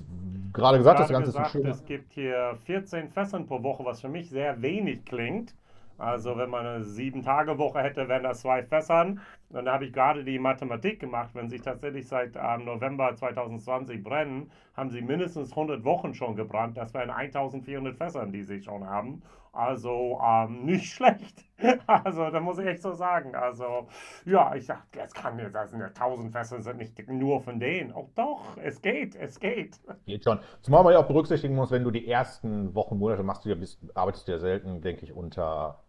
Gerade 0.53 0.79
gesagt, 0.79 0.99
das 0.99 1.10
Ganze 1.10 1.27
gesagt, 1.27 1.47
ist 1.47 1.55
ein 1.55 1.62
schöner... 1.62 1.69
Es 1.69 1.86
gibt 1.86 2.13
hier 2.13 2.57
14 2.65 3.10
Fässern 3.10 3.45
pro 3.45 3.62
Woche, 3.62 3.86
was 3.86 4.01
für 4.01 4.10
mich 4.10 4.29
sehr 4.29 4.62
wenig 4.62 5.05
klingt. 5.05 5.53
Also 5.99 6.38
wenn 6.38 6.49
man 6.49 6.65
eine 6.65 6.83
Sieben-Tage-Woche 6.83 7.79
hätte, 7.79 8.07
wären 8.07 8.23
das 8.23 8.41
zwei 8.41 8.63
Fässern. 8.63 9.19
Und 9.49 9.65
da 9.65 9.73
habe 9.73 9.86
ich 9.86 9.93
gerade 9.93 10.23
die 10.23 10.38
Mathematik 10.38 10.99
gemacht. 10.99 11.29
Wenn 11.33 11.49
sie 11.49 11.60
tatsächlich 11.60 12.07
seit 12.07 12.36
ähm, 12.36 12.65
November 12.65 13.15
2020 13.15 14.03
brennen, 14.03 14.51
haben 14.75 14.91
sie 14.91 15.01
mindestens 15.01 15.51
100 15.51 15.83
Wochen 15.83 16.13
schon 16.13 16.36
gebrannt. 16.36 16.77
Das 16.77 16.93
wären 16.93 17.10
1400 17.10 17.95
Fässern, 17.95 18.31
die 18.31 18.43
sie 18.43 18.62
schon 18.62 18.86
haben. 18.86 19.23
Also 19.58 20.20
ähm, 20.24 20.65
nicht 20.65 20.93
schlecht. 20.93 21.43
Also 21.88 22.30
da 22.30 22.39
muss 22.39 22.60
ich 22.60 22.67
echt 22.67 22.84
so 22.84 22.91
sagen. 22.91 23.34
Also 23.34 23.88
ja, 24.26 24.54
ich 24.54 24.67
dachte, 24.67 25.00
es 25.00 25.12
kann 25.12 25.39
jetzt, 25.39 25.56
das 25.56 25.72
sind 25.72 25.80
ja 25.80 25.88
1000 25.88 26.32
Fässer, 26.32 26.62
sind 26.62 26.78
nicht 26.78 27.10
nur 27.10 27.41
von 27.41 27.60
denen. 27.60 27.91
Auch 27.91 28.10
doch, 28.13 28.56
es 28.58 28.80
geht, 28.80 29.15
es 29.15 29.39
geht. 29.39 29.80
Geht 30.06 30.24
schon. 30.24 30.39
Zumal 30.62 30.84
man 30.84 30.93
ja 30.93 31.00
auch 31.00 31.08
berücksichtigen 31.08 31.56
muss, 31.56 31.72
wenn 31.72 31.84
du 31.84 31.89
die 31.89 32.08
ersten 32.08 32.76
Wochen, 32.76 33.00
Monate 33.00 33.24
machst, 33.24 33.43
du 33.46 33.50
ja, 33.50 33.56
bist, 33.56 33.80
arbeitest 33.96 34.28
du 34.28 34.34
ja 34.34 34.38
selten, 34.38 34.82
denke 34.82 35.04
ich, 35.04 35.13
unter 35.13 35.80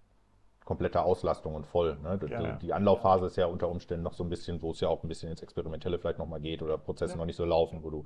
kompletter 0.68 1.02
Auslastung 1.06 1.54
und 1.54 1.66
voll. 1.66 1.96
Ne? 2.02 2.20
Ja, 2.28 2.42
ja. 2.42 2.52
Die 2.56 2.74
Anlaufphase 2.74 3.24
ist 3.24 3.36
ja 3.36 3.46
unter 3.46 3.70
Umständen 3.70 4.02
noch 4.04 4.12
so 4.12 4.22
ein 4.22 4.28
bisschen, 4.28 4.60
wo 4.60 4.72
es 4.72 4.80
ja 4.80 4.88
auch 4.88 5.02
ein 5.02 5.08
bisschen 5.08 5.30
ins 5.30 5.42
Experimentelle 5.42 5.98
vielleicht 5.98 6.18
nochmal 6.18 6.40
geht 6.40 6.62
oder 6.62 6.76
Prozesse 6.76 7.14
ja. 7.14 7.18
noch 7.18 7.24
nicht 7.24 7.36
so 7.36 7.46
laufen, 7.46 7.82
wo 7.82 7.88
du 7.88 8.04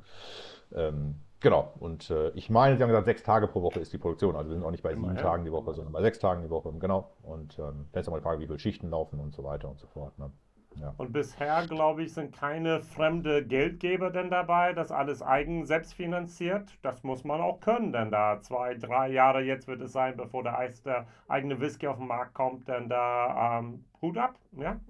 ähm, 0.73 1.17
genau. 1.41 1.73
Und 1.81 2.09
äh, 2.11 2.29
ich 2.31 2.51
meine, 2.51 2.77
Sie 2.77 2.83
haben 2.85 2.91
gesagt, 2.91 3.07
sechs 3.07 3.25
Tage 3.25 3.49
pro 3.49 3.63
Woche 3.63 3.81
ist 3.81 3.93
die 3.93 3.99
Produktion. 3.99 4.37
Also 4.37 4.51
wir 4.51 4.55
sind 4.55 4.65
auch 4.65 4.71
nicht 4.71 4.85
bei 4.85 4.95
sieben 4.95 5.17
Tagen 5.17 5.45
die 5.45 5.51
Woche, 5.51 5.75
sondern 5.75 5.93
bei 5.93 6.03
sechs 6.03 6.21
Tagen 6.21 6.43
die 6.43 6.51
Woche. 6.51 6.73
Genau. 6.79 7.11
Und 7.25 7.59
ähm, 7.59 7.89
dann 7.91 8.01
ist 8.01 8.07
auch 8.07 8.13
mal 8.13 8.19
die 8.19 8.23
Frage, 8.23 8.39
wie 8.39 8.47
viele 8.47 8.61
Schichten 8.61 8.91
laufen 8.91 9.19
und 9.19 9.35
so 9.35 9.43
weiter 9.43 9.69
und 9.69 9.81
so 9.81 9.89
fort. 9.89 10.17
Ne? 10.21 10.31
Ja. 10.81 10.95
Und 10.97 11.13
bisher, 11.13 11.67
glaube 11.67 12.03
ich, 12.03 12.13
sind 12.13 12.35
keine 12.35 12.81
fremde 12.81 13.45
Geldgeber 13.45 14.11
denn 14.11 14.31
dabei, 14.31 14.73
das 14.73 14.91
alles 14.91 15.23
eigen 15.23 15.67
selbst 15.67 15.95
finanziert. 15.95 16.79
Das 16.83 17.03
muss 17.03 17.25
man 17.25 17.41
auch 17.41 17.61
können, 17.61 17.93
denn 17.93 18.11
da 18.11 18.41
zwei, 18.41 18.75
drei 18.75 19.11
Jahre 19.11 19.43
jetzt 19.43 19.69
wird 19.69 19.81
es 19.83 19.93
sein, 19.93 20.17
bevor 20.17 20.43
der, 20.43 20.59
Eis, 20.59 20.83
der 20.83 21.07
eigene 21.29 21.61
Whisky 21.61 21.87
auf 21.87 21.99
den 21.99 22.07
Markt 22.07 22.35
kommt, 22.35 22.69
denn 22.69 22.89
da 22.89 23.59
ähm, 23.59 23.85
Hut 24.01 24.19
ab, 24.19 24.35
ja. 24.57 24.81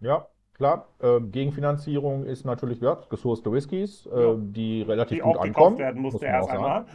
Ja, 0.00 0.26
Klar, 0.56 0.88
äh, 1.00 1.20
Gegenfinanzierung 1.20 2.24
ist 2.24 2.46
natürlich 2.46 2.80
ja, 2.80 2.96
gesourcete 3.10 3.52
Whiskys, 3.52 4.06
äh, 4.06 4.36
die 4.38 4.80
relativ 4.80 5.18
die 5.18 5.22
gut 5.22 5.36
auch 5.36 5.42
ankommen. 5.42 5.76
werden 5.76 6.00
musste 6.00 6.24
erst 6.24 6.48
einmal. 6.48 6.86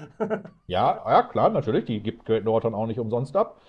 ja, 0.65 0.99
ja, 1.05 1.21
klar, 1.21 1.49
natürlich. 1.51 1.85
Die 1.85 1.99
gibt 1.99 2.25
Great 2.25 2.43
Northern 2.43 2.73
auch 2.73 2.87
nicht 2.87 2.99
umsonst 2.99 3.35
ab. 3.35 3.61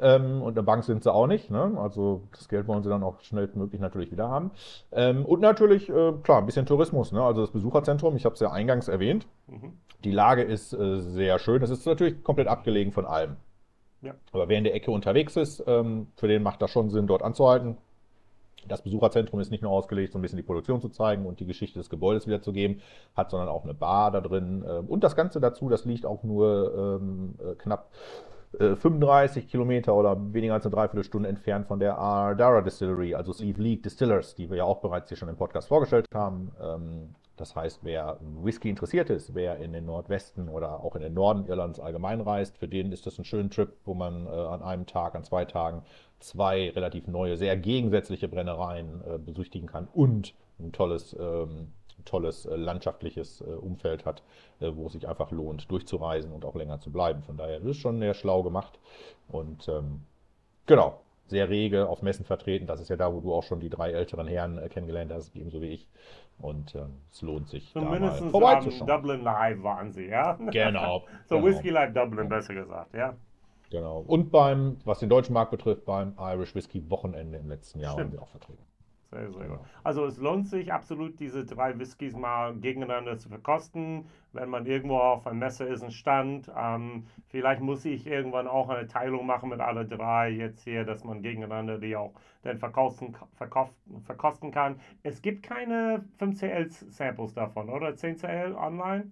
Ähm, 0.00 0.42
und 0.42 0.56
eine 0.56 0.62
Bank 0.62 0.84
sind 0.84 1.02
sie 1.02 1.12
auch 1.12 1.26
nicht. 1.26 1.50
Ne? 1.50 1.76
Also 1.78 2.22
das 2.32 2.48
Geld 2.48 2.66
wollen 2.66 2.82
sie 2.82 2.88
dann 2.88 3.02
auch 3.02 3.20
schnellstmöglich 3.20 3.80
natürlich 3.80 4.10
wieder 4.10 4.28
haben. 4.28 4.50
Ähm, 4.92 5.24
und 5.24 5.40
natürlich, 5.40 5.88
äh, 5.88 6.12
klar, 6.22 6.38
ein 6.38 6.46
bisschen 6.46 6.66
Tourismus. 6.66 7.12
Ne? 7.12 7.22
Also 7.22 7.42
das 7.42 7.50
Besucherzentrum, 7.50 8.16
ich 8.16 8.24
habe 8.24 8.34
es 8.34 8.40
ja 8.40 8.50
eingangs 8.50 8.88
erwähnt. 8.88 9.26
Mhm. 9.46 9.72
Die 10.04 10.12
Lage 10.12 10.42
ist 10.42 10.72
äh, 10.72 11.00
sehr 11.00 11.38
schön. 11.38 11.62
Es 11.62 11.70
ist 11.70 11.86
natürlich 11.86 12.22
komplett 12.24 12.48
abgelegen 12.48 12.92
von 12.92 13.04
allem. 13.04 13.36
Ja. 14.02 14.14
Aber 14.32 14.48
wer 14.48 14.56
in 14.56 14.64
der 14.64 14.74
Ecke 14.74 14.90
unterwegs 14.90 15.36
ist, 15.36 15.62
ähm, 15.66 16.08
für 16.16 16.28
den 16.28 16.42
macht 16.42 16.62
das 16.62 16.70
schon 16.70 16.88
Sinn, 16.88 17.06
dort 17.06 17.22
anzuhalten 17.22 17.76
das 18.68 18.82
Besucherzentrum 18.82 19.40
ist 19.40 19.50
nicht 19.50 19.62
nur 19.62 19.72
ausgelegt, 19.72 20.12
so 20.12 20.18
ein 20.18 20.22
bisschen 20.22 20.36
die 20.36 20.42
Produktion 20.42 20.80
zu 20.80 20.88
zeigen 20.88 21.26
und 21.26 21.40
die 21.40 21.46
Geschichte 21.46 21.78
des 21.78 21.90
Gebäudes 21.90 22.26
wiederzugeben, 22.26 22.80
hat 23.16 23.30
sondern 23.30 23.48
auch 23.48 23.64
eine 23.64 23.74
Bar 23.74 24.10
da 24.10 24.20
drin. 24.20 24.64
Ähm, 24.68 24.86
und 24.86 25.04
das 25.04 25.16
Ganze 25.16 25.40
dazu, 25.40 25.68
das 25.68 25.84
liegt 25.84 26.06
auch 26.06 26.22
nur 26.22 26.98
ähm, 27.00 27.34
äh, 28.54 28.58
knapp 28.58 28.78
35 28.78 29.44
äh, 29.44 29.46
Kilometer 29.46 29.94
oder 29.94 30.16
weniger 30.32 30.54
als 30.54 30.66
eine 30.66 30.74
Dreiviertelstunde 30.74 31.28
entfernt 31.28 31.66
von 31.66 31.78
der 31.78 31.98
Ardara 31.98 32.60
Distillery, 32.60 33.14
also 33.14 33.32
Steve 33.32 33.60
League 33.62 33.82
Distillers, 33.82 34.34
die 34.34 34.50
wir 34.50 34.58
ja 34.58 34.64
auch 34.64 34.80
bereits 34.80 35.08
hier 35.08 35.16
schon 35.16 35.28
im 35.28 35.36
Podcast 35.36 35.68
vorgestellt 35.68 36.06
haben. 36.14 36.52
Ähm, 36.60 37.14
das 37.36 37.56
heißt, 37.56 37.80
wer 37.84 38.18
Whisky 38.20 38.68
interessiert 38.68 39.08
ist, 39.08 39.34
wer 39.34 39.56
in 39.56 39.72
den 39.72 39.86
Nordwesten 39.86 40.50
oder 40.50 40.84
auch 40.84 40.94
in 40.94 41.00
den 41.00 41.14
Norden 41.14 41.46
Irlands 41.46 41.80
allgemein 41.80 42.20
reist, 42.20 42.58
für 42.58 42.68
den 42.68 42.92
ist 42.92 43.06
das 43.06 43.18
ein 43.18 43.24
schöner 43.24 43.48
Trip, 43.48 43.72
wo 43.86 43.94
man 43.94 44.26
äh, 44.26 44.30
an 44.30 44.62
einem 44.62 44.86
Tag, 44.86 45.14
an 45.14 45.24
zwei 45.24 45.46
Tagen 45.46 45.82
zwei 46.18 46.68
relativ 46.70 47.06
neue, 47.06 47.38
sehr 47.38 47.56
gegensätzliche 47.56 48.28
Brennereien 48.28 49.00
äh, 49.06 49.18
besichtigen 49.18 49.68
kann 49.68 49.88
und 49.94 50.34
ein 50.58 50.72
tolles, 50.72 51.16
ähm, 51.18 51.68
tolles 52.04 52.46
landschaftliches 52.50 53.40
Umfeld 53.40 54.04
hat, 54.04 54.22
wo 54.60 54.86
es 54.86 54.92
sich 54.92 55.08
einfach 55.08 55.30
lohnt, 55.30 55.70
durchzureisen 55.70 56.32
und 56.32 56.44
auch 56.44 56.54
länger 56.54 56.80
zu 56.80 56.90
bleiben. 56.90 57.22
Von 57.22 57.36
daher 57.36 57.58
ist 57.58 57.66
es 57.66 57.76
schon 57.76 57.98
sehr 57.98 58.14
schlau 58.14 58.42
gemacht 58.42 58.78
und 59.28 59.68
ähm, 59.68 60.02
genau, 60.66 61.00
sehr 61.26 61.48
rege 61.48 61.88
auf 61.88 62.02
Messen 62.02 62.24
vertreten. 62.24 62.66
Das 62.66 62.80
ist 62.80 62.88
ja 62.88 62.96
da, 62.96 63.12
wo 63.12 63.20
du 63.20 63.32
auch 63.32 63.44
schon 63.44 63.60
die 63.60 63.70
drei 63.70 63.92
älteren 63.92 64.26
Herren 64.26 64.58
äh, 64.58 64.68
kennengelernt 64.68 65.12
hast, 65.12 65.34
ebenso 65.36 65.62
wie 65.62 65.68
ich. 65.68 65.88
Und 66.38 66.74
ähm, 66.74 66.94
es 67.10 67.22
lohnt 67.22 67.48
sich. 67.48 67.72
Zumindest 67.72 68.20
da 68.20 68.38
mal 68.38 68.60
Dublin 68.60 69.22
Live 69.22 69.62
waren 69.62 69.92
sie, 69.92 70.06
ja? 70.06 70.38
Genau. 70.50 71.04
so 71.26 71.36
genau. 71.36 71.46
Whiskey 71.46 71.70
Live 71.70 71.94
Dublin, 71.94 72.28
besser 72.28 72.54
gesagt, 72.54 72.94
ja. 72.94 73.14
Genau. 73.70 74.04
Und 74.06 74.30
beim, 74.30 74.78
was 74.84 74.98
den 74.98 75.08
deutschen 75.08 75.32
Markt 75.32 75.52
betrifft, 75.52 75.84
beim 75.84 76.14
Irish 76.18 76.54
Whisky 76.54 76.90
Wochenende 76.90 77.38
im 77.38 77.48
letzten 77.48 77.78
Jahr 77.78 77.92
Stimmt. 77.92 78.08
waren 78.08 78.18
wir 78.18 78.22
auch 78.22 78.28
vertreten. 78.28 78.64
Sehr, 79.10 79.30
sehr 79.32 79.42
Genau. 79.42 79.56
gut. 79.56 79.66
Also 79.82 80.04
es 80.06 80.18
lohnt 80.18 80.46
sich 80.48 80.72
absolut, 80.72 81.18
diese 81.18 81.44
drei 81.44 81.78
Whiskys 81.78 82.14
mal 82.16 82.54
gegeneinander 82.56 83.18
zu 83.18 83.28
verkosten. 83.28 84.06
Wenn 84.32 84.48
man 84.48 84.66
irgendwo 84.66 84.98
auf 84.98 85.26
einer 85.26 85.36
Messe 85.36 85.64
ist, 85.64 85.82
ein 85.82 85.90
Stand. 85.90 86.50
Ähm, 86.56 87.06
vielleicht 87.26 87.60
muss 87.60 87.84
ich 87.84 88.06
irgendwann 88.06 88.46
auch 88.46 88.68
eine 88.68 88.86
Teilung 88.86 89.26
machen 89.26 89.48
mit 89.50 89.60
alle 89.60 89.84
drei 89.86 90.30
jetzt 90.30 90.62
hier, 90.62 90.84
dass 90.84 91.02
man 91.04 91.22
gegeneinander 91.22 91.78
die 91.78 91.96
auch 91.96 92.14
dann 92.42 92.58
verkosten, 92.58 93.16
verkosten, 93.34 94.00
verkosten 94.02 94.50
kann. 94.52 94.80
Es 95.02 95.22
gibt 95.22 95.42
keine 95.42 96.04
5CL-Samples 96.18 97.34
davon, 97.34 97.68
oder? 97.68 97.96
10CL 97.96 98.54
online? 98.54 99.10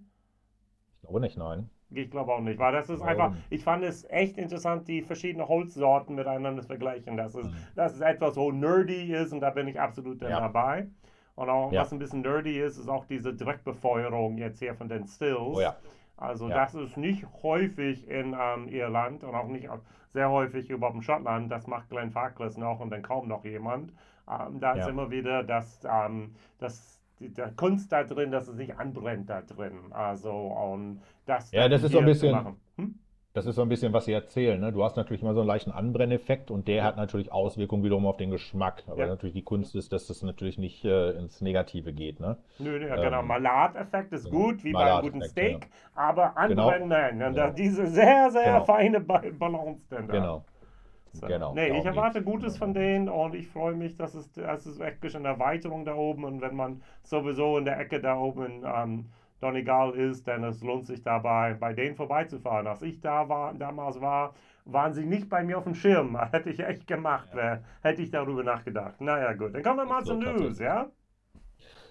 Ich 0.95 1.01
glaube 1.01 1.19
nicht, 1.19 1.35
nein. 1.37 1.69
Ich 1.91 2.11
glaube 2.11 2.33
auch 2.33 2.41
nicht, 2.41 2.59
weil 2.59 2.71
das 2.71 2.89
ist 2.89 3.01
einfach, 3.01 3.33
ich 3.49 3.63
fand 3.63 3.83
es 3.83 4.07
echt 4.09 4.37
interessant, 4.37 4.87
die 4.87 5.01
verschiedenen 5.01 5.47
Holzsorten 5.47 6.15
miteinander 6.15 6.61
zu 6.61 6.67
vergleichen. 6.67 7.17
Das 7.17 7.33
ist, 7.33 7.47
Mhm. 7.49 7.55
das 7.75 7.93
ist 7.93 8.01
etwas, 8.01 8.35
wo 8.35 8.51
nerdy 8.51 9.11
ist 9.13 9.33
und 9.33 9.39
da 9.41 9.49
bin 9.49 9.67
ich 9.67 9.79
absolut 9.79 10.21
Ja. 10.21 10.39
dabei. 10.39 10.87
Und 11.35 11.49
auch 11.49 11.71
Ja. 11.71 11.81
was 11.81 11.91
ein 11.91 11.99
bisschen 11.99 12.21
nerdy 12.21 12.59
ist, 12.59 12.77
ist 12.77 12.89
auch 12.89 13.05
diese 13.05 13.33
Direktbefeuerung 13.33 14.37
jetzt 14.37 14.59
hier 14.59 14.75
von 14.75 14.87
den 14.87 15.05
Stills. 15.05 15.37
Oh 15.57 15.61
ja. 15.61 15.75
Also 16.17 16.49
das 16.49 16.75
ist 16.75 16.97
nicht 16.97 17.25
häufig 17.43 18.07
in 18.09 18.35
ähm, 18.39 18.67
Irland 18.67 19.23
und 19.23 19.33
auch 19.33 19.47
nicht 19.47 19.69
sehr 20.11 20.29
häufig 20.29 20.69
überhaupt 20.69 20.97
in 20.97 21.01
Schottland. 21.01 21.49
Das 21.49 21.65
macht 21.65 21.89
Glenn 21.89 22.11
Farkless 22.11 22.57
noch 22.57 22.81
und 22.81 22.89
dann 22.91 23.01
kaum 23.01 23.27
noch 23.27 23.45
jemand. 23.45 23.93
Ähm, 24.29 24.59
da 24.59 24.73
ist 24.73 24.87
immer 24.87 25.09
wieder 25.11 25.43
das, 25.43 25.81
ähm, 25.89 26.35
das 26.59 26.98
die, 27.19 27.29
der 27.33 27.51
Kunst 27.51 27.91
da 27.91 28.03
drin, 28.03 28.31
dass 28.31 28.47
es 28.47 28.55
nicht 28.55 28.77
anbrennt 28.77 29.29
da 29.29 29.41
drin. 29.41 29.91
Also 29.91 30.31
und 30.31 31.01
das 31.25 31.51
Ja, 31.51 31.67
das 31.69 31.83
ist 31.83 31.91
so 31.91 31.99
ein 31.99 32.05
bisschen-. 32.05 32.55
Hm? 32.77 32.95
Das 33.33 33.45
ist 33.45 33.55
so 33.55 33.61
ein 33.61 33.69
bisschen, 33.69 33.93
was 33.93 34.05
Sie 34.05 34.11
erzählen. 34.11 34.59
Ne? 34.59 34.71
Du 34.73 34.83
hast 34.83 34.97
natürlich 34.97 35.21
immer 35.21 35.35
so 35.35 35.41
einen 35.41 35.47
leichten 35.47 35.69
Anbrenneffekt 35.71 36.49
und 36.49 36.67
der 36.67 36.83
hat 36.83 36.97
natürlich 36.97 37.31
Auswirkungen 37.31 37.83
wiederum 37.83 38.07
auf 38.07 38.17
den 38.17 38.31
Geschmack. 38.31 38.83
Aber 38.87 39.01
Ja. 39.01 39.07
natürlich 39.07 39.35
die 39.35 39.43
Kunst 39.43 39.75
ist, 39.75 39.93
dass 39.93 40.07
das 40.07 40.23
natürlich 40.23 40.57
nicht 40.57 40.83
äh, 40.83 41.11
ins 41.11 41.39
Negative 41.39 41.93
geht. 41.93 42.19
Ne? 42.19 42.37
Nö, 42.57 42.83
ja, 42.87 42.95
genau. 42.95 43.19
Ähm, 43.19 43.27
Malateffekt 43.27 44.11
ist 44.13 44.25
ja, 44.25 44.31
gut, 44.31 44.63
wie 44.63 44.73
bei 44.73 44.79
einem 44.91 45.01
guten 45.03 45.19
Malateffekt, 45.19 45.63
Steak, 45.63 45.71
aber 45.93 46.33
Genau. 46.47 46.69
anbrennen, 46.69 46.89
nein. 46.89 47.21
Und 47.21 47.35
da 47.35 47.45
Genau. 47.45 47.55
diese 47.55 47.85
sehr, 47.87 48.31
sehr 48.31 48.45
Genau. 48.45 48.65
feine 48.65 48.99
Ba- 48.99 49.21
Balance 49.37 49.85
denn 49.91 50.07
da. 50.07 50.13
Genau. 50.13 50.45
So. 51.11 51.27
Genau, 51.27 51.53
Nee, 51.53 51.77
ich 51.77 51.85
erwarte 51.85 52.19
geht's. 52.19 52.31
Gutes 52.31 52.57
von 52.57 52.73
denen 52.73 53.09
und 53.09 53.35
ich 53.35 53.47
freue 53.47 53.75
mich, 53.75 53.95
dass 53.97 54.13
es, 54.13 54.31
dass 54.33 54.65
es 54.65 54.79
wirklich 54.79 55.15
eine 55.15 55.27
Erweiterung 55.29 55.85
da 55.85 55.95
oben 55.95 56.23
und 56.23 56.41
wenn 56.41 56.55
man 56.55 56.81
sowieso 57.03 57.57
in 57.57 57.65
der 57.65 57.79
Ecke 57.79 57.99
da 57.99 58.17
oben 58.17 58.45
in 58.45 58.63
ähm, 58.65 59.05
Donegal 59.41 59.91
ist, 59.95 60.27
dann 60.27 60.43
es 60.43 60.61
lohnt 60.61 60.85
sich 60.85 61.01
dabei, 61.01 61.53
bei 61.53 61.73
denen 61.73 61.95
vorbeizufahren. 61.95 62.67
Als 62.67 62.81
ich 62.81 63.01
da 63.01 63.29
war, 63.29 63.53
damals 63.53 64.01
war, 64.01 64.33
waren 64.65 64.93
sie 64.93 65.05
nicht 65.05 65.29
bei 65.29 65.43
mir 65.43 65.57
auf 65.57 65.63
dem 65.63 65.75
Schirm. 65.75 66.17
Hätte 66.31 66.49
ich 66.49 66.59
echt 66.59 66.87
gemacht, 66.87 67.33
wär, 67.33 67.63
hätte 67.81 68.01
ich 68.01 68.11
darüber 68.11 68.43
nachgedacht. 68.43 68.99
Naja, 69.01 69.33
gut. 69.33 69.55
Dann 69.55 69.63
kommen 69.63 69.77
wir 69.79 69.85
mal 69.85 70.03
zur 70.03 70.19
tatsächlich. 70.19 70.49
News, 70.49 70.59
ja? 70.59 70.87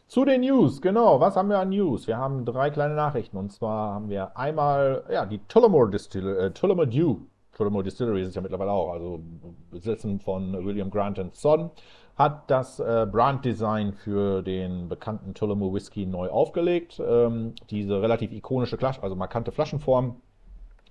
Zu 0.06 0.24
den 0.24 0.40
News, 0.40 0.80
genau. 0.80 1.20
Was 1.20 1.36
haben 1.36 1.50
wir 1.50 1.58
an 1.58 1.68
News? 1.70 2.06
Wir 2.06 2.16
haben 2.16 2.44
drei 2.44 2.70
kleine 2.70 2.94
Nachrichten. 2.94 3.36
Und 3.36 3.52
zwar 3.52 3.94
haben 3.94 4.08
wir 4.08 4.36
einmal 4.36 5.04
ja, 5.10 5.26
die 5.26 5.38
Tullamore 5.48 5.90
Distillery, 5.90 6.46
äh, 6.46 6.50
Tullamore 6.52 6.88
Dew. 6.88 7.18
Tullamore 7.58 7.82
Distillery 7.82 8.22
ist 8.22 8.28
es 8.28 8.34
ja 8.36 8.40
mittlerweile 8.40 8.70
auch, 8.70 8.92
also 8.92 9.20
Besitzen 9.72 10.20
von 10.20 10.64
William 10.64 10.90
Grant 10.90 11.18
Son, 11.36 11.70
hat 12.16 12.48
das 12.48 12.78
äh, 12.78 13.06
Branddesign 13.10 13.92
für 13.92 14.42
den 14.42 14.88
bekannten 14.88 15.34
Tullamore 15.34 15.74
Whisky 15.74 16.06
neu 16.06 16.28
aufgelegt. 16.28 17.02
Ähm, 17.04 17.54
diese 17.68 18.00
relativ 18.00 18.32
ikonische, 18.32 18.78
Flasch, 18.78 19.00
also 19.02 19.16
markante 19.16 19.50
Flaschenform, 19.50 20.20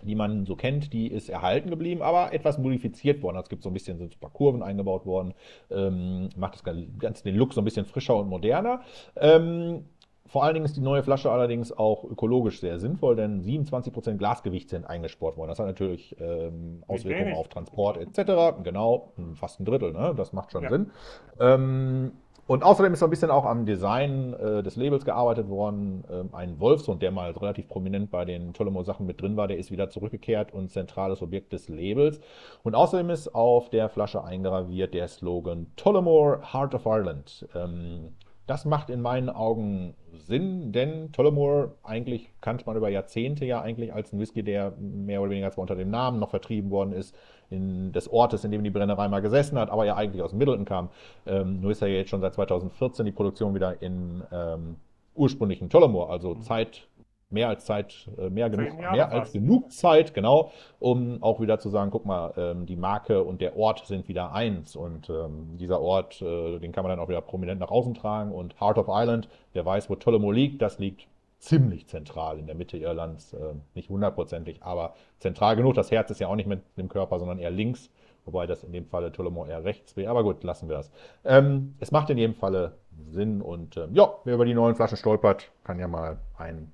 die 0.01 0.15
man 0.15 0.45
so 0.45 0.57
kennt, 0.57 0.91
die 0.91 1.07
ist 1.07 1.29
erhalten 1.29 1.69
geblieben, 1.69 2.01
aber 2.01 2.33
etwas 2.33 2.57
modifiziert 2.57 3.23
worden. 3.23 3.37
Also 3.37 3.45
Es 3.45 3.49
gibt 3.49 3.63
so 3.63 3.69
ein 3.69 3.73
bisschen 3.73 3.97
sind 3.97 4.15
ein 4.15 4.19
paar 4.19 4.29
Kurven 4.31 4.61
eingebaut 4.61 5.05
worden, 5.05 5.33
ähm, 5.71 6.29
macht 6.35 6.55
das 6.55 6.63
Ganze 6.63 7.23
den 7.23 7.35
Look 7.35 7.53
so 7.53 7.61
ein 7.61 7.65
bisschen 7.65 7.85
frischer 7.85 8.17
und 8.17 8.27
moderner. 8.27 8.81
Ähm, 9.15 9.85
vor 10.27 10.43
allen 10.43 10.53
Dingen 10.53 10.65
ist 10.65 10.77
die 10.77 10.81
neue 10.81 11.03
Flasche 11.03 11.31
allerdings 11.31 11.71
auch 11.71 12.03
ökologisch 12.03 12.59
sehr 12.59 12.79
sinnvoll, 12.79 13.15
denn 13.15 13.41
27% 13.41 14.17
Glasgewicht 14.17 14.69
sind 14.69 14.85
eingespart 14.85 15.37
worden. 15.37 15.49
Das 15.49 15.59
hat 15.59 15.67
natürlich 15.67 16.15
ähm, 16.19 16.83
Auswirkungen 16.87 17.33
auf 17.33 17.47
Transport 17.47 17.97
etc. 17.97 18.61
Genau, 18.63 19.13
fast 19.35 19.59
ein 19.59 19.65
Drittel, 19.65 19.93
ne? 19.93 20.13
das 20.15 20.33
macht 20.33 20.51
schon 20.51 20.63
Ja. 20.63 20.69
Sinn. 20.69 20.91
Ähm, 21.39 22.11
und 22.47 22.63
außerdem 22.63 22.93
ist 22.93 22.99
so 22.99 23.05
ein 23.07 23.09
bisschen 23.09 23.29
auch 23.29 23.43
am 23.43 23.65
Design 23.65 24.33
äh, 24.33 24.63
des 24.63 24.77
Labels 24.77 25.03
gearbeitet 25.03 25.49
worden. 25.49 26.05
Ähm, 26.09 26.29
ein 26.31 26.59
Wolfshund, 26.61 27.01
der 27.01 27.11
mal 27.11 27.31
relativ 27.31 27.67
prominent 27.67 28.09
bei 28.09 28.23
den 28.23 28.53
Tullamore-Sachen 28.53 29.05
mit 29.05 29.21
drin 29.21 29.35
war, 29.35 29.49
der 29.49 29.57
ist 29.57 29.69
wieder 29.69 29.89
zurückgekehrt 29.89 30.53
und 30.53 30.71
zentrales 30.71 31.21
Objekt 31.21 31.51
des 31.51 31.67
Labels. 31.67 32.21
Und 32.63 32.73
außerdem 32.73 33.09
ist 33.09 33.35
auf 33.35 33.69
der 33.69 33.89
Flasche 33.89 34.23
eingraviert 34.23 34.93
der 34.93 35.09
Slogan 35.09 35.67
Tullamore 35.75 36.39
Heart 36.53 36.75
of 36.75 36.85
Ireland. 36.85 37.45
Ähm, 37.53 38.15
das 38.47 38.65
macht 38.65 38.89
in 38.89 39.01
meinen 39.01 39.29
Augen 39.29 39.93
Sinn, 40.13 40.71
denn 40.71 41.11
Tullamore 41.11 41.75
eigentlich 41.83 42.31
kannte 42.41 42.65
man 42.65 42.77
über 42.77 42.89
Jahrzehnte 42.89 43.45
ja 43.45 43.61
eigentlich 43.61 43.93
als 43.93 44.11
ein 44.11 44.19
Whisky, 44.19 44.41
der 44.41 44.71
mehr 44.79 45.21
oder 45.21 45.31
weniger 45.31 45.51
zwar 45.51 45.63
unter 45.63 45.75
dem 45.75 45.89
Namen 45.89 46.19
noch 46.19 46.29
vertrieben 46.29 46.71
worden 46.71 46.93
ist, 46.93 47.15
in, 47.49 47.91
des 47.91 48.11
Ortes, 48.11 48.43
in 48.43 48.51
dem 48.51 48.63
die 48.63 48.69
Brennerei 48.69 49.07
mal 49.09 49.21
gesessen 49.21 49.59
hat, 49.59 49.69
aber 49.69 49.85
ja 49.85 49.95
eigentlich 49.95 50.21
aus 50.23 50.33
Middleton 50.33 50.65
kam. 50.65 50.89
Ähm, 51.25 51.61
nur 51.61 51.71
ist 51.71 51.81
ja 51.81 51.87
jetzt 51.87 52.09
schon 52.09 52.21
seit 52.21 52.33
2014 52.33 53.05
die 53.05 53.11
Produktion 53.11 53.53
wieder 53.53 53.81
in 53.81 54.23
ähm, 54.31 54.77
ursprünglichen 55.15 55.69
Tullamore, 55.69 56.09
also 56.09 56.35
Zeit, 56.35 56.87
mehr 57.29 57.49
als 57.49 57.65
Zeit, 57.65 58.09
äh, 58.17 58.29
mehr, 58.29 58.49
genug, 58.49 58.77
mehr 58.77 59.11
als 59.11 59.33
genug 59.33 59.71
Zeit, 59.71 60.13
genau, 60.13 60.51
um 60.79 61.21
auch 61.21 61.41
wieder 61.41 61.59
zu 61.59 61.69
sagen, 61.69 61.91
guck 61.91 62.05
mal, 62.05 62.33
ähm, 62.37 62.65
die 62.65 62.75
Marke 62.77 63.23
und 63.23 63.41
der 63.41 63.57
Ort 63.57 63.85
sind 63.85 64.07
wieder 64.07 64.31
eins 64.31 64.75
und 64.75 65.09
ähm, 65.09 65.57
dieser 65.57 65.81
Ort, 65.81 66.21
äh, 66.21 66.59
den 66.59 66.71
kann 66.71 66.83
man 66.83 66.91
dann 66.91 66.99
auch 66.99 67.09
wieder 67.09 67.21
prominent 67.21 67.59
nach 67.59 67.71
außen 67.71 67.93
tragen 67.95 68.31
und 68.31 68.59
Heart 68.61 68.77
of 68.77 68.87
Ireland, 68.87 69.27
wer 69.53 69.65
weiß, 69.65 69.89
wo 69.89 69.95
Tullamore 69.95 70.33
liegt, 70.33 70.61
das 70.61 70.79
liegt 70.79 71.07
ziemlich 71.39 71.87
zentral 71.87 72.39
in 72.39 72.47
der 72.47 72.55
Mitte 72.55 72.77
Irlands, 72.77 73.33
äh, 73.33 73.53
nicht 73.75 73.89
hundertprozentig, 73.89 74.63
aber 74.63 74.95
zentral 75.19 75.55
genug. 75.55 75.75
Das 75.75 75.91
Herz 75.91 76.09
ist 76.09 76.19
ja 76.19 76.27
auch 76.27 76.35
nicht 76.35 76.47
mit 76.47 76.61
dem 76.77 76.89
Körper, 76.89 77.19
sondern 77.19 77.39
eher 77.39 77.51
links, 77.51 77.91
wobei 78.25 78.47
das 78.47 78.63
in 78.63 78.71
dem 78.71 78.85
Falle 78.85 79.11
Tullamore 79.11 79.49
eher 79.49 79.63
rechts 79.63 79.95
wäre. 79.95 80.09
Aber 80.09 80.23
gut, 80.23 80.43
lassen 80.43 80.67
wir 80.67 80.77
das. 80.77 80.91
Ähm, 81.23 81.75
es 81.79 81.91
macht 81.91 82.09
in 82.09 82.17
jedem 82.17 82.35
Falle 82.35 82.73
Sinn 83.09 83.41
und 83.41 83.77
ähm, 83.77 83.93
ja, 83.93 84.13
wer 84.23 84.35
über 84.35 84.45
die 84.45 84.55
neuen 84.55 84.75
Flaschen 84.75 84.97
stolpert, 84.97 85.51
kann 85.63 85.79
ja 85.79 85.87
mal 85.87 86.17
ein, 86.37 86.71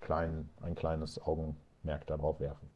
klein, 0.00 0.48
ein 0.62 0.74
kleines 0.74 1.20
Augenmerk 1.20 2.06
darauf 2.06 2.40
werfen. 2.40 2.70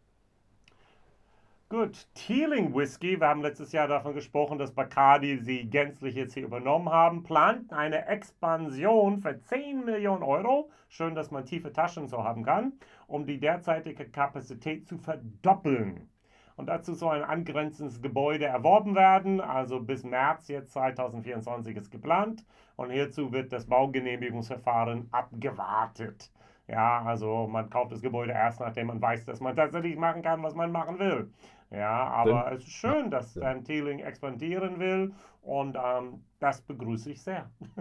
Gut, 1.71 2.07
Teeling 2.15 2.75
Whisky, 2.75 3.19
wir 3.19 3.27
haben 3.27 3.43
letztes 3.43 3.73
Jahr 3.73 3.89
davon 3.89 4.15
gesprochen, 4.15 4.59
dass 4.59 4.73
Bacardi 4.73 5.39
sie 5.39 5.65
gänzlich 5.65 6.15
jetzt 6.15 6.35
hier 6.35 6.45
übernommen 6.45 6.91
haben, 6.91 7.23
plant 7.25 7.73
eine 7.73 8.07
Expansion 8.07 9.19
für 9.19 9.41
10 9.41 9.85
Millionen 9.85 10.23
Euro, 10.23 10.71
schön, 10.89 11.15
dass 11.15 11.31
man 11.31 11.47
tiefe 11.47 11.73
Taschen 11.73 12.07
so 12.07 12.23
haben 12.23 12.45
kann, 12.45 12.75
um 13.07 13.27
die 13.27 13.41
derzeitige 13.41 14.09
Kapazität 14.09 14.87
zu 14.87 14.99
verdoppeln. 14.99 16.09
Und 16.57 16.67
dazu 16.67 16.95
soll 16.95 17.17
ein 17.17 17.25
angrenzendes 17.25 18.01
Gebäude 18.01 18.45
erworben 18.45 18.95
werden, 18.95 19.41
also 19.41 19.81
bis 19.81 20.05
März 20.05 20.49
jetzt 20.49 20.73
2024 20.75 21.77
ist 21.77 21.91
geplant 21.91 22.45
und 22.77 22.91
hierzu 22.91 23.33
wird 23.33 23.53
das 23.53 23.67
Baugenehmigungsverfahren 23.67 25.09
abgewartet. 25.11 26.31
Ja, 26.67 27.03
also 27.05 27.47
man 27.47 27.69
kauft 27.71 27.93
das 27.93 28.01
Gebäude 28.01 28.33
erst, 28.33 28.61
nachdem 28.61 28.87
man 28.89 29.01
weiß, 29.01 29.27
dass 29.27 29.41
man 29.41 29.55
tatsächlich 29.57 29.97
machen 29.97 30.23
kann, 30.23 30.43
was 30.43 30.55
man 30.55 30.73
machen 30.73 30.99
will. 30.99 31.31
Ja, 31.71 32.07
aber 32.09 32.53
es 32.53 32.63
ist 32.65 32.73
schön, 32.73 33.11
dass 33.11 33.35
Ja. 33.35 33.43
dann 33.43 33.65
Teeling 33.65 33.99
expandieren 34.01 34.79
will 34.79 35.13
und 35.43 35.77
ähm, 35.83 36.25
das 36.41 36.63
begrüße 36.63 37.11
ich 37.11 37.23
sehr. 37.23 37.51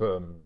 Ähm, 0.00 0.42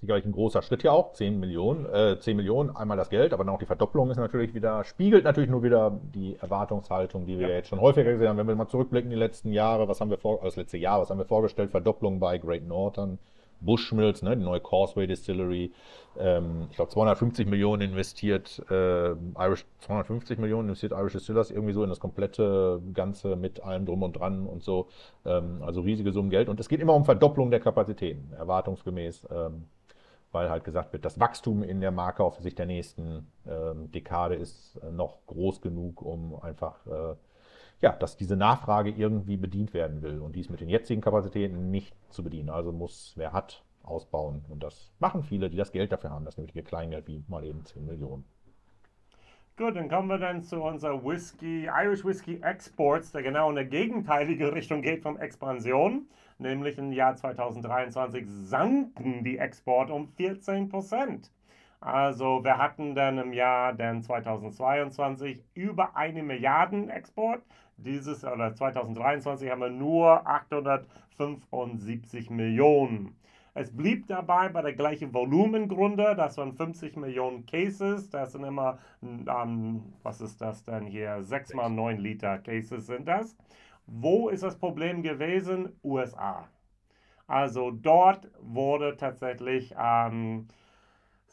sicherlich 0.00 0.26
ein 0.26 0.32
großer 0.32 0.62
Schritt 0.62 0.82
ja 0.84 0.92
auch, 0.92 1.12
10 1.14 1.40
Millionen, 1.40 1.86
äh, 1.86 2.18
10 2.20 2.36
Millionen, 2.36 2.74
einmal 2.76 2.96
das 2.96 3.10
Geld, 3.10 3.32
aber 3.32 3.44
dann 3.44 3.54
auch 3.54 3.58
die 3.58 3.66
Verdopplung 3.66 4.10
ist 4.10 4.18
natürlich 4.18 4.54
wieder, 4.54 4.84
spiegelt 4.84 5.24
natürlich 5.24 5.50
nur 5.50 5.62
wieder 5.62 5.98
die 6.14 6.36
Erwartungshaltung, 6.40 7.26
die 7.26 7.38
wir 7.38 7.48
Ja. 7.48 7.54
jetzt 7.56 7.68
schon 7.68 7.80
häufiger 7.80 8.12
gesehen 8.12 8.28
haben. 8.28 8.36
Wenn 8.38 8.48
wir 8.48 8.56
mal 8.56 8.68
zurückblicken 8.68 9.10
in 9.10 9.16
die 9.16 9.20
letzten 9.22 9.52
Jahre, 9.52 9.88
was 9.88 10.00
haben 10.00 10.10
wir 10.10 10.18
vor, 10.18 10.40
das 10.42 10.56
letzte 10.56 10.78
Jahr, 10.78 11.00
was 11.00 11.10
haben 11.10 11.18
wir 11.18 11.26
vorgestellt? 11.26 11.70
Verdopplung 11.70 12.20
bei 12.20 12.38
Great 12.38 12.66
Northern, 12.66 13.18
Bushmills, 13.64 14.22
ne, 14.22 14.36
die 14.36 14.44
neue 14.44 14.60
Causeway 14.60 15.06
Distillery, 15.06 15.72
ähm, 16.18 16.66
ich 16.70 16.76
glaube 16.76 16.90
250 16.90 17.46
Millionen 17.48 17.82
investiert, 17.82 18.62
äh, 18.70 19.10
Irish, 19.38 19.64
250 19.80 20.38
Millionen 20.38 20.68
investiert 20.68 20.92
Irish 20.92 21.14
Distillers 21.14 21.50
irgendwie 21.50 21.72
so 21.72 21.82
in 21.82 21.90
das 21.90 22.00
komplette 22.00 22.80
Ganze 22.92 23.36
mit 23.36 23.62
allem 23.62 23.86
drum 23.86 24.02
und 24.02 24.14
dran 24.14 24.46
und 24.46 24.62
so, 24.62 24.88
ähm, 25.24 25.62
also 25.62 25.80
riesige 25.80 26.12
Summen 26.12 26.30
Geld. 26.30 26.48
Und 26.48 26.60
es 26.60 26.68
geht 26.68 26.80
immer 26.80 26.94
um 26.94 27.04
Verdopplung 27.04 27.50
der 27.50 27.60
Kapazitäten, 27.60 28.32
erwartungsgemäß, 28.32 29.26
ähm, 29.30 29.64
weil 30.32 30.50
halt 30.50 30.64
gesagt 30.64 30.92
wird, 30.92 31.04
das 31.04 31.20
Wachstum 31.20 31.62
in 31.62 31.80
der 31.80 31.90
Marke 31.92 32.24
auf 32.24 32.38
Sicht 32.40 32.58
der 32.58 32.66
nächsten 32.66 33.26
ähm, 33.46 33.90
Dekade 33.92 34.34
ist 34.34 34.80
noch 34.92 35.18
groß 35.26 35.60
genug, 35.60 36.02
um 36.02 36.40
einfach, 36.40 36.86
äh, 36.86 37.14
ja, 37.84 37.92
dass 37.92 38.16
diese 38.16 38.34
Nachfrage 38.34 38.90
irgendwie 38.90 39.36
bedient 39.36 39.74
werden 39.74 40.00
will. 40.00 40.18
Und 40.20 40.34
die 40.34 40.40
ist 40.40 40.50
mit 40.50 40.60
den 40.60 40.70
jetzigen 40.70 41.02
Kapazitäten 41.02 41.70
nicht 41.70 41.94
zu 42.08 42.24
bedienen. 42.24 42.48
Also 42.48 42.72
muss, 42.72 43.12
wer 43.16 43.34
hat, 43.34 43.62
ausbauen. 43.82 44.42
Und 44.48 44.62
das 44.62 44.90
machen 45.00 45.22
viele, 45.22 45.50
die 45.50 45.58
das 45.58 45.70
Geld 45.70 45.92
dafür 45.92 46.08
haben, 46.08 46.24
das 46.24 46.38
nötige 46.38 46.62
Kleingeld, 46.62 47.06
wie 47.06 47.22
mal 47.28 47.44
eben 47.44 47.62
10 47.62 47.84
Millionen. 47.84 48.24
Gut, 49.58 49.76
dann 49.76 49.90
kommen 49.90 50.08
wir 50.08 50.16
dann 50.16 50.42
zu 50.42 50.62
unserer 50.62 51.04
Whisky, 51.04 51.66
Irish 51.66 52.06
Whisky 52.06 52.40
Exports, 52.42 53.12
der 53.12 53.22
genau 53.22 53.50
in 53.50 53.56
der 53.56 53.66
gegenteilige 53.66 54.54
Richtung 54.54 54.80
geht 54.80 55.02
von 55.02 55.18
Expansion. 55.18 56.06
Nämlich 56.38 56.78
im 56.78 56.90
Jahr 56.90 57.14
2023 57.14 58.24
sanken 58.26 59.22
die 59.22 59.36
Exporte 59.36 59.92
um 59.92 60.08
14 60.08 60.70
Prozent. 60.70 61.30
Also 61.84 62.42
wir 62.42 62.56
hatten 62.56 62.94
dann 62.94 63.18
im 63.18 63.34
Jahr 63.34 63.74
dann 63.74 64.02
2022 64.02 65.44
über 65.52 65.94
eine 65.94 66.22
Milliarden 66.22 66.88
Export. 66.88 67.42
Dieses 67.76 68.24
oder 68.24 68.54
2023 68.54 69.50
haben 69.50 69.60
wir 69.60 69.70
nur 69.70 70.26
875 70.26 72.30
Millionen. 72.30 73.16
Es 73.56 73.76
blieb 73.76 74.08
dabei 74.08 74.48
bei 74.48 74.62
der 74.62 74.74
gleichen 74.74 75.14
Volumengründe, 75.14 76.14
das 76.16 76.36
waren 76.38 76.54
50 76.54 76.96
Millionen 76.96 77.46
Cases, 77.46 78.10
das 78.10 78.32
sind 78.32 78.44
immer, 78.44 78.78
ähm, 79.02 79.92
was 80.02 80.20
ist 80.20 80.40
das 80.40 80.64
denn 80.64 80.86
hier, 80.86 81.22
6 81.22 81.54
mal 81.54 81.68
9 81.68 81.98
Liter 81.98 82.38
Cases 82.38 82.86
sind 82.86 83.06
das. 83.06 83.36
Wo 83.86 84.28
ist 84.28 84.42
das 84.42 84.58
Problem 84.58 85.02
gewesen? 85.02 85.68
USA. 85.84 86.48
Also 87.26 87.70
dort 87.70 88.30
wurde 88.40 88.96
tatsächlich 88.96 89.74
ähm, 89.78 90.48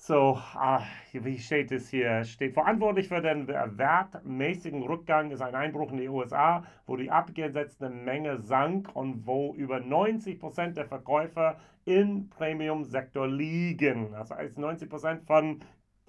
so, 0.03 0.35
ah, 0.55 0.81
wie 1.13 1.37
steht 1.37 1.71
es 1.71 1.89
hier? 1.89 2.23
Steht 2.23 2.55
verantwortlich 2.55 3.07
für 3.07 3.21
den 3.21 3.47
wertmäßigen 3.47 4.81
Rückgang 4.81 5.29
ist 5.29 5.41
ein 5.41 5.53
Einbruch 5.53 5.91
in 5.91 5.97
die 5.97 6.09
USA, 6.09 6.63
wo 6.87 6.95
die 6.95 7.11
abgesetzte 7.11 7.87
Menge 7.87 8.39
sank 8.39 8.95
und 8.95 9.27
wo 9.27 9.53
über 9.53 9.79
90 9.79 10.39
Prozent 10.39 10.75
der 10.75 10.87
Verkäufer 10.87 11.59
im 11.85 12.29
Premium-Sektor 12.29 13.27
liegen. 13.27 14.11
Das 14.13 14.31
heißt, 14.31 14.57
90 14.57 14.89
Prozent 14.89 15.23
von 15.27 15.59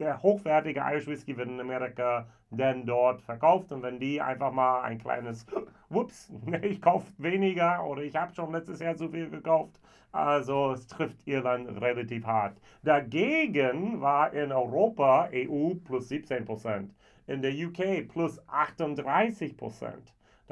der 0.03 0.21
hochwertige 0.23 0.81
Irish 0.81 1.07
Whisky 1.07 1.37
wird 1.37 1.49
in 1.49 1.61
Amerika 1.61 2.27
denn 2.51 2.85
dort 2.85 3.23
verkauft. 3.23 3.71
Und 3.73 3.83
wenn 3.83 4.01
die 4.01 4.21
einfach 4.21 4.53
mal 4.53 4.83
ein 4.83 4.99
kleines, 4.99 5.47
whoops, 5.89 6.33
ich 6.63 6.83
kaufe 6.83 7.07
weniger 7.19 7.85
oder 7.87 8.03
ich 8.03 8.17
habe 8.17 8.35
schon 8.35 8.53
letztes 8.53 8.81
Jahr 8.81 8.97
zu 8.97 9.09
viel 9.09 9.31
gekauft, 9.31 9.81
also 10.11 10.73
es 10.73 10.87
trifft 10.89 11.19
Irland 11.27 11.81
relativ 11.81 12.27
hart. 12.27 12.61
Dagegen 12.83 14.01
war 14.01 14.33
in 14.33 14.51
Europa 14.51 15.29
EU 15.33 15.75
plus 15.85 16.11
17% 16.11 16.89
in 17.29 17.41
der 17.41 17.53
UK 17.53 18.09
plus 18.09 18.41
38 18.49 19.57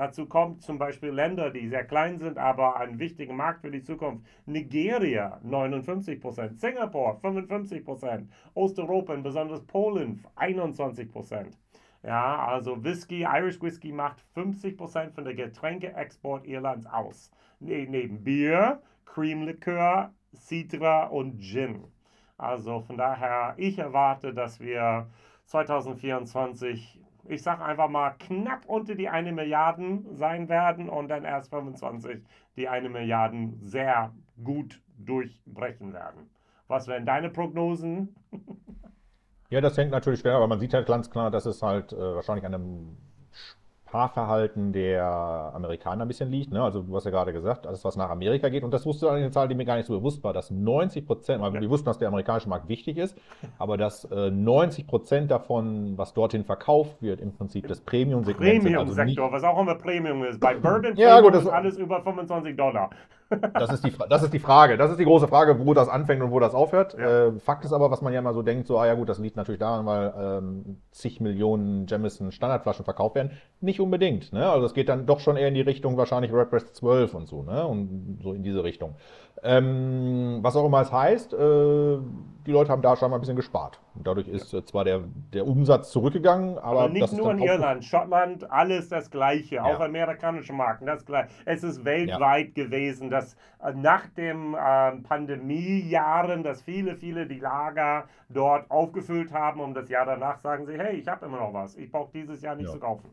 Dazu 0.00 0.24
kommt 0.24 0.62
zum 0.62 0.78
Beispiel 0.78 1.10
Länder, 1.10 1.50
die 1.50 1.68
sehr 1.68 1.84
klein 1.84 2.16
sind, 2.18 2.38
aber 2.38 2.76
ein 2.80 2.98
wichtiger 2.98 3.34
Markt 3.34 3.60
für 3.60 3.70
die 3.70 3.82
Zukunft. 3.82 4.24
Nigeria 4.46 5.38
59% 5.44 6.56
Singapur 6.56 7.20
55% 7.22 8.26
Osteuropa, 8.54 9.14
besonders 9.16 9.62
Polen 9.66 10.24
21% 10.36 11.50
Ja, 12.02 12.46
also 12.46 12.82
Whisky, 12.82 13.26
Irish 13.30 13.60
Whisky 13.60 13.92
macht 13.92 14.24
50% 14.34 15.10
von 15.10 15.24
der 15.24 15.34
Getränkeexport 15.34 16.46
Irlands 16.46 16.86
aus. 16.86 17.30
Ne, 17.58 17.86
neben 17.86 18.24
Bier, 18.24 18.80
Creamlikör, 19.04 20.14
Citra 20.34 21.08
und 21.08 21.42
Gin. 21.42 21.84
Also 22.38 22.80
von 22.80 22.96
daher, 22.96 23.52
ich 23.58 23.78
erwarte, 23.78 24.32
dass 24.32 24.60
wir 24.60 25.10
2024, 25.44 26.99
ich 27.30 27.42
sage 27.42 27.64
einfach 27.64 27.88
mal, 27.88 28.10
knapp 28.18 28.66
unter 28.66 28.94
die 28.94 29.08
1 29.08 29.32
Milliarden 29.32 30.16
sein 30.16 30.48
werden 30.48 30.88
und 30.88 31.08
dann 31.08 31.24
erst 31.24 31.50
25 31.50 32.22
die 32.56 32.68
1 32.68 32.88
Milliarden 32.90 33.58
sehr 33.62 34.12
gut 34.42 34.80
durchbrechen 34.98 35.92
werden. 35.92 36.30
Was 36.66 36.88
wären 36.88 37.06
deine 37.06 37.30
Prognosen? 37.30 38.14
Ja, 39.48 39.60
das 39.60 39.76
hängt 39.76 39.90
natürlich 39.90 40.20
schwer, 40.20 40.36
aber 40.36 40.46
man 40.46 40.60
sieht 40.60 40.74
halt 40.74 40.86
ganz 40.86 41.10
klar, 41.10 41.30
dass 41.30 41.44
es 41.44 41.62
halt 41.62 41.92
äh, 41.92 41.96
wahrscheinlich 41.96 42.46
an 42.46 42.54
einem 42.54 42.96
Sprachverhalten 43.90 44.72
der 44.72 45.02
Amerikaner 45.52 46.04
ein 46.04 46.08
bisschen 46.08 46.30
liegt. 46.30 46.52
Ne? 46.52 46.62
Also 46.62 46.82
du 46.82 46.94
hast 46.94 47.04
ja 47.04 47.10
gerade 47.10 47.32
gesagt, 47.32 47.66
alles 47.66 47.84
was 47.84 47.96
nach 47.96 48.08
Amerika 48.08 48.48
geht. 48.48 48.62
Und 48.62 48.72
das 48.72 48.86
wusste 48.86 49.06
du 49.06 49.10
eine 49.10 49.32
Zahl, 49.32 49.48
die 49.48 49.56
mir 49.56 49.64
gar 49.64 49.76
nicht 49.76 49.86
so 49.86 49.98
bewusst 49.98 50.22
war, 50.22 50.32
dass 50.32 50.52
90 50.52 51.04
Prozent, 51.04 51.42
weil 51.42 51.52
ja. 51.54 51.60
wir 51.60 51.68
wussten, 51.68 51.86
dass 51.86 51.98
der 51.98 52.06
amerikanische 52.06 52.48
Markt 52.48 52.68
wichtig 52.68 52.98
ist, 52.98 53.18
aber 53.58 53.76
dass 53.76 54.04
äh, 54.04 54.30
90 54.30 54.86
Prozent 54.86 55.30
davon, 55.32 55.98
was 55.98 56.14
dorthin 56.14 56.44
verkauft 56.44 57.02
wird, 57.02 57.20
im 57.20 57.32
Prinzip 57.32 57.66
das 57.66 57.80
Premium-Segment 57.80 58.62
Premium-Sektor, 58.62 59.24
also 59.24 59.36
was 59.36 59.42
auch 59.42 59.60
immer 59.60 59.74
Premium 59.74 60.22
ist. 60.22 60.38
Bei 60.38 60.54
Bourbon 60.54 60.94
ja, 60.94 61.20
gut, 61.20 61.34
das, 61.34 61.42
ist 61.42 61.48
alles 61.48 61.76
über 61.76 62.00
25 62.00 62.56
Dollar. 62.56 62.90
Das 63.30 63.72
ist, 63.72 63.84
die, 63.84 63.92
das 64.08 64.22
ist 64.22 64.32
die 64.32 64.38
Frage. 64.40 64.76
Das 64.76 64.90
ist 64.90 64.98
die 64.98 65.04
große 65.04 65.28
Frage, 65.28 65.64
wo 65.64 65.72
das 65.72 65.88
anfängt 65.88 66.22
und 66.22 66.32
wo 66.32 66.40
das 66.40 66.54
aufhört. 66.54 66.96
Ja. 66.98 67.28
Äh, 67.28 67.32
Fakt 67.38 67.64
ist 67.64 67.72
aber, 67.72 67.90
was 67.90 68.02
man 68.02 68.12
ja 68.12 68.20
mal 68.22 68.34
so 68.34 68.42
denkt, 68.42 68.66
so, 68.66 68.78
ah 68.78 68.86
ja 68.86 68.94
gut, 68.94 69.08
das 69.08 69.18
liegt 69.18 69.36
natürlich 69.36 69.60
daran, 69.60 69.86
weil 69.86 70.12
ähm, 70.18 70.78
zig 70.90 71.20
Millionen 71.20 71.86
Jamison 71.86 72.32
Standardflaschen 72.32 72.84
verkauft 72.84 73.14
werden. 73.14 73.30
Nicht 73.60 73.80
unbedingt. 73.80 74.32
Ne? 74.32 74.50
Also 74.50 74.66
es 74.66 74.74
geht 74.74 74.88
dann 74.88 75.06
doch 75.06 75.20
schon 75.20 75.36
eher 75.36 75.48
in 75.48 75.54
die 75.54 75.60
Richtung 75.60 75.96
wahrscheinlich 75.96 76.32
Redbreast 76.32 76.74
12 76.74 77.14
und 77.14 77.28
so, 77.28 77.42
ne? 77.42 77.66
Und 77.66 78.18
so 78.22 78.32
in 78.32 78.42
diese 78.42 78.64
Richtung. 78.64 78.96
Ähm, 79.42 80.38
was 80.42 80.54
auch 80.56 80.66
immer 80.66 80.82
es 80.82 80.92
heißt, 80.92 81.32
äh, 81.32 81.98
die 82.46 82.52
Leute 82.52 82.70
haben 82.70 82.82
da 82.82 82.96
schon 82.96 83.10
mal 83.10 83.16
ein 83.16 83.20
bisschen 83.20 83.36
gespart. 83.36 83.80
Und 83.94 84.06
dadurch 84.06 84.28
ist 84.28 84.52
äh, 84.52 84.64
zwar 84.64 84.84
der, 84.84 85.02
der 85.32 85.46
Umsatz 85.46 85.90
zurückgegangen, 85.90 86.58
aber. 86.58 86.82
aber 86.82 86.88
nicht 86.88 87.12
nur 87.12 87.30
in 87.32 87.38
Irland, 87.38 87.84
Schottland, 87.84 88.50
alles 88.50 88.88
das 88.88 89.10
Gleiche. 89.10 89.56
Ja. 89.56 89.64
Auch 89.64 89.80
amerikanische 89.80 90.52
Marken, 90.52 90.86
das 90.86 91.04
Gleiche. 91.04 91.28
Es 91.44 91.62
ist 91.62 91.84
weltweit 91.84 92.56
ja. 92.56 92.64
gewesen, 92.64 93.10
dass 93.10 93.34
äh, 93.62 93.72
nach 93.72 94.06
den 94.08 94.54
äh, 94.54 94.92
Pandemiejahren, 95.02 96.42
dass 96.42 96.62
viele, 96.62 96.96
viele 96.96 97.26
die 97.26 97.40
Lager 97.40 98.04
dort 98.28 98.70
aufgefüllt 98.70 99.32
haben 99.32 99.60
und 99.60 99.74
das 99.74 99.88
Jahr 99.88 100.06
danach 100.06 100.38
sagen 100.40 100.66
sie: 100.66 100.78
hey, 100.78 100.96
ich 100.96 101.08
habe 101.08 101.26
immer 101.26 101.38
noch 101.38 101.52
was. 101.52 101.76
Ich 101.76 101.90
brauche 101.90 102.10
dieses 102.12 102.42
Jahr 102.42 102.56
nicht 102.56 102.66
ja. 102.66 102.72
zu 102.72 102.78
kaufen. 102.78 103.10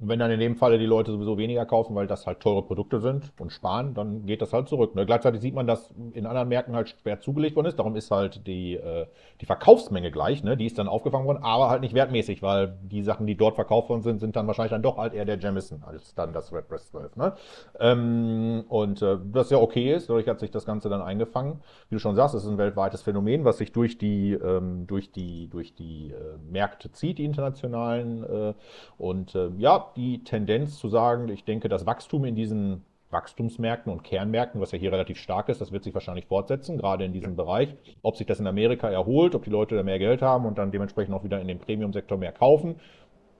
Und 0.00 0.08
wenn 0.08 0.18
dann 0.18 0.30
in 0.32 0.40
dem 0.40 0.56
Falle 0.56 0.78
die 0.78 0.86
Leute 0.86 1.12
sowieso 1.12 1.38
weniger 1.38 1.64
kaufen, 1.66 1.94
weil 1.94 2.08
das 2.08 2.26
halt 2.26 2.40
teure 2.40 2.62
Produkte 2.62 2.98
sind 2.98 3.32
und 3.38 3.52
sparen, 3.52 3.94
dann 3.94 4.26
geht 4.26 4.42
das 4.42 4.52
halt 4.52 4.68
zurück. 4.68 4.96
Ne? 4.96 5.06
Gleichzeitig 5.06 5.40
sieht 5.40 5.54
man, 5.54 5.68
dass 5.68 5.94
in 6.14 6.26
anderen 6.26 6.48
Märkten 6.48 6.74
halt 6.74 6.88
schwer 6.88 7.20
zugelegt 7.20 7.54
worden 7.54 7.68
ist. 7.68 7.78
Darum 7.78 7.94
ist 7.94 8.10
halt 8.10 8.44
die, 8.46 8.74
äh, 8.74 9.06
die 9.40 9.46
Verkaufsmenge 9.46 10.10
gleich. 10.10 10.42
Ne? 10.42 10.56
Die 10.56 10.66
ist 10.66 10.78
dann 10.78 10.88
aufgefangen 10.88 11.26
worden, 11.26 11.44
aber 11.44 11.70
halt 11.70 11.80
nicht 11.80 11.94
wertmäßig, 11.94 12.42
weil 12.42 12.76
die 12.82 13.02
Sachen, 13.02 13.26
die 13.26 13.36
dort 13.36 13.54
verkauft 13.54 13.88
worden 13.88 14.02
sind, 14.02 14.18
sind 14.18 14.34
dann 14.34 14.48
wahrscheinlich 14.48 14.72
dann 14.72 14.82
doch 14.82 14.96
halt 14.96 15.14
eher 15.14 15.24
der 15.24 15.38
Jamison 15.38 15.84
als 15.84 16.12
dann 16.16 16.32
das 16.32 16.52
Redbreast 16.52 16.90
12. 16.90 17.16
Ne? 17.16 17.32
Ähm, 17.78 18.64
und 18.68 19.00
äh, 19.00 19.16
das 19.32 19.50
ja 19.50 19.58
okay 19.58 19.94
ist, 19.94 20.10
dadurch 20.10 20.26
hat 20.26 20.40
sich 20.40 20.50
das 20.50 20.66
Ganze 20.66 20.88
dann 20.88 21.02
eingefangen. 21.02 21.60
Wie 21.88 21.94
du 21.94 22.00
schon 22.00 22.16
sagst, 22.16 22.34
es 22.34 22.42
ist 22.42 22.50
ein 22.50 22.58
weltweites 22.58 23.02
Phänomen, 23.02 23.44
was 23.44 23.58
sich 23.58 23.70
durch 23.70 23.96
die, 23.96 24.32
ähm, 24.32 24.88
durch 24.88 25.12
die, 25.12 25.46
durch 25.48 25.74
die 25.76 26.10
äh, 26.10 26.36
Märkte 26.50 26.90
zieht, 26.90 27.18
die 27.18 27.24
internationalen. 27.24 28.24
Äh, 28.24 28.54
und 28.98 29.36
äh, 29.36 29.50
ja, 29.86 29.92
die 29.96 30.24
Tendenz 30.24 30.78
zu 30.78 30.88
sagen, 30.88 31.28
ich 31.28 31.44
denke, 31.44 31.68
das 31.68 31.86
Wachstum 31.86 32.24
in 32.24 32.34
diesen 32.34 32.84
Wachstumsmärkten 33.10 33.92
und 33.92 34.02
Kernmärkten, 34.02 34.60
was 34.60 34.72
ja 34.72 34.78
hier 34.78 34.92
relativ 34.92 35.18
stark 35.18 35.48
ist, 35.48 35.60
das 35.60 35.72
wird 35.72 35.84
sich 35.84 35.94
wahrscheinlich 35.94 36.26
fortsetzen, 36.26 36.76
gerade 36.76 37.04
in 37.04 37.12
diesem 37.12 37.36
Bereich. 37.36 37.74
Ob 38.02 38.16
sich 38.16 38.26
das 38.26 38.40
in 38.40 38.46
Amerika 38.46 38.90
erholt, 38.90 39.34
ob 39.34 39.44
die 39.44 39.50
Leute 39.50 39.76
da 39.76 39.82
mehr 39.82 39.98
Geld 39.98 40.20
haben 40.20 40.44
und 40.46 40.58
dann 40.58 40.72
dementsprechend 40.72 41.14
auch 41.14 41.24
wieder 41.24 41.40
in 41.40 41.48
dem 41.48 41.60
Premium-Sektor 41.60 42.18
mehr 42.18 42.32
kaufen, 42.32 42.76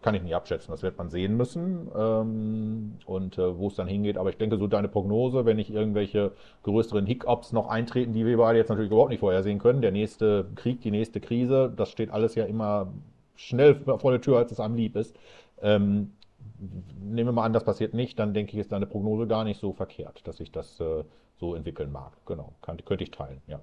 kann 0.00 0.14
ich 0.14 0.22
nicht 0.22 0.34
abschätzen. 0.34 0.70
Das 0.70 0.82
wird 0.82 0.98
man 0.98 1.08
sehen 1.08 1.36
müssen 1.36 1.90
ähm, 1.96 2.98
und 3.06 3.38
äh, 3.38 3.58
wo 3.58 3.68
es 3.68 3.74
dann 3.74 3.88
hingeht. 3.88 4.18
Aber 4.18 4.28
ich 4.28 4.36
denke, 4.36 4.58
so 4.58 4.66
deine 4.66 4.88
Prognose, 4.88 5.46
wenn 5.46 5.56
nicht 5.56 5.70
irgendwelche 5.70 6.32
größeren 6.62 7.06
Hiccups 7.06 7.52
noch 7.52 7.68
eintreten, 7.68 8.12
die 8.12 8.26
wir 8.26 8.36
beide 8.36 8.58
jetzt 8.58 8.68
natürlich 8.68 8.90
überhaupt 8.90 9.10
nicht 9.10 9.20
vorhersehen 9.20 9.58
können, 9.58 9.80
der 9.80 9.92
nächste 9.92 10.46
Krieg, 10.56 10.82
die 10.82 10.90
nächste 10.90 11.20
Krise, 11.20 11.72
das 11.74 11.90
steht 11.90 12.10
alles 12.10 12.34
ja 12.34 12.44
immer 12.44 12.92
schnell 13.34 13.76
vor 13.98 14.10
der 14.10 14.20
Tür, 14.20 14.36
als 14.36 14.52
es 14.52 14.60
einem 14.60 14.76
lieb 14.76 14.94
ist. 14.94 15.16
Ähm, 15.62 16.12
nehmen 16.58 17.28
wir 17.28 17.32
mal 17.32 17.44
an, 17.44 17.52
das 17.52 17.64
passiert 17.64 17.94
nicht, 17.94 18.18
dann 18.18 18.34
denke 18.34 18.52
ich, 18.52 18.58
ist 18.58 18.72
deine 18.72 18.86
Prognose 18.86 19.26
gar 19.26 19.44
nicht 19.44 19.60
so 19.60 19.72
verkehrt, 19.72 20.26
dass 20.26 20.36
sich 20.36 20.52
das 20.52 20.80
äh, 20.80 21.04
so 21.36 21.54
entwickeln 21.54 21.92
mag. 21.92 22.12
Genau, 22.26 22.54
kann, 22.62 22.84
könnte 22.84 23.04
ich 23.04 23.10
teilen, 23.10 23.42
ja. 23.46 23.60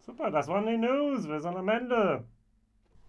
Super, 0.00 0.30
das 0.30 0.46
waren 0.46 0.66
die 0.66 0.76
News. 0.76 1.28
Wir 1.28 1.40
sind 1.40 1.56
am 1.56 1.68
Ende. 1.68 2.24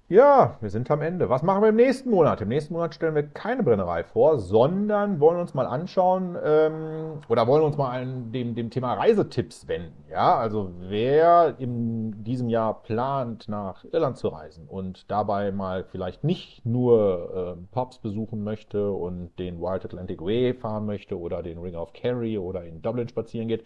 Ja, 0.09 0.55
wir 0.61 0.69
sind 0.69 0.89
am 0.89 1.01
Ende. 1.01 1.29
Was 1.29 1.43
machen 1.43 1.61
wir 1.63 1.67
im 1.67 1.75
nächsten 1.75 2.09
Monat? 2.09 2.39
Im 2.39 2.47
nächsten 2.47 2.73
Monat 2.73 2.95
stellen 2.95 3.13
wir 3.13 3.23
keine 3.23 3.61
Brennerei 3.61 4.05
vor, 4.05 4.39
sondern 4.39 5.19
wollen 5.19 5.37
uns 5.37 5.53
mal 5.53 5.65
anschauen 5.65 6.37
ähm, 6.41 7.19
oder 7.27 7.45
wollen 7.45 7.61
uns 7.63 7.75
mal 7.75 7.89
an 7.89 8.31
dem, 8.31 8.55
dem 8.55 8.69
Thema 8.69 8.93
Reisetipps 8.93 9.67
wenden. 9.67 10.05
Ja, 10.09 10.37
also 10.37 10.71
wer 10.79 11.55
in 11.59 12.23
diesem 12.23 12.47
Jahr 12.47 12.83
plant, 12.83 13.49
nach 13.49 13.83
Irland 13.91 14.15
zu 14.15 14.29
reisen 14.29 14.65
und 14.69 15.11
dabei 15.11 15.51
mal 15.51 15.83
vielleicht 15.83 16.23
nicht 16.23 16.65
nur 16.65 17.57
äh, 17.57 17.73
Pubs 17.73 17.99
besuchen 17.99 18.45
möchte 18.45 18.89
und 18.89 19.37
den 19.37 19.59
Wild 19.59 19.83
Atlantic 19.83 20.21
Way 20.21 20.53
fahren 20.53 20.85
möchte 20.85 21.19
oder 21.19 21.43
den 21.43 21.57
Ring 21.57 21.75
of 21.75 21.91
Kerry 21.91 22.37
oder 22.37 22.63
in 22.63 22.81
Dublin 22.81 23.09
spazieren 23.09 23.49
geht, 23.49 23.65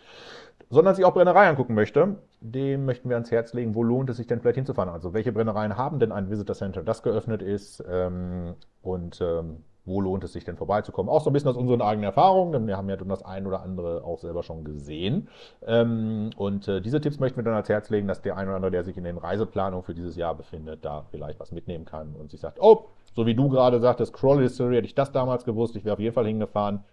sondern 0.72 0.96
sich 0.96 1.06
auch 1.06 1.14
Brennerei 1.14 1.48
angucken 1.48 1.76
möchte, 1.76 2.16
dem 2.42 2.86
möchten 2.86 3.10
wir 3.10 3.16
ans 3.16 3.32
Herz 3.32 3.54
legen, 3.54 3.76
wo 3.76 3.84
lohnt 3.84 4.10
es 4.10 4.18
sich 4.18 4.28
denn 4.28 4.42
vielleicht 4.42 4.58
hinzufahren? 4.58 4.90
Also 4.90 5.14
welche 5.14 5.32
Brennereien 5.32 5.78
haben 5.78 6.00
denn 6.00 6.12
ein 6.12 6.30
Visitor 6.30 6.56
Center, 6.56 6.84
das 6.84 7.04
geöffnet 7.04 7.42
ist? 7.42 7.84
Ähm, 7.88 8.56
und 8.82 9.22
ähm, 9.22 9.64
wo 9.86 10.00
lohnt 10.00 10.24
es 10.24 10.34
sich 10.34 10.44
denn 10.44 10.58
vorbeizukommen. 10.58 11.10
Auch 11.10 11.22
so 11.22 11.30
ein 11.30 11.34
bisschen 11.34 11.50
aus 11.50 11.58
unseren 11.58 11.82
eigenen 11.82 12.06
Erfahrungen, 12.06 12.52
denn 12.52 12.68
wir 12.68 12.78
haben 12.78 12.90
ja 12.90 12.98
das 12.98 13.26
ein 13.26 13.48
oder 13.48 13.62
andere 13.62 14.04
auch 14.04 14.20
selber 14.20 14.44
schon 14.44 14.64
gesehen. 14.64 15.28
Ähm, 15.66 16.30
und 16.38 16.68
äh, 16.68 16.82
diese 16.82 17.02
Tipps 17.02 17.20
möchten 17.20 17.38
wir 17.38 17.44
dann 17.44 17.54
ans 17.54 17.70
Herz 17.70 17.90
legen, 17.90 18.08
dass 18.08 18.22
der 18.22 18.38
ein 18.38 18.48
oder 18.48 18.58
andere, 18.58 18.72
der 18.72 18.84
sich 18.84 18.98
in 18.98 19.04
den 19.04 19.18
Reiseplanungen 19.18 19.84
für 19.84 19.96
dieses 19.96 20.16
Jahr 20.16 20.36
befindet, 20.36 20.86
da 20.86 21.06
vielleicht 21.10 21.40
was 21.40 21.52
mitnehmen 21.52 21.86
kann 21.86 22.16
und 22.16 22.30
sich 22.30 22.40
sagt, 22.40 22.60
oh, 22.62 22.86
so 23.14 23.26
wie 23.26 23.36
du 23.36 23.50
gerade 23.50 23.80
sagtest, 23.80 24.14
Crawl 24.14 24.42
History, 24.42 24.76
hätte 24.76 24.88
ich 24.88 24.96
das 24.96 25.12
damals 25.12 25.46
gewusst, 25.46 25.76
ich 25.76 25.84
wäre 25.84 25.94
auf 25.94 26.00
jeden 26.00 26.14
Fall 26.14 26.28
hingefahren. 26.28 26.84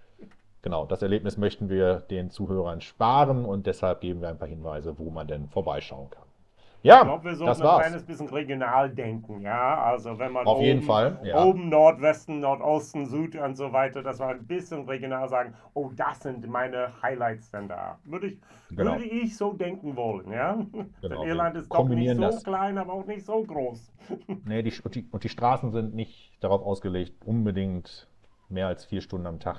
Genau, 0.68 0.84
das 0.84 1.00
Erlebnis 1.00 1.38
möchten 1.38 1.70
wir 1.70 2.00
den 2.10 2.28
Zuhörern 2.28 2.82
sparen 2.82 3.46
und 3.46 3.66
deshalb 3.66 4.02
geben 4.02 4.20
wir 4.20 4.28
ein 4.28 4.36
paar 4.38 4.48
Hinweise, 4.48 4.98
wo 4.98 5.08
man 5.08 5.26
denn 5.26 5.48
vorbeischauen 5.48 6.10
kann. 6.10 6.24
Ja, 6.82 6.98
Ich 6.98 7.04
glaube, 7.06 7.24
wir 7.24 7.34
sollten 7.36 7.62
ein 7.62 7.66
war's. 7.66 7.80
kleines 7.86 8.02
bisschen 8.04 8.28
regional 8.28 8.90
denken, 8.90 9.40
ja. 9.40 9.82
Also 9.82 10.18
wenn 10.18 10.30
man 10.30 10.46
Auf 10.46 10.58
oben, 10.58 10.66
jeden 10.66 10.82
Fall, 10.82 11.18
ja. 11.24 11.42
oben 11.42 11.70
Nordwesten, 11.70 12.40
Nordosten, 12.40 13.06
Süd 13.06 13.34
und 13.36 13.56
so 13.56 13.72
weiter, 13.72 14.02
dass 14.02 14.20
wir 14.20 14.26
ein 14.26 14.46
bisschen 14.46 14.84
regional 14.86 15.26
sagen, 15.30 15.54
oh, 15.72 15.90
das 15.96 16.20
sind 16.20 16.46
meine 16.46 16.92
Highlights 17.02 17.50
denn 17.50 17.66
da. 17.66 17.98
Würde 18.04 18.26
ich, 18.26 18.38
Genau. 18.68 18.92
würde 18.92 19.04
ich 19.06 19.34
so 19.38 19.54
denken 19.54 19.96
wollen, 19.96 20.30
ja. 20.30 20.52
Genau, 21.00 21.20
Denn 21.22 21.28
Irland 21.30 21.56
ist 21.56 21.72
doch 21.72 21.88
nicht 21.88 22.14
so 22.14 22.20
das. 22.20 22.44
klein, 22.44 22.76
aber 22.76 22.92
auch 22.92 23.06
nicht 23.06 23.24
so 23.24 23.42
groß. 23.42 23.90
Nee, 24.44 24.62
die, 24.62 24.74
und, 24.84 24.94
die, 24.94 25.06
und 25.10 25.24
die 25.24 25.30
Straßen 25.30 25.72
sind 25.72 25.94
nicht 25.94 26.32
darauf 26.44 26.60
ausgelegt, 26.62 27.14
unbedingt 27.24 28.06
mehr 28.50 28.66
als 28.66 28.84
vier 28.84 29.00
Stunden 29.00 29.26
am 29.26 29.40
Tag 29.40 29.56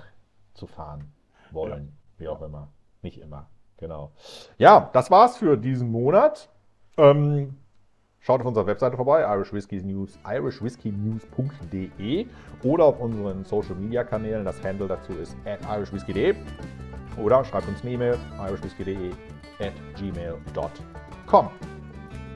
zu 0.59 0.67
fahren 0.67 1.11
wollen. 1.51 1.97
Wie 2.17 2.27
auch 2.27 2.41
immer. 2.41 2.67
Nicht 3.01 3.19
immer. 3.19 3.47
Genau. 3.77 4.11
Ja, 4.57 4.89
das 4.93 5.09
war's 5.09 5.37
für 5.37 5.57
diesen 5.57 5.89
Monat. 5.89 6.49
Ähm, 6.97 7.55
schaut 8.19 8.41
auf 8.41 8.47
unserer 8.47 8.67
Webseite 8.67 8.97
vorbei, 8.97 9.21
Irish 9.21 9.53
Whiskey 9.53 9.81
News, 9.81 10.19
irishwhiskeynews.de 10.29 12.27
oder 12.63 12.83
auf 12.83 12.99
unseren 12.99 13.45
Social 13.45 13.75
Media 13.75 14.03
Kanälen. 14.03 14.43
Das 14.43 14.61
Handle 14.61 14.89
dazu 14.89 15.13
ist 15.13 15.37
at 15.45 15.61
irishwhiskey.de 15.65 16.35
oder 17.17 17.45
schreibt 17.45 17.69
uns 17.69 17.81
eine 17.81 17.91
E-Mail, 17.91 18.17
irishwhiskey.de 18.37 19.11
at 19.59 19.73
gmail.com. 19.95 21.49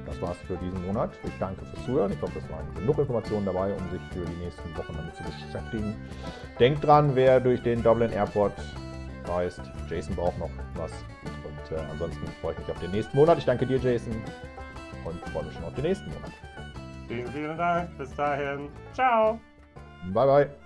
Das 0.05 0.21
war's 0.21 0.37
für 0.47 0.57
diesen 0.57 0.85
Monat. 0.85 1.11
Ich 1.23 1.33
danke 1.39 1.65
fürs 1.65 1.85
Zuhören. 1.85 2.11
Ich 2.11 2.21
hoffe, 2.21 2.39
es 2.39 2.49
waren 2.49 2.65
genug 2.75 2.97
Informationen 2.99 3.45
dabei, 3.45 3.73
um 3.73 3.89
sich 3.89 4.01
für 4.11 4.25
die 4.25 4.35
nächsten 4.43 4.77
Wochen 4.77 4.93
damit 4.95 5.15
zu 5.15 5.23
beschäftigen. 5.23 5.95
Denkt 6.59 6.83
dran, 6.83 7.15
wer 7.15 7.39
durch 7.39 7.61
den 7.61 7.81
Dublin 7.81 8.11
Airport 8.11 8.53
reist. 9.25 9.61
Jason 9.89 10.15
braucht 10.15 10.37
noch 10.39 10.49
was. 10.75 10.91
Und 11.23 11.77
äh, 11.77 11.81
ansonsten 11.91 12.27
freue 12.41 12.53
ich 12.53 12.59
mich 12.59 12.69
auf 12.69 12.79
den 12.79 12.91
nächsten 12.91 13.15
Monat. 13.17 13.37
Ich 13.37 13.45
danke 13.45 13.65
dir, 13.65 13.77
Jason. 13.77 14.13
Und 15.05 15.19
freue 15.29 15.45
mich 15.45 15.53
schon 15.53 15.63
auf 15.63 15.73
den 15.73 15.83
nächsten 15.83 16.07
Monat. 16.07 16.31
Vielen, 17.07 17.27
vielen 17.27 17.57
Dank. 17.57 17.97
Bis 17.97 18.13
dahin. 18.15 18.69
Ciao. 18.93 19.39
Bye, 20.13 20.25
bye. 20.25 20.62